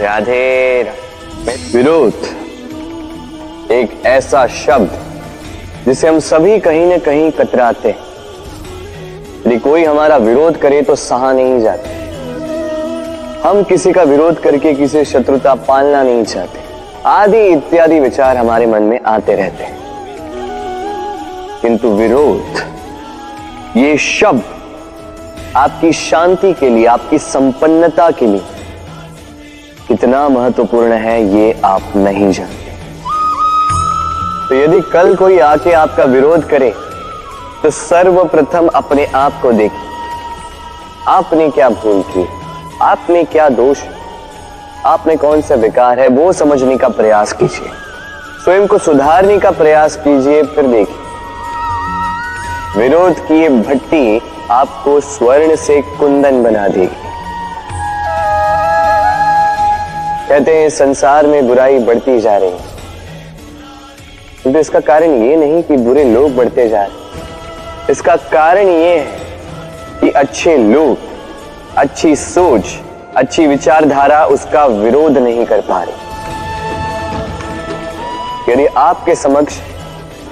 राधे 0.00 0.82
विरोध 1.74 2.12
एक 3.72 4.02
ऐसा 4.06 4.46
शब्द 4.46 4.90
जिसे 5.86 6.08
हम 6.08 6.18
सभी 6.18 6.58
कहीं 6.60 6.86
ना 6.86 6.98
कहीं 6.98 7.30
कतराते 7.30 7.90
यदि 9.46 9.58
कोई 9.58 9.84
हमारा 9.84 10.16
विरोध 10.18 10.60
करे 10.60 10.80
तो 10.82 10.94
सहा 10.96 11.32
नहीं 11.32 11.60
जाते। 11.60 11.90
हम 13.40 13.62
किसी 13.62 13.92
का 13.92 14.02
विरोध 14.02 14.40
करके 14.42 14.72
किसी 14.74 15.04
शत्रुता 15.04 15.54
पालना 15.68 16.02
नहीं 16.02 16.24
चाहते। 16.24 16.58
आदि 17.08 17.46
इत्यादि 17.46 18.00
विचार 18.00 18.36
हमारे 18.36 18.66
मन 18.66 18.82
में 18.82 18.98
आते 19.06 19.34
रहते 19.34 19.64
हैं। 19.64 19.79
किंतु 21.62 21.88
विरोध, 21.88 22.58
ये 23.76 23.96
शब्द 23.98 24.42
आपकी 25.56 25.92
शांति 25.92 26.52
के 26.52 26.68
लिए, 26.68 26.86
आपकी 26.86 27.18
संपन्नता 27.18 28.10
के 28.10 28.26
लिए 28.26 28.42
कितना 29.88 30.28
महत्वपूर्ण 30.28 30.92
है, 30.92 31.22
ये 31.36 31.60
आप 31.64 31.92
नहीं 31.96 32.30
जानते। 32.32 32.68
तो 34.48 34.54
यदि 34.54 34.80
कल 34.92 35.14
कोई 35.16 35.38
आके 35.38 35.72
आपका 35.72 36.04
विरोध 36.04 36.48
करे 36.48 36.72
तो 37.62 37.70
सर्वप्रथम 37.70 38.68
अपने 38.68 39.04
आप 39.06 39.40
को 39.42 39.52
देखिए। 39.52 39.88
आपने 41.08 41.48
क्या 41.50 41.68
भूल 41.70 42.02
की 42.08 42.26
आपने 42.82 43.24
क्या 43.24 43.48
दोष? 43.50 43.78
आपने 44.86 45.16
कौन 45.16 45.40
सा 45.42 45.54
विकार 45.56 46.00
है? 46.00 46.08
वो 46.08 46.32
समझने 46.32 46.76
का 46.76 46.88
प्रयास 46.90 47.32
कीजिए। 47.32 47.68
स्वयं 48.44 48.66
को 48.66 48.78
सुधारने 48.78 49.38
का 49.38 49.50
प्रयास 49.50 49.96
कीजिए, 49.96 50.42
फिर 50.44 50.66
देखिए। 50.66 50.99
विरोध 52.76 53.18
की 53.26 53.34
ये 53.34 53.48
भट्टी 53.48 54.20
आपको 54.50 55.00
स्वर्ण 55.00 55.54
से 55.56 55.80
कुंदन 55.98 56.42
बना 56.42 56.66
देगी। 56.68 56.86
कहते 60.28 60.54
हैं, 60.56 60.68
संसार 60.68 61.26
में 61.26 61.48
बुराई 61.48 61.78
बढ़ती 61.78 62.20
जा 62.20 62.36
रही 62.36 62.50
है। 62.50 62.58
किंतु 64.42 64.58
इसका 64.58 64.80
कारण 64.80 65.14
ये 65.24 65.36
नहीं 65.36 65.62
कि 65.62 65.76
बुरे 65.76 66.04
लोग 66.04 66.36
बढ़ते 66.36 66.68
जा 66.68 66.82
रहे 66.82 67.92
इसका 67.92 68.16
कारण 68.16 68.68
ये 68.68 68.98
है 68.98 69.06
कि 70.00 70.10
अच्छे 70.10 70.56
लोग, 70.56 70.98
अच्छी 71.76 72.16
सोच, 72.16 72.64
अच्छी 73.16 73.46
विचारधारा 73.46 74.24
उसका 74.26 74.64
विरोध 74.66 75.18
नहीं 75.18 75.46
कर 75.46 75.60
पा 75.60 75.82
रही। 75.82 75.94
यदि 78.52 78.66
आपके 78.66 79.14
समक्ष 79.14 79.58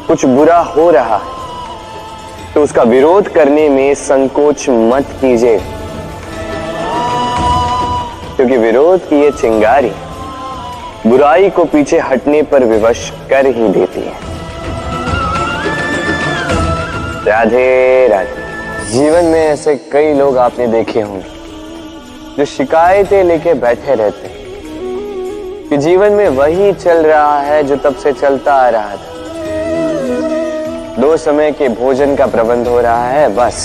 कुछ 0.07 0.25
बुरा 0.25 0.59
हो 0.59 0.91
रहा 0.91 1.17
है 1.17 1.38
तो 2.59 2.63
उसका 2.65 2.83
विरोध 2.83 3.29
करने 3.29 3.69
में 3.69 3.95
संकोच 3.95 4.65
मत 4.69 5.07
कीजिए। 5.21 5.59
क्योंकि 8.37 8.57
विरोध 8.57 9.09
की 9.09 9.21
ये 9.21 9.31
चिंगारी 9.31 9.93
बुराई 11.07 11.51
को 11.51 11.65
पीछे 11.65 11.99
हटने 11.99 12.43
पर 12.43 12.65
विवश 12.65 13.13
कर 13.31 13.47
ही 13.47 13.69
देती 13.69 14.01
है। 14.01 14.15
राधे 17.25 18.09
राधे। 18.09 18.91
जीवन 18.93 19.25
में 19.25 19.47
ऐसे 19.47 19.75
कई 19.93 20.13
लोग 20.15 20.39
आपने 20.39 20.67
देखे 20.67 21.01
होंगे, 21.01 21.29
जो 22.39 22.45
शिकायतें 22.45 23.23
लेके 23.25 23.55
बैठे 23.55 23.95
रहते 23.95 24.27
हैं 24.27 25.69
कि 25.69 25.77
जीवन 25.77 26.13
में 26.13 26.29
वही 26.29 26.73
चल 26.73 27.07
रहा 27.07 27.39
है 27.41 27.63
जो 27.63 27.77
तब 27.77 27.95
से 27.95 28.13
चलता 28.13 28.55
आ 28.55 28.69
रहा 28.69 28.97
था। 28.97 29.08
दो 30.99 31.17
समय 31.17 31.51
के 31.53 31.69
भोजन 31.69 32.15
का 32.17 32.27
प्रबंध 32.27 32.69
हो 32.69 32.81
रहा 32.81 33.09
है, 33.09 33.29
बस। 33.29 33.57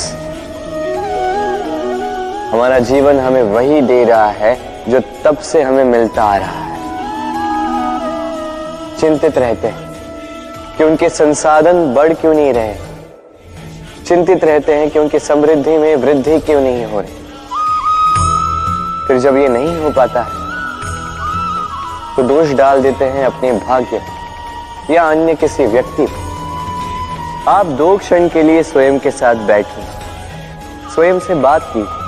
हमारा 2.52 2.80
जीवन 2.80 3.20
हमें 3.20 3.42
वही 3.44 3.82
दे 3.82 4.04
रहा 4.04 4.28
है, 4.32 4.58
जो 4.90 5.00
तब 5.24 5.38
से 5.38 5.62
हमें 5.62 5.84
मिलता 5.84 6.24
आ 6.24 6.36
रहा 6.38 6.64
है। 6.64 6.78
चिंतित 9.00 9.38
रहते 9.38 9.68
हैं 9.68 9.92
कि 10.78 10.84
उनके 10.84 11.10
संसाधन 11.10 11.94
बढ़ 11.94 12.14
क्यों 12.14 12.34
नहीं 12.34 12.54
रहे। 12.54 12.76
चिंतित 14.06 14.44
रहते 14.44 14.76
हैं 14.76 14.90
कि 14.90 15.00
उनकी 15.00 15.20
समृद्धि 15.20 15.78
में 15.78 15.96
वृद्धि 15.96 16.40
क्यों 16.40 16.62
नहीं 16.62 16.86
हो 16.86 17.00
रही। 17.00 17.14
फिर 19.08 19.20
जब 19.20 19.38
ये 19.38 19.48
नहीं 19.48 19.82
हो 19.82 19.90
पाता 19.90 20.22
है 20.22 20.42
तो 22.16 22.24
दोष 22.24 22.52
डाल 22.52 22.82
देते 22.82 23.06
हैं 23.06 23.26
अपने 23.26 23.52
भाग्य 23.52 24.02
या 24.92 25.10
अन्य 25.12 25.36
किसी 25.36 25.66
व्यक्ति 25.66 26.06
पर। 26.06 26.33
आप 27.48 27.66
दो 27.66 27.98
क्षण 27.98 28.30
के 28.30 28.44
लिए 28.44 28.64
स्वयं 28.64 29.00
के 29.00 29.12
साथ 29.12 29.36
बैठिए 29.36 29.84
स्वयं 30.94 31.20
से 31.20 31.36
बात 31.36 31.62
कीजिए 31.74 32.00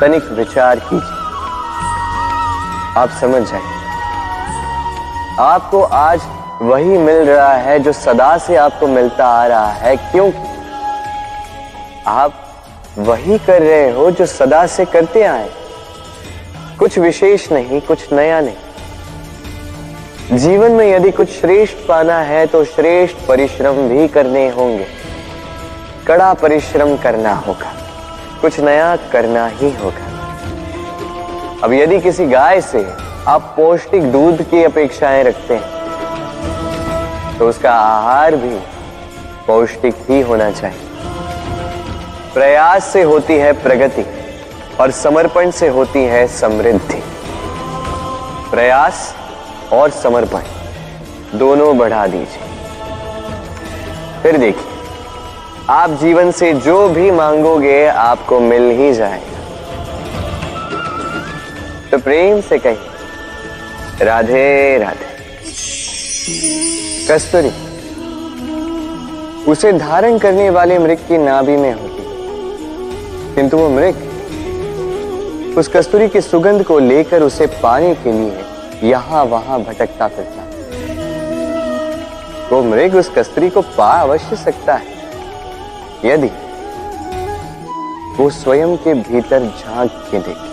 तनिक 0.00 0.24
विचार 0.30 0.78
कीजिए। 0.78 1.16
आप 3.02 3.08
समझ 3.20 3.42
जाए 3.42 3.62
आपको 5.40 5.82
आज 5.82 6.20
वही 6.62 6.98
मिल 6.98 7.16
रहा 7.16 7.52
है 7.52 7.78
जो 7.78 7.92
सदा 7.92 8.38
से 8.38 8.56
आपको 8.56 8.86
मिलता 8.86 9.26
आ 9.26 9.46
रहा 9.46 9.66
है। 9.66 9.96
क्योंकि 9.96 10.38
आप 12.06 12.32
वही 12.98 13.38
कर 13.38 13.62
रहे 13.62 13.90
हो 13.90 14.10
जो 14.10 14.26
सदा 14.26 14.66
से 14.66 14.84
करते 14.84 15.22
आए। 15.22 15.50
कुछ 16.78 16.98
विशेष 16.98 17.52
नहीं, 17.52 17.80
कुछ 17.80 18.12
नया 18.12 18.40
नहीं। 18.40 18.63
जीवन 20.24 20.72
में 20.72 20.86
यदि 20.86 21.10
कुछ 21.10 21.28
श्रेष्ठ 21.30 21.76
पाना 21.88 22.18
है 22.18 22.46
तो 22.46 22.64
श्रेष्ठ 22.64 23.16
परिश्रम 23.28 23.76
भी 23.88 24.06
करने 24.08 24.48
होंगे। 24.50 24.86
कड़ा 26.06 26.32
परिश्रम 26.34 26.96
करना 26.96 27.32
होगा, 27.36 27.72
कुछ 28.40 28.58
नया 28.60 28.94
करना 29.12 29.46
ही 29.48 29.70
होगा। 29.74 30.06
अब 31.64 31.72
यदि 31.72 31.98
किसी 32.00 32.26
गाय 32.26 32.60
से 32.60 32.84
आप 33.28 33.52
पौष्टिक 33.56 34.10
दूध 34.12 34.42
की 34.50 34.62
अपेक्षाएँ 34.64 35.22
रखते 35.24 35.54
हैं 35.54 37.38
तो 37.38 37.48
उसका 37.48 37.72
आहार 37.72 38.36
भी 38.36 38.56
पौष्टिक 39.46 39.94
ही 40.08 40.20
होना 40.20 40.50
चाहिए। 40.50 40.88
प्रयास 42.34 42.84
से 42.84 43.02
होती 43.02 43.34
है 43.34 43.52
प्रगति, 43.62 44.04
और 44.80 44.90
समर्पण 44.92 45.50
से 45.50 45.68
होती 45.68 46.04
है 46.04 46.26
समृद्धि। 46.30 47.02
प्रयास 48.50 49.14
और 49.72 49.90
समर्पण। 49.90 50.42
दोनों 51.38 51.78
बढ़ा 51.78 52.06
दीजिए। 52.06 52.42
फिर 54.22 54.36
देखिए, 54.36 54.70
आप 55.70 55.90
जीवन 55.90 56.30
से 56.30 56.52
जो 56.52 56.88
भी 56.88 57.10
मांगोगे, 57.10 57.86
आपको 57.86 58.40
मिल 58.40 58.70
ही 58.70 58.92
जाएगा। 58.94 59.38
तो 61.90 61.98
प्रेम 61.98 62.40
से 62.40 62.58
कहिए, 62.58 64.04
राधे 64.04 64.78
राधे। 64.78 65.14
कस्तूरी, 67.10 67.52
उसे 69.44 69.72
धारण 69.72 70.18
करने 70.18 70.50
वाले 70.50 70.78
मृग 70.78 70.96
की 70.96 71.18
नाभि 71.18 71.56
में 71.56 71.72
होती 71.72 72.04
किंतु 73.34 73.56
वो 73.56 73.68
मृग, 73.68 73.94
उस 75.58 75.68
कस्तूरी 75.68 76.08
की 76.08 76.20
सुगंध 76.20 76.64
को 76.64 76.78
लेकर 76.78 77.22
उसे 77.22 77.46
पाने 77.46 77.94
के 77.94 78.12
लिए 78.12 78.42
यहाँ 78.84 79.24
वहाँ 79.24 79.58
भटकता 79.62 80.08
फिरता। 80.08 80.42
वो 82.50 82.62
मृग 82.62 82.94
उस 82.94 83.08
कस्तूरी 83.08 83.50
को 83.50 83.60
पा 83.76 83.90
अवश्य 84.00 84.36
सकता 84.36 84.74
है। 84.74 84.92
यदि 86.04 86.30
वो 88.18 88.28
स्वयं 88.30 88.76
के 88.76 88.94
भीतर 88.94 89.46
झाँक 89.46 89.90
के 90.10 90.18
देखे। 90.18 90.52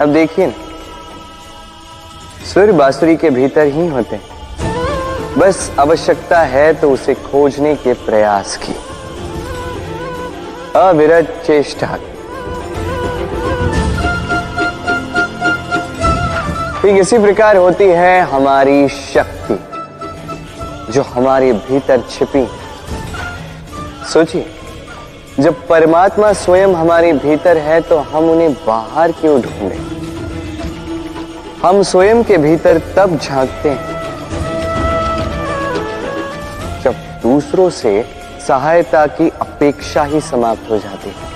अब 0.00 0.12
देखिए 0.12 0.46
ना 0.46 0.54
सुर 2.44 2.72
बांसुरी 2.72 3.16
के 3.16 3.30
भीतर 3.30 3.66
ही 3.66 3.86
होते 3.86 4.16
हैं। 4.16 5.38
बस 5.38 5.70
आवश्यकता 5.78 6.40
है 6.42 6.72
तो 6.74 6.90
उसे 6.90 7.14
खोजने 7.14 7.74
के 7.76 7.92
प्रयास 7.94 8.56
की 8.56 8.74
अविरत 10.78 11.42
चेष्टा। 11.46 11.98
ठीक 16.90 16.98
इसी 16.98 17.18
प्रकार 17.18 17.56
होती 17.56 17.84
है 17.86 18.20
हमारी 18.20 18.88
शक्ति, 18.88 19.54
जो 20.92 21.02
हमारे 21.02 21.52
भीतर 21.52 22.00
छिपी 22.10 22.44
सोचिए, 24.12 24.46
जब 25.40 25.66
परमात्मा 25.68 26.32
स्वयं 26.32 26.74
हमारे 26.74 27.12
भीतर 27.14 27.58
है 27.58 27.80
तो 27.80 27.98
हम 27.98 28.30
उन्हें 28.30 28.52
बाहर 28.66 29.12
क्यों 29.12 29.40
ढूंढे? 29.42 29.76
हम 31.62 31.82
स्वयं 31.82 32.22
के 32.22 32.38
भीतर 32.38 32.80
तब 32.96 33.16
झांकते 33.18 33.68
हैं, 33.68 33.86
जब 36.82 36.94
दूसरों 37.22 37.68
से 37.70 38.04
सहायता 38.48 39.06
की 39.12 39.28
अपेक्षा 39.40 40.04
ही 40.04 40.20
समाप्त 40.22 40.70
हो 40.70 40.78
जाती 40.78 41.10
है। 41.10 41.30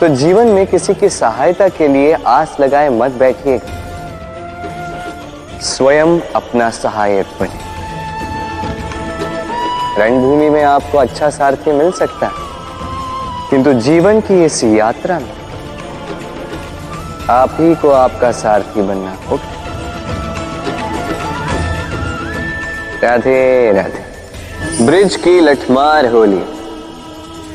तो 0.00 0.14
जीवन 0.16 0.46
में 0.48 0.66
किसी 0.66 0.94
की 0.94 1.08
सहायता 1.12 1.68
के 1.70 1.88
लिए 1.88 2.12
आस 2.26 2.56
लगाए 2.60 2.88
मत 2.98 3.18
बैठिएगा 3.18 3.84
स्वयं 5.66 6.18
अपना 6.34 6.68
सहायक 6.72 7.26
बने। 7.40 7.64
रणभूमि 9.98 10.48
में 10.50 10.62
आपको 10.64 10.98
अच्छा 10.98 11.30
सारथी 11.30 11.72
मिल 11.72 11.90
सकता 11.92 12.26
है, 12.26 12.44
किंतु 13.50 13.72
जीवन 13.82 14.20
की 14.20 14.44
इस 14.44 14.62
यात्रा 14.64 15.18
में 15.18 15.34
आप 17.30 17.56
ही 17.60 17.74
को 17.74 17.90
आपका 17.90 18.30
सारथी 18.34 18.82
बनना 18.82 19.16
होगा। 19.28 19.54
राधे 23.02 23.72
राधे। 23.72 24.84
ब्रिज 24.86 25.16
की 25.16 25.38
लठमार 25.40 26.06
होली 26.06 26.42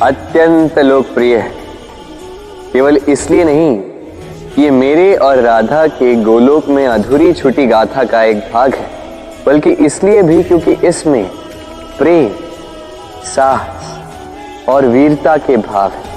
अत्यंत 0.02 0.80
लोकप्रिय 0.80 1.38
है। 1.38 1.52
केवल 2.74 2.98
इसलिए 2.98 3.44
नहीं 3.44 3.78
ये 4.52 4.70
मेरे 4.72 5.14
और 5.16 5.38
राधा 5.38 5.86
के 5.90 6.14
गोलोक 6.16 6.68
में 6.68 6.86
अधूरी 6.88 7.32
छुटी 7.34 7.66
गाथा 7.68 8.04
का 8.04 8.24
एक 8.24 8.38
भाग 8.54 8.74
है, 8.76 8.88
बल्कि 9.46 9.72
इसलिए 9.86 10.22
भी 10.22 10.42
क्योंकि 10.44 10.72
इसमें 10.88 11.30
प्रेम, 11.98 12.30
साहस 13.26 14.68
और 14.70 14.86
वीरता 14.86 15.36
के 15.38 15.58
भाव 15.60 15.92
है। 15.92 16.10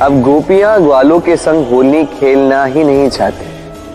अब 0.00 0.20
गोपियाँ 0.22 0.80
ग्वालों 0.82 1.18
के 1.20 1.36
संग 1.36 1.66
होली 1.66 2.04
खेलना 2.10 2.64
ही 2.64 2.84
नहीं 2.84 3.08
चाहते, 3.08 3.46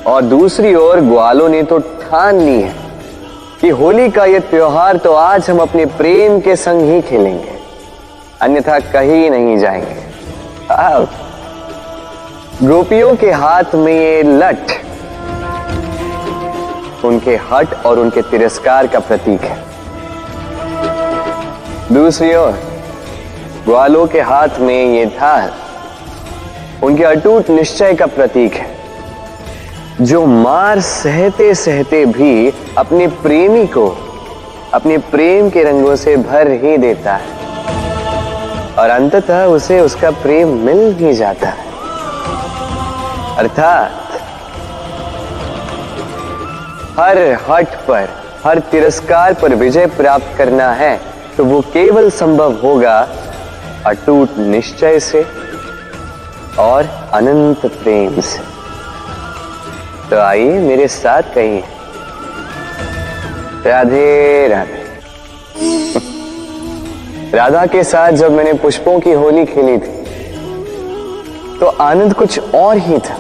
और 0.08 0.22
दूसरी 0.24 0.74
ओर 0.76 1.02
ग्वालों 1.02 1.50
ने 1.50 1.62
तो 1.64 1.80
ठान 1.80 2.40
ली 2.40 2.62
है 2.62 2.74
कि 3.62 3.70
होली 3.72 4.10
का 4.10 4.26
यह 4.26 4.40
त्योहार 4.50 4.98
तो 4.98 5.14
आज 5.14 5.50
हम 5.50 5.60
अपने 5.60 5.86
प्रेम 5.94 6.40
के 6.40 6.56
संग 6.56 6.90
ही 6.90 7.02
खेलेंगे, 7.02 7.54
अन्यथा 8.42 8.80
कहीं 8.92 9.30
नहीं 9.30 9.58
जाएँगे। 9.58 10.04
अब 10.72 11.08
गोपियों 12.64 13.16
के 13.16 13.32
हाथ 13.32 13.74
में 13.76 13.94
ये 13.94 14.22
लठ 14.24 14.72
उनके 17.06 17.36
हट 17.52 17.74
और 17.86 18.00
उनके 18.00 18.22
तिरस्कार 18.22 18.88
का 18.88 19.00
प्रतीक 19.00 19.42
है। 19.42 19.58
दूसरी 21.94 22.34
ओर, 22.36 22.52
ग्वालों 23.66 24.06
के 24.08 24.22
हाथ 24.22 24.60
में 24.60 24.96
ये 24.96 25.06
धार 25.06 25.52
उनके 26.84 27.04
अटूट 27.04 27.50
निश्चय 27.50 27.94
का 27.94 28.06
प्रतीक 28.06 28.54
है, 28.54 28.70
जो 30.02 30.26
मार 30.26 30.80
सहते 30.80 31.54
सहते 31.56 32.06
भी 32.06 32.54
अपने 32.78 33.08
प्रेमी 33.08 33.68
को, 33.68 33.88
अपने 34.74 34.98
प्रेम 34.98 35.50
के 35.50 35.64
रंगों 35.64 35.96
से 35.96 36.18
भर 36.18 36.52
ही 36.64 36.78
देता 36.78 37.16
है। 37.16 37.28
और 38.80 38.90
अंततः 38.90 39.46
उसे 39.46 39.80
उसका 39.82 40.12
प्रेम 40.12 40.58
मिल 40.58 40.96
ही 40.96 41.14
जाता 41.14 41.48
है। 41.48 41.75
अर्थात 43.38 43.90
हर 47.00 47.18
हट 47.50 47.68
पर, 47.88 48.10
हर 48.46 48.60
तिरस्कार 48.60 49.34
पर 49.34 49.56
विजय 49.56 49.86
प्राप्त 49.86 50.38
करना 50.38 50.72
है 50.74 51.00
तो 51.38 51.46
वो 51.46 51.62
केवल 51.62 52.10
संभव 52.10 52.54
होगा 52.54 53.10
अटूट 53.86 54.38
निश्चय 54.38 55.00
से 55.00 55.26
और 56.60 57.10
अनंत 57.14 57.66
प्रेम 57.66 58.22
से। 58.22 58.40
तो 60.10 60.20
आइए 60.20 60.60
मेरे 60.60 60.88
साथ 60.88 61.22
कहिए। 61.22 61.64
राधे 63.66 64.48
राधे। 64.48 64.86
राधा 67.38 67.66
के 67.66 67.84
साथ 67.84 68.12
जब 68.12 68.32
मैंने 68.32 68.54
पुष्पों 68.54 69.00
की 69.00 69.12
होली 69.12 69.46
खेली 69.46 69.78
थी 69.78 70.05
तो 71.60 71.66
आनंद 71.66 72.14
कुछ 72.14 72.40
और 72.56 72.78
ही 72.78 72.98
था। 73.00 73.18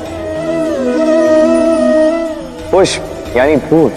पुष्प, 2.71 3.03
यानी 3.37 3.57
फूल 3.57 3.91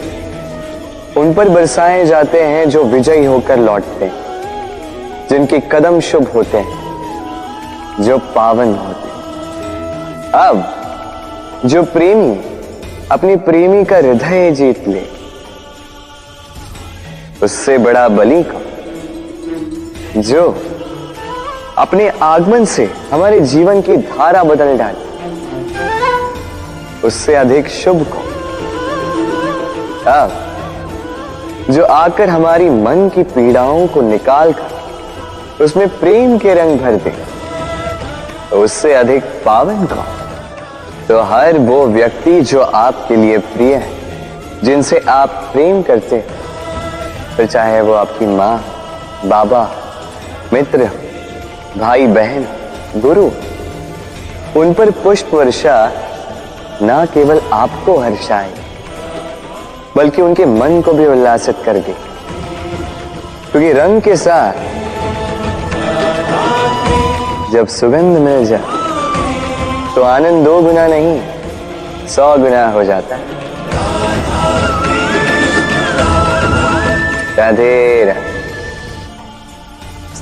उन 1.16 1.34
पर 1.34 1.49
बरसाए 1.49 2.05
जाते 2.07 2.43
हैं 2.43 2.68
जो 2.70 2.84
विजयी 2.84 3.24
होकर 3.24 3.59
लौटते 3.59 4.05
हैं, 4.05 5.26
जिनके 5.30 5.61
कदम 5.72 6.01
शुभ 6.01 6.28
होते 6.28 6.59
हैं, 6.59 6.76
जो 8.01 8.18
पावन 8.18 8.74
होते 8.74 9.09
हैं। 9.09 10.30
अब, 10.32 10.64
जो 11.64 11.82
प्रेमी 11.82 12.41
अपनी 13.11 13.36
प्रेमी 13.36 13.84
का 13.84 13.97
हृदय 13.97 14.51
जीत 14.51 14.89
ले, 14.89 15.03
उससे 17.43 17.78
बड़ा 17.78 18.09
बलि 18.09 18.43
को 18.43 18.61
जो 20.20 20.51
अपने 21.79 22.09
आगमन 22.22 22.64
से 22.64 22.85
हमारे 23.12 23.41
जीवन 23.41 23.81
की 23.83 23.97
धारा 23.97 24.43
बदल 24.45 24.76
डाले। 24.79 25.07
उससे 27.07 27.35
अधिक 27.35 27.68
शुभ 27.68 28.03
को। 28.07 28.22
अब, 30.11 30.31
जो 31.70 31.85
आकर 31.85 32.29
हमारी 32.29 32.68
मन 32.70 33.09
की 33.09 33.22
पीड़ाओं 33.22 33.87
को 33.87 34.01
निकाल 34.01 34.53
कर 34.53 35.64
उसमें 35.64 35.89
प्रेम 35.99 36.37
के 36.39 36.55
रंग 36.55 36.79
भर 36.81 36.97
दे 36.97 37.11
तो 38.51 38.62
उससे 38.64 38.95
अधिक 38.95 39.24
पावन 39.47 39.85
को। 39.87 40.03
तो 41.09 41.20
हर 41.22 41.59
वो 41.59 41.87
व्यक्ति 41.87 42.41
जो 42.43 42.61
आपके 42.61 43.16
लिए 43.16 43.39
प्रिय 43.49 43.74
है, 43.74 43.91
जिनसे 44.64 44.99
आप 45.09 45.29
प्रेम 45.53 45.83
करते 45.83 46.16
हैं 46.16 47.37
तो 47.37 47.47
चाहे 47.47 47.81
वो 47.81 47.93
आपकी 47.95 48.26
माँ, 48.26 48.64
बाबा, 49.24 49.68
मित्र 50.53 50.91
भाई 51.77 52.07
बहन, 52.07 52.45
गुरु, 52.97 53.25
उन 54.57 54.73
पर 54.75 54.91
पुष्प 55.03 55.35
वर्षा 55.35 55.75
ना 56.83 57.05
केवल 57.07 57.41
आपको 57.53 57.97
हर्षाए, 57.99 58.53
बल्कि 59.97 60.23
उनके 60.23 60.45
मन 60.47 60.81
को 60.81 60.93
भी 60.93 61.07
उल्लासित 61.07 61.57
कर 61.64 61.79
दे 61.79 61.95
क्योंकि 63.53 63.73
रंग 63.73 64.01
के 64.03 64.16
साथ 64.16 64.53
जब 67.53 67.66
सुगंध 67.71 68.19
मिल 68.19 68.45
जाए 68.47 68.62
तो 69.95 70.03
आनंद 70.05 70.45
दो 70.45 70.61
गुना 70.62 70.87
नहीं, 70.87 71.21
सौ 72.09 72.37
गुना 72.39 72.66
हो 72.71 72.85
जाता 72.85 73.16
है। 73.16 73.37
राधे 77.39 78.05
राधे। 78.05 78.38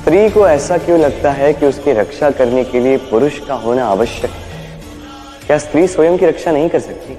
स्त्री 0.07 0.29
को 0.29 0.47
ऐसा 0.47 0.77
क्यों 0.77 0.99
लगता 0.99 1.31
है 1.31 1.53
कि 1.53 1.65
उसकी 1.65 1.91
रक्षा 1.91 2.29
करने 2.31 2.63
के 2.63 2.79
लिए 2.79 2.97
पुरुष 2.97 3.39
का 3.39 3.53
होना 3.53 3.85
आवश्यक 3.85 4.31
है? 4.31 4.69
क्या 5.47 5.57
स्त्री 5.57 5.87
स्वयं 5.87 6.17
की 6.17 6.25
रक्षा 6.25 6.51
नहीं 6.51 6.69
कर 6.69 6.79
सकती? 6.79 7.13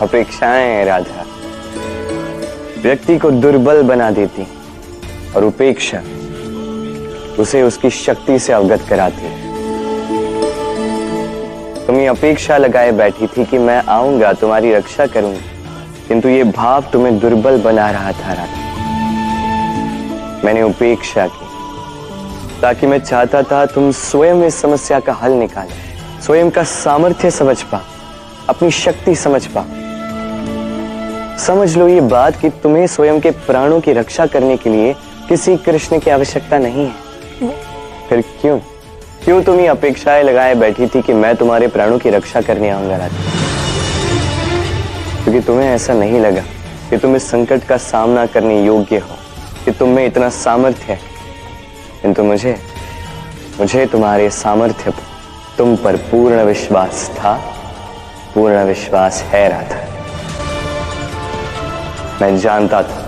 अपेक्षाएँ 0.00 0.84
राधा 0.84 1.24
व्यक्ति 2.82 3.16
को 3.18 3.30
दुर्बल 3.30 3.82
बना 3.82 4.10
देती 4.10 4.46
और 5.36 5.44
उपेक्षा 5.44 6.02
उसे 7.38 7.62
उसकी 7.62 7.90
शक्ति 7.90 8.38
से 8.38 8.52
अवगत 8.52 8.86
कराती 8.88 9.22
है। 9.22 9.36
तुम 11.86 12.00
ये 12.00 12.06
अपेक्षा 12.06 12.56
लगाए 12.58 12.92
बैठी 12.92 13.26
थी 13.26 13.44
कि 13.44 13.58
मैं 13.58 13.82
आऊँगा, 13.88 14.32
तुम्हारी 14.32 14.72
रक्षा 14.74 15.06
करूँगा, 15.06 15.42
किंतु 16.08 16.28
ये 16.28 16.44
भाव 16.44 16.90
तुम्हें 16.92 17.18
दुर्बल 17.18 17.60
बना 17.62 17.90
रहा 17.90 18.12
था 18.12 18.32
राधा 18.32 18.67
मैंने 20.48 20.62
उपेक्षा 20.62 21.26
की, 21.26 21.46
ताकि 22.60 22.86
मैं 22.86 22.98
चाहता 23.00 23.42
था 23.42 23.64
तुम 23.66 23.90
स्वयं 23.92 24.42
इस 24.44 24.54
समस्या 24.54 25.00
का 25.00 25.12
हल 25.12 25.32
निकाले, 25.32 25.74
स्वयं 26.22 26.50
का 26.50 26.62
सामर्थ्य 26.64 27.30
समझ 27.30 27.62
पा 27.62 27.80
अपनी 28.48 28.70
शक्ति 28.70 29.14
समझ 29.14 29.44
पा 29.46 29.64
समझ 31.38 31.76
लो 31.76 31.88
ये 31.88 32.00
बात 32.08 32.36
कि 32.36 32.48
तुम्हें 32.62 32.86
स्वयं 32.86 33.20
के 33.20 33.30
प्राणों 33.30 33.80
की 33.80 33.92
रक्षा 33.92 34.26
करने 34.26 34.56
के 34.56 34.70
लिए 34.70 34.94
किसी 35.28 35.56
कृष्ण 35.56 35.98
की 35.98 36.10
आवश्यकता 36.10 36.58
नहीं 36.58 36.86
है। 36.86 37.52
फिर 38.08 38.24
क्यों? 38.40 38.58
क्यों 39.24 39.42
तुम 39.42 39.60
ये 39.60 39.66
अपेक्षाएँ 39.66 40.22
लगाए 40.22 40.54
बैठी 40.54 40.86
थी 40.86 41.02
कि 41.02 41.12
मैं 41.12 41.34
तुम्हारे 41.36 41.68
प्राणों 41.68 41.98
की 41.98 42.10
रक्षा 42.10 42.40
करने 42.40 42.70
आऊँगा 42.70 42.96
राधा 42.96 43.20
क्योंकि 45.24 45.46
तुम्हें 45.46 45.68
ऐसा 45.68 45.94
नहीं 45.94 46.20
लगा 46.20 46.42
कि 46.90 46.96
तुम 46.96 47.16
इस 47.16 47.30
संकट 47.30 47.64
का 47.64 47.76
सामना 47.76 48.26
करने 48.26 48.62
योग्य 48.64 48.98
हो। 48.98 49.17
कि 49.64 49.70
तुम 49.70 49.88
में 49.88 50.06
इतना 50.06 50.28
सामर्थ्य 50.30 50.92
है। 50.92 51.00
किंतु 52.02 52.24
मुझे 52.24 52.58
मुझे 53.60 53.86
तुम्हारे 53.86 54.30
सामर्थ्य 54.30 54.92
तुम 55.58 55.76
पर 55.76 55.96
पूर्ण 55.96 56.42
विश्वास 56.42 57.10
था। 57.10 57.34
पूर्ण 58.34 58.64
विश्वास 58.64 59.22
है 59.22 59.48
राधा। 59.48 59.84
मैं 62.20 62.38
जानता 62.38 62.82
था 62.82 63.02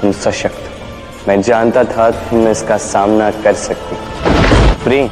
तुम 0.00 0.12
सशक्त 0.12 1.28
मैं 1.28 1.40
जानता 1.42 1.84
था 1.84 2.10
तुम 2.10 2.48
इसका 2.48 2.76
सामना 2.76 3.30
कर 3.30 3.54
सकती 3.54 3.96
प्रेम 4.84 5.08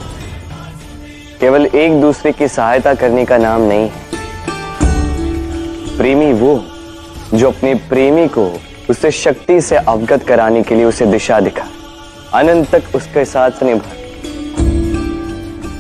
केवल 1.41 1.67
एक 1.67 2.01
दूसरे 2.01 2.33
की 2.33 2.49
सहायता 2.49 2.95
करने 2.95 3.25
का 3.25 3.37
नाम 3.37 3.63
नहीं 3.63 3.89
है। 3.89 4.09
प्रेमी 5.99 6.33
वो 6.33 6.65
जो 7.35 7.51
अपने 7.51 7.75
प्रेमी 7.75 8.27
को 8.29 8.47
उसे 8.91 9.11
शक्ति 9.11 9.61
से 9.61 9.77
अवगत 9.77 10.23
कराने 10.23 10.63
के 10.63 10.75
लिए 10.75 10.85
उसे 10.85 11.07
दिशा 11.07 11.41
दिखा। 11.41 11.67
अनंत 12.35 12.71
तक 12.75 12.83
उसके 12.95 13.25
साथ 13.25 13.63
निभा 13.63 13.93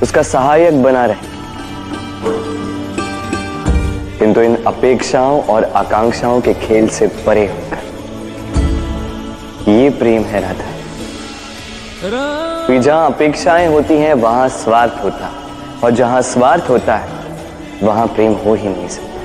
उसका 0.02 0.22
सहायक 0.22 0.82
बना 0.82 1.04
रहे। 1.06 1.28
किंतु 4.18 4.40
इन 4.40 4.56
अपेक्षाओं 4.66 5.42
और 5.42 5.64
आकांक्षाओं 5.64 6.40
के 6.40 6.54
खेल 6.54 6.88
से 6.88 7.06
परे 7.06 7.46
होकर। 7.46 7.78
ये 9.70 9.90
प्रेम 9.90 10.22
है 10.22 10.40
राधा। 10.40 10.70
जहाँ 12.78 13.06
अपेक्षाएँ 13.12 13.66
होती 13.66 13.94
हैं, 13.94 14.14
वहाँ 14.14 14.48
स्वार्थ 14.48 15.04
होता। 15.04 15.32
और 15.84 15.90
जहाँ 15.90 16.22
स्वार्थ 16.22 16.70
होता 16.70 16.96
है, 16.96 17.08
वहाँ 17.82 18.06
प्रेम 18.06 18.32
हो 18.32 18.54
ही 18.54 18.68
नहीं 18.68 18.88
सकता। 18.88 19.19